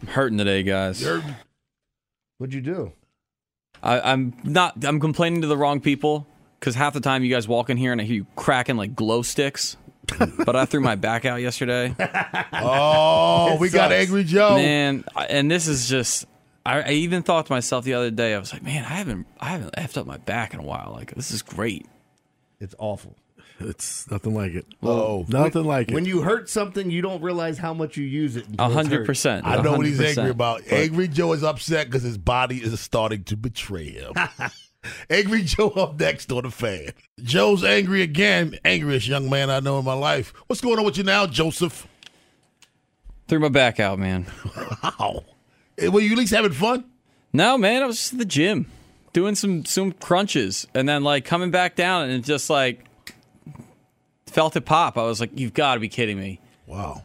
I'm 0.01 0.07
hurting 0.07 0.37
today, 0.37 0.63
guys. 0.63 1.01
You 1.01 1.07
hurting? 1.07 1.35
What'd 2.37 2.53
you 2.53 2.61
do? 2.61 2.91
I, 3.81 4.11
I'm 4.11 4.33
not. 4.43 4.83
I'm 4.83 4.99
complaining 4.99 5.41
to 5.41 5.47
the 5.47 5.57
wrong 5.57 5.79
people 5.79 6.27
because 6.59 6.75
half 6.75 6.93
the 6.93 6.99
time 6.99 7.23
you 7.23 7.33
guys 7.33 7.47
walk 7.47 7.69
in 7.69 7.77
here 7.77 7.91
and 7.91 8.01
I 8.01 8.03
hear 8.03 8.17
you 8.17 8.27
cracking 8.35 8.77
like 8.77 8.95
glow 8.95 9.21
sticks. 9.21 9.77
but 10.45 10.55
I 10.55 10.65
threw 10.65 10.81
my 10.81 10.95
back 10.95 11.25
out 11.25 11.41
yesterday. 11.41 11.95
Oh, 12.67 13.57
we 13.59 13.69
got 13.69 13.91
Angry 13.91 14.23
Joe. 14.23 14.55
Man, 14.55 15.03
and 15.29 15.51
this 15.51 15.67
is 15.67 15.87
just. 15.87 16.25
I, 16.65 16.81
I 16.81 16.89
even 16.91 17.21
thought 17.21 17.45
to 17.45 17.51
myself 17.51 17.85
the 17.85 17.93
other 17.93 18.09
day, 18.09 18.33
I 18.33 18.39
was 18.39 18.51
like, 18.51 18.63
man, 18.63 18.83
I 18.83 18.95
haven't, 18.95 19.27
I 19.39 19.45
haven't 19.49 19.75
effed 19.75 19.97
up 19.97 20.07
my 20.07 20.17
back 20.17 20.53
in 20.55 20.59
a 20.59 20.63
while. 20.63 20.91
Like, 20.95 21.13
this 21.13 21.29
is 21.29 21.43
great. 21.43 21.85
It's 22.59 22.73
awful. 22.79 23.15
It's 23.59 24.09
nothing 24.11 24.33
like 24.35 24.53
it. 24.53 24.65
Oh, 24.83 25.25
nothing 25.29 25.63
like 25.63 25.89
it. 25.89 25.93
When 25.93 26.05
you 26.05 26.21
hurt 26.21 26.49
something, 26.49 26.91
you 26.91 27.01
don't 27.01 27.21
realize 27.21 27.57
how 27.57 27.73
much 27.73 27.95
you 27.95 28.03
use 28.05 28.35
it. 28.35 28.45
A 28.59 28.69
hundred 28.69 29.05
percent. 29.05 29.45
I 29.45 29.61
know 29.61 29.77
what 29.77 29.85
he's 29.85 29.99
angry 30.01 30.29
about. 30.29 30.61
But- 30.63 30.73
Angry 30.73 31.07
Joe 31.07 31.31
is 31.33 31.43
upset 31.43 31.87
because 31.87 32.03
his 32.03 32.17
body 32.17 32.57
is 32.57 32.77
starting 32.79 33.23
to 33.25 33.37
betray 33.37 33.91
him. 33.91 34.13
angry 35.09 35.43
Joe 35.43 35.69
up 35.69 35.99
next 35.99 36.31
on 36.31 36.43
the 36.43 36.51
fan. 36.51 36.89
Joe's 37.23 37.63
angry 37.63 38.01
again. 38.01 38.59
Angriest 38.65 39.07
young 39.07 39.29
man 39.29 39.49
I 39.49 39.61
know 39.61 39.79
in 39.79 39.85
my 39.85 39.93
life. 39.93 40.33
What's 40.47 40.61
going 40.61 40.77
on 40.77 40.85
with 40.85 40.97
you 40.97 41.03
now, 41.03 41.25
Joseph? 41.25 41.87
Threw 43.27 43.39
my 43.39 43.49
back 43.49 43.79
out, 43.79 43.99
man. 43.99 44.25
Wow. 44.83 45.23
Eh, 45.77 45.87
Were 45.87 45.99
you 45.99 46.11
at 46.13 46.17
least 46.17 46.33
having 46.33 46.51
fun? 46.53 46.85
No, 47.33 47.57
man, 47.57 47.83
I 47.83 47.85
was 47.85 47.97
just 47.97 48.13
at 48.13 48.19
the 48.19 48.25
gym 48.25 48.67
doing 49.13 49.35
some 49.35 49.65
some 49.65 49.91
crunches, 49.91 50.67
and 50.73 50.87
then 50.87 51.03
like 51.03 51.25
coming 51.25 51.51
back 51.51 51.75
down, 51.75 52.09
and 52.09 52.23
just 52.23 52.49
like 52.49 52.85
felt 54.35 54.55
it 54.55 54.61
pop. 54.65 54.97
I 54.99 55.03
was 55.03 55.19
like, 55.19 55.31
"You've 55.33 55.53
got 55.55 55.73
to 55.73 55.79
be 55.79 55.89
kidding 55.89 56.19
me!" 56.19 56.39
Wow. 56.67 57.03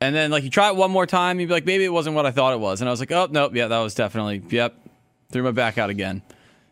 And 0.00 0.14
then 0.14 0.30
like 0.30 0.44
you 0.44 0.48
try 0.50 0.68
it 0.70 0.76
one 0.76 0.90
more 0.90 1.06
time, 1.06 1.38
you'd 1.38 1.48
be 1.48 1.52
like, 1.52 1.66
"Maybe 1.66 1.84
it 1.84 1.92
wasn't 1.92 2.16
what 2.16 2.24
I 2.24 2.30
thought 2.30 2.54
it 2.54 2.60
was," 2.60 2.80
and 2.80 2.88
I 2.88 2.90
was 2.92 3.00
like, 3.00 3.12
"Oh 3.12 3.28
nope, 3.30 3.52
yeah, 3.54 3.66
that 3.66 3.78
was 3.80 3.94
definitely 3.94 4.42
yep." 4.48 4.74
Threw 5.30 5.42
my 5.42 5.50
back 5.52 5.76
out 5.76 5.90
again. 5.90 6.22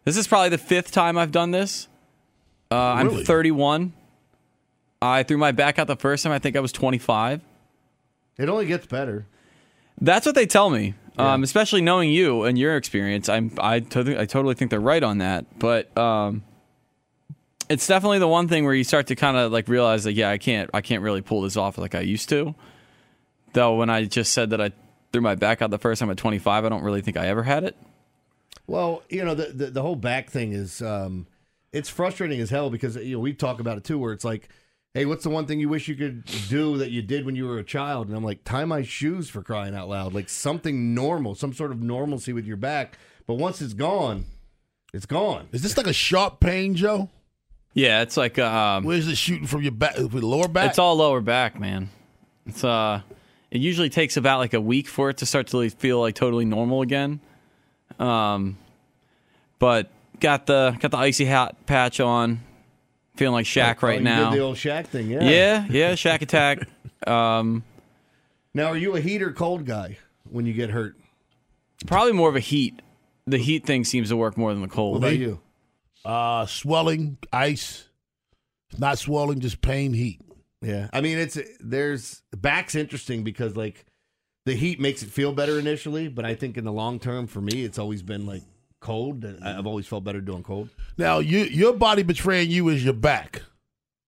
This 0.05 0.17
is 0.17 0.27
probably 0.27 0.49
the 0.49 0.59
fifth 0.59 0.91
time 0.91 1.19
I've 1.19 1.31
done 1.33 1.51
this. 1.51 1.87
Uh, 2.71 3.03
Really? 3.05 3.19
I'm 3.21 3.25
31. 3.25 3.93
I 5.01 5.23
threw 5.23 5.37
my 5.39 5.53
back 5.53 5.79
out 5.79 5.87
the 5.87 5.95
first 5.97 6.25
time. 6.25 6.33
I 6.33 6.39
think 6.41 6.57
I 6.57 6.61
was 6.61 6.73
25. 6.73 7.41
It 8.37 8.49
only 8.49 8.67
gets 8.67 8.87
better. 8.87 9.27
That's 10.01 10.27
what 10.27 10.35
they 10.35 10.47
tell 10.47 10.71
me. 10.71 10.95
Um, 11.19 11.43
especially 11.43 11.81
knowing 11.83 12.11
you 12.11 12.45
and 12.45 12.57
your 12.57 12.77
experience, 12.77 13.29
I'm 13.29 13.53
I, 13.59 13.81
to- 13.81 14.21
I 14.21 14.25
totally 14.25 14.55
think 14.55 14.71
they're 14.71 14.79
right 14.81 15.03
on 15.03 15.19
that. 15.19 15.59
But 15.59 15.97
um, 15.99 16.43
it's 17.69 17.87
definitely 17.87 18.19
the 18.19 18.29
one 18.29 18.49
thing 18.49 18.65
where 18.65 18.75
you 18.75 18.85
start 18.85 19.09
to 19.09 19.17
kind 19.17 19.37
of 19.37 19.53
like 19.53 19.69
realize 19.69 20.05
that 20.05 20.13
yeah, 20.13 20.31
I 20.31 20.39
can't 20.39 20.71
I 20.73 20.81
can't 20.81 21.03
really 21.03 21.21
pull 21.21 21.43
this 21.43 21.57
off 21.57 21.79
like 21.79 21.95
I 21.95 22.01
used 22.01 22.29
to. 22.31 22.55
Though 23.53 23.77
when 23.77 23.91
I 23.91 24.05
just 24.05 24.33
said 24.33 24.51
that 24.51 24.61
I 24.61 24.73
threw 25.13 25.23
my 25.23 25.35
back 25.35 25.63
out 25.63 25.71
the 25.71 25.79
first 25.79 26.01
time 26.01 26.11
at 26.11 26.17
25, 26.17 26.65
I 26.65 26.69
don't 26.69 26.83
really 26.83 27.01
think 27.01 27.17
I 27.17 27.29
ever 27.29 27.43
had 27.43 27.65
it. 27.65 27.77
Well, 28.67 29.03
you 29.09 29.25
know, 29.25 29.35
the 29.35 29.47
the, 29.47 29.67
the 29.67 29.83
whole 29.83 29.97
back 29.97 30.31
thing 30.31 30.53
is 30.53 30.83
um, 30.83 31.27
it's 31.73 31.89
frustrating 31.89 32.41
as 32.41 32.51
hell 32.51 32.71
because 32.71 32.97
you 32.97 33.17
know 33.17 33.21
we 33.21 33.33
talk 33.33 33.61
about 33.61 33.79
it 33.79 33.85
too, 33.85 33.99
where 33.99 34.13
it's 34.13 34.25
like, 34.25 34.49
hey, 34.95 35.05
what's 35.05 35.25
the 35.25 35.31
one 35.31 35.47
thing 35.47 35.61
you 35.61 35.69
wish 35.69 35.89
you 35.89 35.95
could 35.95 36.25
do 36.49 36.77
that 36.79 36.91
you 36.91 37.03
did 37.03 37.25
when 37.25 37.37
you 37.37 37.47
were 37.47 37.59
a 37.59 37.65
child? 37.65 38.09
And 38.09 38.17
I'm 38.17 38.25
like, 38.25 38.45
tie 38.45 38.65
my 38.65 38.83
shoes 38.83 39.29
for 39.29 39.43
crying 39.43 39.75
out 39.75 39.89
loud, 39.89 40.15
like 40.15 40.29
something 40.29 40.95
normal, 40.95 41.35
some 41.35 41.53
sort 41.53 41.71
of 41.71 41.81
normalcy 41.83 42.33
with 42.33 42.47
your 42.47 42.57
back. 42.57 42.99
But 43.27 43.35
once 43.35 43.61
it's 43.61 43.75
gone, 43.75 44.25
it's 44.93 45.07
gone. 45.07 45.49
Is 45.53 45.63
this 45.63 45.77
like 45.77 45.87
a 45.87 45.93
sharp 45.93 46.41
pain, 46.41 46.75
Joe? 46.75 47.11
Yeah, 47.75 48.03
it's 48.03 48.17
like 48.17 48.39
um, 48.39 48.85
Where's 48.85 49.07
it 49.09 49.17
shooting 49.17 49.47
from 49.47 49.63
your 49.63 49.73
back? 49.73 49.97
With 49.99 50.15
lower 50.15 50.49
back? 50.49 50.71
It's 50.71 50.79
all 50.79 50.97
lower 50.97 51.21
back, 51.21 51.59
man. 51.61 51.91
It's 52.47 52.65
uh, 52.65 53.03
it 53.51 53.61
usually 53.61 53.91
takes 53.91 54.17
about 54.17 54.39
like 54.39 54.55
a 54.55 54.61
week 54.61 54.89
for 54.89 55.11
it 55.11 55.19
to 55.19 55.27
start 55.27 55.47
to 55.49 55.69
feel 55.71 56.01
like 56.01 56.15
totally 56.15 56.45
normal 56.45 56.83
again. 56.83 57.21
Um, 57.99 58.59
but 59.59 59.91
got 60.21 60.47
the 60.47 60.77
got 60.81 60.91
the 60.91 60.97
Icy 60.97 61.27
Hot 61.27 61.67
patch 61.67 62.01
on, 62.01 62.41
feeling 63.17 63.35
like 63.35 63.47
Shaq 63.47 63.77
Oh, 63.83 63.87
right 63.87 64.03
now. 64.03 64.31
The 64.31 64.41
old 64.41 64.57
Shaq 64.57 64.87
thing, 64.87 65.11
yeah. 65.11 65.23
yeah, 65.23 65.67
yeah, 65.69 65.93
Shaq 65.93 66.23
attack. 66.23 66.61
Um, 67.07 67.63
Now, 68.55 68.67
are 68.67 68.77
you 68.77 68.97
a 68.97 69.01
heat 69.01 69.23
or 69.23 69.31
cold 69.33 69.65
guy 69.65 69.99
when 70.29 70.47
you 70.47 70.53
get 70.53 70.71
hurt? 70.71 70.97
probably 71.87 72.13
more 72.13 72.29
of 72.29 72.35
a 72.35 72.41
heat. 72.41 72.83
The 73.29 73.39
heat 73.39 73.65
thing 73.65 73.85
seems 73.85 74.09
to 74.09 74.17
work 74.17 74.37
more 74.37 74.53
than 74.53 74.63
the 74.63 74.69
cold. 74.69 75.01
What 75.01 75.07
about 75.09 75.19
you? 75.19 75.41
Uh, 76.05 76.47
swelling, 76.47 77.19
ice. 77.33 77.85
Not 78.79 78.99
swelling, 78.99 79.41
just 79.41 79.61
pain, 79.61 79.93
heat. 79.93 80.21
Yeah, 80.61 80.89
I 80.93 81.01
mean 81.01 81.19
it's 81.19 81.39
there's 81.61 82.23
back's 82.37 82.75
interesting 82.75 83.23
because 83.23 83.57
like 83.57 83.87
the 84.45 84.55
heat 84.55 84.81
makes 84.81 85.03
it 85.03 85.11
feel 85.11 85.33
better 85.33 85.59
initially, 85.59 86.09
but 86.09 86.25
I 86.25 86.35
think 86.35 86.57
in 86.57 86.65
the 86.65 86.73
long 86.73 86.99
term 86.99 87.27
for 87.29 87.41
me 87.41 87.65
it's 87.65 87.79
always 87.79 88.03
been 88.03 88.27
like 88.27 88.43
cold. 88.81 89.25
I- 89.25 89.57
I've 89.59 89.67
always 89.67 89.87
felt 89.87 90.03
better 90.05 90.21
doing 90.21 90.43
cold. 90.43 90.69
Now, 90.97 91.21
you, 91.21 91.41
your 91.45 91.75
body 91.75 92.03
betraying 92.03 92.51
you 92.51 92.69
is 92.69 92.85
your 92.85 92.95
back. 92.95 93.43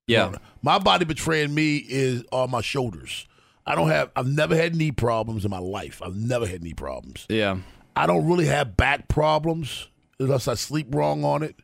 Yeah. 0.09 0.33
My 0.61 0.79
body 0.81 1.05
betraying 1.05 1.55
me 1.55 1.77
is 1.77 2.25
on 2.33 2.51
my 2.51 2.63
shoulders. 2.63 3.29
I 3.65 3.77
don't 3.77 3.89
have. 3.89 4.11
I've 4.17 4.27
never 4.27 4.57
had 4.57 4.75
knee 4.75 4.91
problems 4.91 5.45
in 5.45 5.51
my 5.53 5.59
life. 5.61 6.03
I've 6.03 6.17
never 6.17 6.47
had 6.47 6.65
knee 6.65 6.75
problems. 6.75 7.27
Yeah. 7.29 7.59
I 7.95 8.07
don't 8.09 8.27
really 8.27 8.47
have 8.47 8.77
back 8.77 9.07
problems 9.07 9.87
unless 10.19 10.49
I 10.49 10.55
sleep 10.55 10.93
wrong 10.95 11.23
on 11.25 11.45
it. 11.45 11.55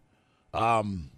Um, 0.57 1.11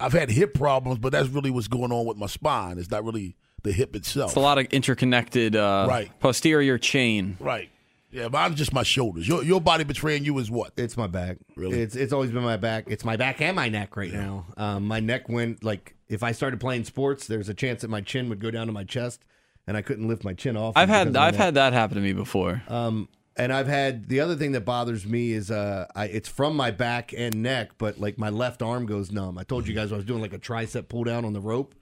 I've 0.00 0.12
had 0.12 0.30
hip 0.30 0.54
problems, 0.54 0.98
but 0.98 1.12
that's 1.12 1.28
really 1.28 1.50
what's 1.50 1.68
going 1.68 1.92
on 1.92 2.04
with 2.06 2.16
my 2.16 2.26
spine. 2.26 2.78
It's 2.78 2.90
not 2.90 3.04
really 3.04 3.36
the 3.62 3.72
hip 3.72 3.94
itself. 3.96 4.30
It's 4.30 4.36
a 4.36 4.40
lot 4.40 4.58
of 4.58 4.66
interconnected 4.66 5.56
uh, 5.56 5.86
Right. 5.88 6.10
posterior 6.20 6.78
chain. 6.78 7.36
Right. 7.40 7.70
Yeah, 8.10 8.28
mine's 8.28 8.56
just 8.56 8.72
my 8.72 8.84
shoulders. 8.84 9.26
Your 9.26 9.42
your 9.42 9.60
body 9.60 9.82
betraying 9.82 10.24
you 10.24 10.38
is 10.38 10.48
what? 10.48 10.72
It's 10.76 10.96
my 10.96 11.08
back. 11.08 11.38
Really? 11.56 11.80
It's 11.80 11.96
it's 11.96 12.12
always 12.12 12.30
been 12.30 12.44
my 12.44 12.56
back. 12.56 12.84
It's 12.86 13.04
my 13.04 13.16
back 13.16 13.40
and 13.40 13.56
my 13.56 13.68
neck 13.68 13.96
right 13.96 14.12
now. 14.12 14.46
Um, 14.56 14.86
my 14.86 15.00
neck 15.00 15.28
went 15.28 15.64
like 15.64 15.96
if 16.08 16.22
I 16.22 16.30
started 16.30 16.60
playing 16.60 16.84
sports, 16.84 17.26
there's 17.26 17.48
a 17.48 17.54
chance 17.54 17.80
that 17.82 17.88
my 17.88 18.00
chin 18.02 18.28
would 18.28 18.38
go 18.38 18.52
down 18.52 18.68
to 18.68 18.72
my 18.72 18.84
chest, 18.84 19.24
and 19.66 19.76
I 19.76 19.82
couldn't 19.82 20.06
lift 20.06 20.22
my 20.22 20.32
chin 20.32 20.56
off. 20.56 20.74
I've 20.76 20.88
had 20.88 21.08
of 21.08 21.16
I've 21.16 21.34
neck. 21.34 21.40
had 21.42 21.54
that 21.54 21.72
happen 21.72 21.96
to 21.96 22.00
me 22.02 22.12
before. 22.12 22.62
Um, 22.68 23.08
and 23.36 23.52
I've 23.52 23.66
had 23.66 24.08
the 24.08 24.20
other 24.20 24.36
thing 24.36 24.52
that 24.52 24.62
bothers 24.64 25.04
me 25.06 25.32
is 25.32 25.50
uh, 25.50 25.86
I, 25.94 26.06
it's 26.06 26.28
from 26.28 26.56
my 26.56 26.70
back 26.70 27.12
and 27.16 27.42
neck, 27.42 27.72
but 27.78 27.98
like 27.98 28.18
my 28.18 28.30
left 28.30 28.62
arm 28.62 28.86
goes 28.86 29.10
numb. 29.10 29.38
I 29.38 29.44
told 29.44 29.66
you 29.66 29.74
guys 29.74 29.92
I 29.92 29.96
was 29.96 30.04
doing 30.04 30.20
like 30.20 30.32
a 30.32 30.38
tricep 30.38 30.88
pull 30.88 31.04
down 31.04 31.24
on 31.24 31.32
the 31.32 31.40
rope. 31.40 31.74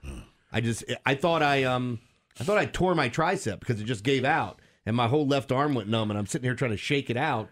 I 0.52 0.60
just 0.60 0.84
I 1.04 1.14
thought 1.14 1.42
I 1.42 1.64
um 1.64 2.00
I 2.40 2.44
thought 2.44 2.58
I 2.58 2.66
tore 2.66 2.94
my 2.94 3.08
tricep 3.08 3.60
because 3.60 3.80
it 3.80 3.84
just 3.84 4.04
gave 4.04 4.24
out, 4.24 4.60
and 4.86 4.96
my 4.96 5.08
whole 5.08 5.26
left 5.26 5.52
arm 5.52 5.74
went 5.74 5.88
numb, 5.88 6.10
and 6.10 6.18
I'm 6.18 6.26
sitting 6.26 6.44
here 6.44 6.54
trying 6.54 6.70
to 6.70 6.76
shake 6.76 7.10
it 7.10 7.16
out, 7.16 7.48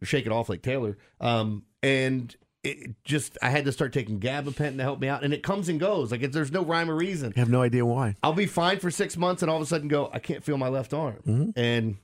or 0.00 0.06
shake 0.06 0.26
it 0.26 0.32
off 0.32 0.48
like 0.48 0.62
Taylor. 0.62 0.96
Um, 1.20 1.64
and 1.82 2.34
it 2.64 3.02
just 3.04 3.38
I 3.42 3.50
had 3.50 3.64
to 3.66 3.72
start 3.72 3.92
taking 3.92 4.20
gabapentin 4.20 4.78
to 4.78 4.82
help 4.82 5.00
me 5.00 5.08
out, 5.08 5.22
and 5.22 5.32
it 5.34 5.42
comes 5.42 5.68
and 5.68 5.78
goes. 5.78 6.10
Like 6.10 6.32
there's 6.32 6.52
no 6.52 6.64
rhyme 6.64 6.90
or 6.90 6.96
reason. 6.96 7.32
I 7.36 7.40
have 7.40 7.50
no 7.50 7.62
idea 7.62 7.84
why. 7.84 8.16
I'll 8.22 8.32
be 8.32 8.46
fine 8.46 8.78
for 8.78 8.90
six 8.90 9.16
months, 9.16 9.42
and 9.42 9.50
all 9.50 9.56
of 9.58 9.62
a 9.62 9.66
sudden 9.66 9.88
go, 9.88 10.10
I 10.12 10.18
can't 10.18 10.42
feel 10.42 10.56
my 10.56 10.68
left 10.68 10.94
arm, 10.94 11.52
and 11.56 11.96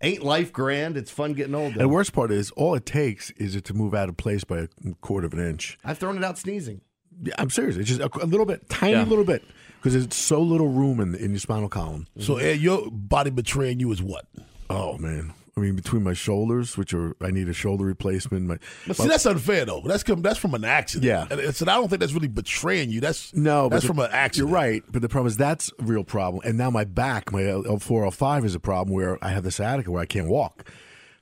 ain't 0.00 0.22
life 0.22 0.52
grand? 0.52 0.96
It's 0.96 1.10
fun 1.10 1.32
getting 1.32 1.54
old. 1.54 1.72
And 1.72 1.80
the 1.80 1.88
worst 1.88 2.12
part 2.12 2.30
is, 2.30 2.50
all 2.52 2.74
it 2.74 2.86
takes 2.86 3.30
is 3.32 3.56
it 3.56 3.64
to 3.64 3.74
move 3.74 3.94
out 3.94 4.08
of 4.08 4.16
place 4.16 4.44
by 4.44 4.58
a 4.60 4.68
quarter 5.00 5.26
of 5.26 5.32
an 5.34 5.40
inch. 5.46 5.78
I've 5.84 5.98
thrown 5.98 6.16
it 6.16 6.24
out 6.24 6.38
sneezing. 6.38 6.80
Yeah, 7.22 7.34
I'm 7.38 7.50
serious. 7.50 7.76
It's 7.76 7.88
just 7.88 8.00
a, 8.00 8.10
a 8.22 8.26
little 8.26 8.44
bit, 8.46 8.68
tiny 8.68 8.92
Yeah. 8.92 9.04
little 9.04 9.24
bit, 9.24 9.42
because 9.78 9.94
there's 9.94 10.14
so 10.14 10.40
little 10.42 10.68
room 10.68 11.00
in, 11.00 11.14
in 11.14 11.30
your 11.30 11.38
spinal 11.38 11.68
column. 11.70 12.06
So 12.18 12.36
Ed, 12.36 12.60
your 12.60 12.90
body 12.90 13.30
betraying 13.30 13.80
you 13.80 13.90
is 13.92 14.02
what? 14.02 14.26
Oh 14.68 14.98
man, 14.98 15.32
I 15.58 15.62
mean, 15.62 15.74
between 15.74 16.02
my 16.02 16.12
shoulders, 16.12 16.76
which 16.76 16.92
are 16.92 17.16
I 17.22 17.30
need 17.30 17.48
a 17.48 17.54
shoulder 17.54 17.84
replacement. 17.86 18.44
My, 18.46 18.58
But 18.86 18.96
see, 18.96 19.04
my- 19.04 19.08
that's 19.08 19.24
unfair 19.24 19.64
though. 19.64 19.80
That's 19.86 20.02
come, 20.02 20.20
that's 20.20 20.38
from 20.38 20.52
an 20.52 20.66
accident. 20.66 21.04
Yeah. 21.06 21.26
and 21.30 21.56
so 21.56 21.64
I 21.64 21.76
don't 21.76 21.88
think 21.88 22.00
that's 22.00 22.12
really 22.12 22.28
betraying 22.28 22.90
you. 22.90 23.00
That's 23.00 23.32
No, 23.34 23.70
that's 23.70 23.82
but 23.84 23.86
from 23.86 23.96
the- 23.96 24.02
an 24.04 24.10
accident. 24.12 24.50
You're 24.50 24.54
right, 24.54 24.82
but 24.92 25.00
the 25.00 25.08
problem 25.08 25.28
is 25.28 25.38
that's 25.38 25.72
a 25.78 25.84
real 25.84 26.04
problem. 26.04 26.42
And 26.44 26.58
now 26.58 26.68
my 26.68 26.84
back, 26.84 27.32
my 27.32 27.42
L 27.46 27.78
four 27.78 28.04
L 28.04 28.10
five, 28.10 28.44
is 28.44 28.54
a 28.54 28.60
problem 28.60 28.94
where 28.94 29.16
I 29.24 29.30
have 29.30 29.44
the 29.44 29.50
sciatica 29.50 29.90
where 29.90 30.02
I 30.02 30.06
can't 30.06 30.28
walk. 30.28 30.68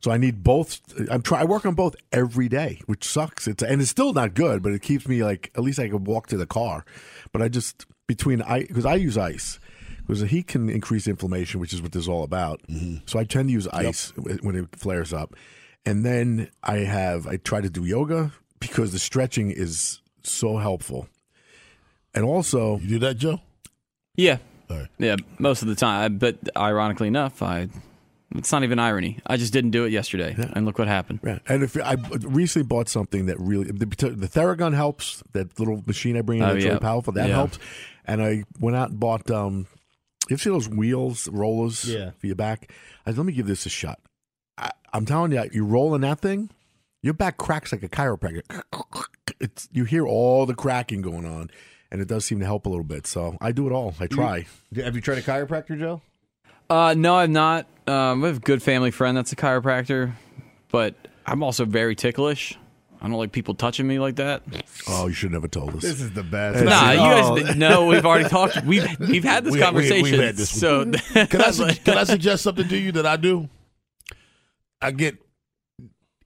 So 0.00 0.10
I 0.10 0.16
need 0.16 0.42
both. 0.42 0.80
I'm 1.08 1.22
try. 1.22 1.42
I 1.42 1.44
work 1.44 1.64
on 1.64 1.74
both 1.74 1.94
every 2.10 2.48
day, 2.48 2.80
which 2.86 3.04
sucks. 3.04 3.46
It's 3.46 3.62
and 3.62 3.80
it's 3.80 3.90
still 3.90 4.12
not 4.12 4.34
good, 4.34 4.64
but 4.64 4.72
it 4.72 4.82
keeps 4.82 5.06
me 5.06 5.22
like 5.22 5.52
at 5.54 5.62
least 5.62 5.78
I 5.78 5.88
can 5.88 6.02
walk 6.02 6.26
to 6.26 6.36
the 6.36 6.44
car. 6.46 6.84
But 7.30 7.40
I 7.40 7.48
just 7.48 7.86
between 8.08 8.42
I 8.42 8.64
because 8.64 8.84
I 8.84 8.96
use 8.96 9.16
ice 9.16 9.60
because 10.06 10.20
the 10.20 10.26
heat 10.26 10.46
can 10.48 10.68
increase 10.68 11.06
inflammation, 11.06 11.60
which 11.60 11.72
is 11.72 11.80
what 11.82 11.92
this 11.92 12.02
is 12.02 12.08
all 12.08 12.22
about. 12.24 12.60
So 13.06 13.18
I 13.18 13.24
tend 13.24 13.48
to 13.48 13.52
use 13.52 13.66
ice 13.68 14.10
w 14.12 14.38
when 14.42 14.54
it 14.56 14.66
flares 14.76 15.12
up, 15.12 15.34
and 15.86 16.04
then 16.04 16.48
I 16.62 16.78
have 16.78 17.26
I 17.26 17.36
try 17.36 17.60
to 17.60 17.70
do 17.70 17.84
yoga 17.84 18.32
because 18.60 18.92
the 18.92 18.98
stretching 18.98 19.50
is 19.50 20.00
so 20.22 20.58
helpful, 20.58 21.08
and 22.14 22.24
also 22.24 22.78
you 22.78 22.88
do 22.88 22.98
that, 23.00 23.16
Joe. 23.16 23.40
Yeah. 24.16 24.38
Yeah, 24.98 25.16
most 25.38 25.62
of 25.62 25.68
the 25.68 25.74
time. 25.76 26.18
But 26.18 26.36
ironically 26.56 27.06
enough, 27.06 27.42
I 27.42 27.68
it's 28.34 28.50
not 28.50 28.64
even 28.64 28.80
irony. 28.80 29.18
I 29.24 29.36
just 29.36 29.52
didn't 29.52 29.70
do 29.70 29.84
it 29.84 29.92
yesterday, 29.92 30.34
and 30.54 30.66
look 30.66 30.78
what 30.78 30.88
happened. 30.88 31.20
Yeah. 31.22 31.38
And 31.46 31.62
if 31.62 31.76
I 31.80 31.94
recently 32.22 32.66
bought 32.66 32.88
something 32.88 33.26
that 33.26 33.38
really 33.38 33.66
the, 33.70 33.86
the 33.86 34.26
Theragun 34.26 34.74
helps, 34.74 35.22
that 35.32 35.58
little 35.60 35.82
machine 35.86 36.16
I 36.16 36.22
bring 36.22 36.38
in 36.40 36.44
Oh, 36.44 36.52
that's 36.54 36.64
yeah. 36.64 36.70
really 36.70 36.80
powerful, 36.80 37.12
that 37.12 37.28
Yeah. 37.28 37.34
helps. 37.36 37.58
And 38.04 38.20
I 38.20 38.44
went 38.58 38.74
out 38.76 38.90
and 38.90 38.98
bought 38.98 39.30
um 39.30 39.66
you 40.30 40.36
see 40.36 40.50
those 40.50 40.68
wheels, 40.68 41.28
rollers 41.28 41.84
Yeah. 41.84 42.10
for 42.18 42.26
your 42.26 42.36
back? 42.36 42.70
I 43.06 43.10
said, 43.10 43.18
let 43.18 43.26
me 43.26 43.32
give 43.32 43.46
this 43.46 43.66
a 43.66 43.70
shot. 43.70 44.00
I, 44.56 44.70
I'm 44.92 45.04
telling 45.06 45.32
you, 45.32 45.42
you 45.52 45.64
roll 45.64 45.94
in 45.94 46.00
that 46.02 46.20
thing, 46.20 46.50
your 47.02 47.14
back 47.14 47.36
cracks 47.36 47.72
like 47.72 47.82
a 47.82 47.88
chiropractor. 47.88 48.42
It's 49.40 49.68
you 49.72 49.84
hear 49.84 50.06
all 50.06 50.46
the 50.46 50.54
cracking 50.54 51.02
going 51.02 51.26
on, 51.26 51.50
and 51.90 52.00
it 52.00 52.08
does 52.08 52.24
seem 52.24 52.40
to 52.40 52.46
help 52.46 52.66
a 52.66 52.68
little 52.68 52.84
bit. 52.84 53.06
So 53.06 53.36
I 53.40 53.52
do 53.52 53.66
it 53.66 53.72
all. 53.72 53.94
I 54.00 54.06
try. 54.06 54.46
Have 54.76 54.94
you 54.94 55.00
tried 55.00 55.18
a 55.18 55.22
chiropractor, 55.22 55.78
Joe? 55.78 56.00
Uh, 56.70 56.94
no, 56.96 57.16
I'm 57.16 57.32
not. 57.32 57.66
Um, 57.86 58.24
I 58.24 58.28
have 58.28 58.38
a 58.38 58.40
good 58.40 58.62
family 58.62 58.90
friend 58.90 59.16
that's 59.16 59.32
a 59.32 59.36
chiropractor, 59.36 60.12
but 60.70 60.94
I'm 61.26 61.42
also 61.42 61.64
very 61.66 61.94
ticklish. 61.94 62.56
I 63.04 63.08
don't 63.08 63.18
like 63.18 63.32
people 63.32 63.54
touching 63.54 63.86
me 63.86 63.98
like 63.98 64.16
that. 64.16 64.42
Oh, 64.88 65.08
you 65.08 65.12
should 65.12 65.30
never 65.30 65.46
told 65.46 65.76
us. 65.76 65.82
This 65.82 66.00
is 66.00 66.12
the 66.12 66.22
best. 66.22 66.64
Nah, 66.64 66.92
you 66.92 66.98
guys 67.44 67.54
know 67.54 67.84
we've 67.84 68.06
already 68.06 68.30
talked. 68.30 68.64
We've 68.64 68.86
we've 68.98 69.22
had 69.22 69.44
this 69.44 69.52
We- 69.52 69.58
we- 69.58 69.64
conversation. 69.64 70.02
we've 70.04 70.20
had 70.22 70.36
this. 70.36 70.48
So 70.58 70.84
Can 70.90 71.40
I, 71.42 71.50
su- 71.50 71.74
can 71.84 71.98
I 71.98 72.04
suggest 72.04 72.42
something 72.44 72.66
to 72.66 72.76
you 72.78 72.92
that 72.92 73.04
I 73.04 73.16
do? 73.16 73.50
I 74.80 74.90
get 74.92 75.18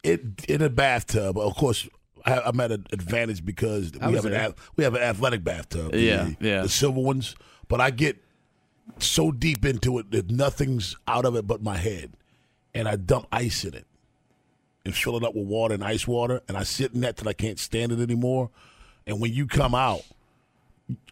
it 0.05 0.23
in 0.49 0.63
a 0.63 0.69
bathtub. 0.71 1.37
Of 1.37 1.57
course, 1.57 1.89
I, 2.25 2.41
I'm 2.43 2.61
at 2.61 2.71
an 2.71 2.87
advantage 2.93 3.45
because 3.45 3.91
we 3.93 4.15
have 4.15 4.25
an 4.25 4.31
there. 4.31 4.41
ath- 4.51 4.71
we 4.77 4.85
have 4.85 4.95
an 4.95 5.03
athletic 5.03 5.43
bathtub. 5.43 5.91
the- 5.91 6.01
Yeah, 6.01 6.31
yeah. 6.41 6.63
the 6.63 6.69
silver 6.69 7.01
ones. 7.01 7.35
But 7.67 7.81
I 7.81 7.91
get 7.91 8.23
so 9.01 9.33
deep 9.33 9.65
into 9.65 9.99
it 9.99 10.13
that 10.13 10.31
nothing's 10.31 10.95
out 11.09 11.25
of 11.25 11.35
it 11.35 11.45
but 11.47 11.61
my 11.61 11.77
head, 11.77 12.13
and 12.73 12.87
I 12.87 12.95
dump 12.95 13.27
ice 13.33 13.65
in 13.65 13.75
it 13.75 13.87
and 14.89 14.97
fill 14.97 15.17
it 15.17 15.23
up 15.23 15.35
with 15.35 15.47
water 15.47 15.75
and 15.75 15.85
ice 15.85 16.09
water, 16.09 16.41
and 16.49 16.57
I 16.57 16.63
sit 16.65 16.93
in 16.95 17.03
that 17.03 17.17
till 17.19 17.29
I 17.29 17.35
can't 17.35 17.59
stand 17.59 17.93
it 17.93 18.01
anymore. 18.01 18.51
And 19.07 19.21
when 19.21 19.33
you 19.33 19.47
come 19.47 19.75
out, 19.75 20.01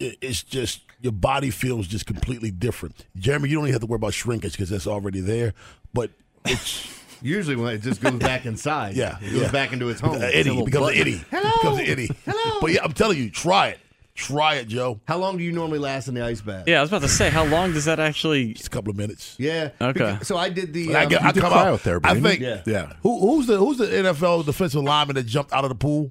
it's 0.01 0.43
just 0.43 0.81
your 1.01 1.13
body 1.13 1.51
feels 1.51 1.87
just 1.87 2.07
completely 2.07 2.51
different. 2.51 3.05
Jeremy, 3.17 3.51
you 3.51 3.57
don't 3.57 3.65
even 3.65 3.73
have 3.75 3.81
to 3.83 3.87
worry 3.87 3.97
about 3.97 4.15
shrinkage 4.15 4.53
because 4.53 4.71
that's 4.71 4.87
already 4.87 5.21
there. 5.21 5.53
But 5.93 6.11
it's 6.47 6.93
Usually 7.23 7.57
when 7.57 7.75
it 7.75 7.79
just 7.83 8.01
goes 8.03 8.15
back 8.19 8.45
inside. 8.45 8.95
yeah, 8.95 9.17
It 9.23 9.31
goes 9.33 9.43
yeah. 9.43 9.51
back 9.51 9.73
into 9.73 9.89
its 9.89 10.01
home. 10.01 10.13
Uh, 10.13 10.17
It's 10.17 10.25
a 10.35 10.39
itty 10.41 10.51
little 10.51 10.65
becomes 10.67 10.89
an 10.89 10.95
itty. 10.97 11.25
Hello. 11.31 11.51
Becomes 11.63 11.79
an 11.79 11.87
itty. 11.87 12.11
Hello. 12.27 12.61
But 12.61 12.73
yeah, 12.73 12.81
I'm 12.85 12.93
telling 12.93 13.17
you, 13.19 13.31
try 13.31 13.69
it. 13.69 13.79
Try 14.17 14.55
it, 14.55 14.69
Joe. 14.69 14.99
How 15.07 15.19
long 15.19 15.37
do 15.37 15.45
you 15.45 15.53
normally 15.53 15.79
last 15.79 16.09
in 16.09 16.15
the 16.15 16.25
ice 16.25 16.41
bath? 16.41 16.65
yeah, 16.67 16.79
I 16.79 16.81
was 16.81 16.91
about 16.91 17.03
to 17.03 17.09
say, 17.09 17.29
how 17.29 17.45
long 17.45 17.73
does 17.73 17.85
that 17.85 18.01
actually? 18.01 18.55
Just 18.55 18.67
a 18.69 18.71
couple 18.71 18.91
of 18.91 18.97
minutes. 18.97 19.37
Yeah. 19.39 19.71
Okay. 19.81 20.19
So 20.23 20.37
I 20.39 20.49
did 20.49 20.73
the. 20.73 20.97
I, 20.97 21.05
um, 21.05 21.09
get, 21.11 21.23
I 21.23 21.33
did 21.33 21.43
come 21.43 21.53
out. 21.53 21.81
cryotherapy, 21.81 22.01
I 22.05 22.21
think. 22.21 22.41
Yeah. 22.41 22.63
Yeah. 22.67 22.93
Who, 23.03 23.21
who's 23.21 23.47
the 23.47 23.59
who's 23.59 23.77
the 23.79 23.87
NFL 23.87 24.47
defensive 24.47 24.83
lineman 24.83 25.17
that 25.17 25.27
jumped 25.27 25.53
out 25.53 25.65
of 25.65 25.69
the 25.69 25.75
pool? 25.77 26.11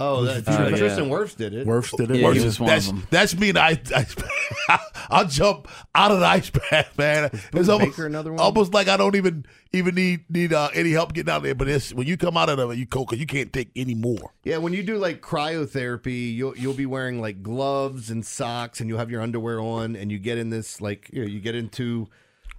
oh, 0.00 0.24
that, 0.24 0.46
Uh, 0.46 0.68
yeah. 0.68 0.76
Tristan 0.76 1.08
Wirfs 1.08 1.36
did 1.36 1.54
it. 1.54 1.66
Wirfs 1.66 1.96
did 1.96 2.10
it. 2.10 2.16
Yeah, 2.16 2.32
he 2.32 2.38
Worse, 2.38 2.44
was 2.44 2.60
one 2.60 2.68
of 2.68 2.74
that's, 2.74 2.86
them. 2.86 3.06
That's 3.10 3.36
me 3.36 3.48
in 3.48 3.54
the 3.54 3.62
ice, 3.62 3.92
ice 3.92 4.14
I'll 5.10 5.26
jump 5.26 5.68
out 5.94 6.10
of 6.10 6.20
the 6.20 6.26
ice 6.26 6.50
bath, 6.70 6.96
man. 6.96 7.30
It's 7.52 7.68
almost, 7.68 7.98
another 7.98 8.32
one? 8.32 8.40
almost 8.40 8.74
like 8.74 8.88
I 8.88 8.96
don't 8.96 9.16
even 9.16 9.46
even 9.72 9.94
need 9.94 10.24
need 10.30 10.52
uh, 10.52 10.70
any 10.74 10.92
help 10.92 11.12
getting 11.12 11.30
out 11.30 11.38
of 11.38 11.42
there. 11.44 11.54
But 11.54 11.68
it's 11.68 11.92
when 11.92 12.06
you 12.06 12.16
come 12.16 12.36
out 12.36 12.48
of 12.48 12.58
it, 12.58 12.78
you 12.78 12.86
cold 12.86 13.08
because 13.08 13.20
you 13.20 13.26
can't 13.26 13.52
take 13.52 13.70
any 13.76 13.94
more. 13.94 14.32
Yeah, 14.44 14.58
when 14.58 14.72
you 14.72 14.82
do 14.82 14.98
like 14.98 15.20
cryotherapy, 15.20 16.34
you'll 16.34 16.56
you'll 16.56 16.74
be 16.74 16.86
wearing 16.86 17.20
like 17.20 17.42
gloves 17.42 18.10
and 18.10 18.24
socks, 18.24 18.80
and 18.80 18.88
you'll 18.88 18.98
have 18.98 19.10
your 19.10 19.20
underwear 19.22 19.60
on, 19.60 19.96
and 19.96 20.10
you 20.10 20.18
get 20.18 20.38
in 20.38 20.50
this 20.50 20.80
like 20.80 21.10
you, 21.12 21.22
know, 21.22 21.28
you 21.28 21.40
get 21.40 21.54
into 21.54 22.08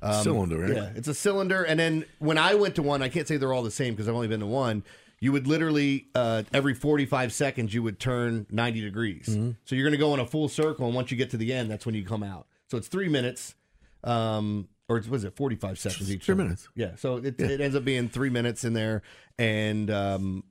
um, 0.02 0.24
Cylinder, 0.24 0.58
right? 0.60 0.76
Yeah, 0.76 0.90
it's 0.96 1.08
a 1.08 1.14
cylinder, 1.14 1.64
and 1.64 1.80
then 1.80 2.06
when 2.20 2.38
I 2.38 2.56
went 2.56 2.76
to 2.76 2.84
one, 2.84 3.02
I 3.02 3.10
can't 3.10 3.28
say 3.28 3.38
they're 3.38 3.54
all 3.54 3.64
the 3.64 3.72
same 3.72 3.94
because 3.94 4.08
I've 4.08 4.16
only 4.16 4.28
been 4.28 4.42
to 4.42 4.46
one. 4.46 4.84
You 5.24 5.32
would 5.32 5.48
literally 5.48 6.08
uh, 6.14 6.44
every 6.54 6.74
forty 6.74 7.06
five 7.06 7.32
seconds 7.32 7.74
you 7.74 7.82
would 7.82 7.98
turn 8.00 8.46
ninety 8.52 8.82
degrees. 8.82 9.28
Mm-hmm. 9.30 9.52
So 9.64 9.76
you're 9.76 9.86
going 9.86 9.94
to 9.94 9.98
go 9.98 10.14
in 10.14 10.20
a 10.20 10.26
full 10.26 10.50
circle, 10.50 10.86
and 10.86 10.94
once 10.94 11.12
you 11.12 11.18
get 11.18 11.30
to 11.32 11.38
the 11.38 11.54
end, 11.54 11.72
that's 11.72 11.86
when 11.86 11.96
you 11.96 12.04
come 12.04 12.24
out. 12.24 12.46
So 12.70 12.78
it's 12.78 12.90
three 12.90 13.08
minutes. 13.08 13.56
Um, 14.04 14.68
or 14.90 14.98
it's- 14.98 15.10
was 15.10 15.24
it 15.24 15.34
45 15.36 15.80
seconds 15.80 16.12
each? 16.12 16.26
Three 16.26 16.36
time? 16.36 16.44
minutes. 16.44 16.68
Yeah. 16.76 16.96
So 16.98 17.18
it, 17.18 17.40
it 17.40 17.62
ends 17.62 17.74
up 17.74 17.86
being 17.86 18.10
three 18.10 18.30
minutes 18.30 18.66
in 18.66 18.74
there. 18.74 19.02
And 19.40 19.90
um, 19.90 20.44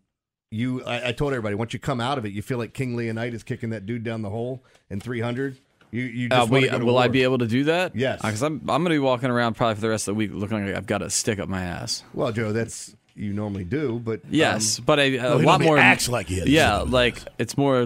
you, 0.50 0.82
I, 0.84 1.08
I 1.08 1.12
told 1.12 1.32
everybody, 1.32 1.54
once 1.54 1.74
you 1.74 1.78
come 1.78 2.00
out 2.00 2.16
of 2.16 2.24
it, 2.24 2.32
you 2.32 2.40
feel 2.40 2.56
like 2.56 2.72
King 2.72 2.96
Leonidas 2.96 3.42
kicking 3.42 3.70
that 3.70 3.84
dude 3.84 4.04
down 4.04 4.22
the 4.22 4.30
hole 4.30 4.64
in 4.88 5.00
300. 5.00 5.58
You, 5.90 6.02
you 6.04 6.28
Uh, 6.30 6.46
we, 6.46 6.60
wanna 6.60 6.70
go 6.70 6.78
to 6.78 6.84
will 6.86 6.96
I 6.98 7.08
be 7.08 7.22
able 7.24 7.38
to 7.38 7.46
do 7.46 7.64
that? 7.64 7.94
Yes. 7.94 8.22
Because 8.22 8.42
I'm 8.42 8.60
I'm 8.60 8.82
going 8.82 8.84
to 8.84 8.90
be 8.90 8.98
walking 8.98 9.28
around 9.28 9.54
probably 9.54 9.74
for 9.74 9.82
the 9.82 9.90
rest 9.90 10.08
of 10.08 10.14
the 10.14 10.18
week 10.18 10.30
looking 10.32 10.64
like 10.66 10.74
I've 10.74 10.86
got 10.86 11.02
a 11.02 11.10
stick 11.10 11.38
up 11.38 11.50
my 11.50 11.62
ass. 11.62 12.02
Well, 12.14 12.32
Joe, 12.32 12.52
that's 12.52 12.96
you 13.14 13.32
normally 13.32 13.64
do, 13.64 14.00
but 14.04 14.20
Yes, 14.30 14.78
um, 14.78 14.84
but 14.86 14.98
a, 14.98 15.16
a 15.16 15.36
Well, 15.36 15.46
lot 15.46 15.60
more. 15.60 15.78
acts 15.78 16.08
like 16.08 16.26
he 16.28 16.38
has 16.38 16.48
Yeah, 16.48 16.78
something. 16.78 16.92
like 16.92 17.18
it's 17.38 17.56
more. 17.56 17.80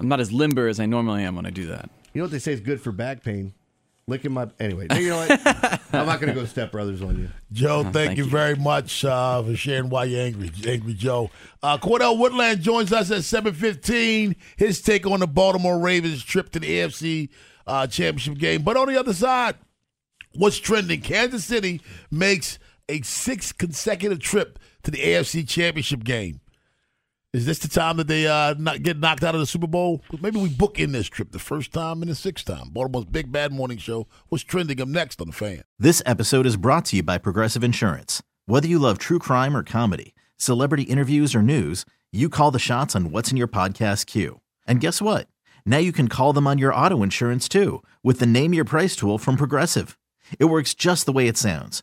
I'm 0.00 0.08
not 0.08 0.20
as 0.20 0.30
limber 0.32 0.68
as 0.68 0.78
I 0.80 0.86
normally 0.86 1.24
am 1.24 1.34
when 1.36 1.46
I 1.46 1.50
do 1.50 1.66
that. 1.66 1.90
you 2.14 2.20
know 2.20 2.24
what 2.24 2.30
they 2.30 2.38
say 2.38 2.52
is 2.52 2.60
good 2.60 2.80
for 2.80 2.92
back 2.92 3.22
pain. 3.24 3.52
Licking 4.06 4.32
my 4.32 4.48
anyway. 4.58 4.86
You 4.98 5.10
know 5.10 5.18
what? 5.18 5.40
I'm 5.92 6.06
not 6.06 6.18
going 6.18 6.32
to 6.32 6.40
go 6.40 6.46
step 6.46 6.72
brothers 6.72 7.02
on 7.02 7.18
you. 7.18 7.28
Joe, 7.52 7.82
thank, 7.82 7.92
thank 7.94 8.18
you, 8.18 8.24
you. 8.24 8.30
very 8.30 8.54
much 8.56 9.04
uh, 9.04 9.42
for 9.42 9.54
sharing 9.54 9.90
why 9.90 10.04
you're 10.04 10.22
angry, 10.22 10.50
Angry 10.66 10.94
Joe. 10.94 11.30
Uh, 11.62 11.76
Cordell 11.76 12.16
Woodland 12.18 12.62
joins 12.62 12.90
us 12.90 13.10
at 13.10 13.18
7:15. 13.18 14.34
His 14.56 14.80
take 14.80 15.06
on 15.06 15.20
the 15.20 15.26
Baltimore 15.26 15.78
Ravens 15.78 16.22
trip 16.24 16.50
to 16.52 16.58
the 16.58 16.66
AFC 16.68 17.28
uh, 17.66 17.86
Championship 17.86 18.38
game. 18.38 18.62
But 18.62 18.78
on 18.78 18.88
the 18.88 18.98
other 18.98 19.12
side, 19.12 19.56
what's 20.34 20.56
trending? 20.58 21.02
Kansas 21.02 21.44
City 21.44 21.82
makes 22.10 22.58
a 22.88 23.02
sixth 23.02 23.58
consecutive 23.58 24.20
trip 24.20 24.58
to 24.82 24.90
the 24.90 24.98
AFC 24.98 25.46
Championship 25.48 26.04
game. 26.04 26.40
Is 27.34 27.44
this 27.44 27.58
the 27.58 27.68
time 27.68 27.98
that 27.98 28.06
they 28.08 28.26
uh, 28.26 28.54
not 28.58 28.82
get 28.82 28.98
knocked 28.98 29.22
out 29.22 29.34
of 29.34 29.40
the 29.40 29.46
Super 29.46 29.66
Bowl? 29.66 30.02
Maybe 30.20 30.40
we 30.40 30.48
book 30.48 30.78
in 30.80 30.92
this 30.92 31.08
trip 31.08 31.30
the 31.30 31.38
first 31.38 31.72
time 31.74 32.00
and 32.00 32.10
the 32.10 32.14
sixth 32.14 32.46
time. 32.46 32.70
Baltimore's 32.70 33.04
Big 33.04 33.30
Bad 33.30 33.52
Morning 33.52 33.76
Show. 33.76 34.06
was 34.30 34.42
trending 34.42 34.80
up 34.80 34.88
next 34.88 35.20
on 35.20 35.26
the 35.26 35.32
fan? 35.34 35.62
This 35.78 36.02
episode 36.06 36.46
is 36.46 36.56
brought 36.56 36.86
to 36.86 36.96
you 36.96 37.02
by 37.02 37.18
Progressive 37.18 37.62
Insurance. 37.62 38.22
Whether 38.46 38.66
you 38.66 38.78
love 38.78 38.96
true 38.96 39.18
crime 39.18 39.54
or 39.54 39.62
comedy, 39.62 40.14
celebrity 40.38 40.84
interviews 40.84 41.34
or 41.34 41.42
news, 41.42 41.84
you 42.12 42.30
call 42.30 42.50
the 42.50 42.58
shots 42.58 42.96
on 42.96 43.10
what's 43.10 43.30
in 43.30 43.36
your 43.36 43.46
podcast 43.46 44.06
queue. 44.06 44.40
And 44.66 44.80
guess 44.80 45.02
what? 45.02 45.28
Now 45.66 45.76
you 45.76 45.92
can 45.92 46.08
call 46.08 46.32
them 46.32 46.46
on 46.46 46.56
your 46.56 46.74
auto 46.74 47.02
insurance 47.02 47.46
too 47.46 47.82
with 48.02 48.20
the 48.20 48.26
Name 48.26 48.54
Your 48.54 48.64
Price 48.64 48.96
tool 48.96 49.18
from 49.18 49.36
Progressive. 49.36 49.98
It 50.38 50.46
works 50.46 50.72
just 50.72 51.04
the 51.04 51.12
way 51.12 51.28
it 51.28 51.36
sounds. 51.36 51.82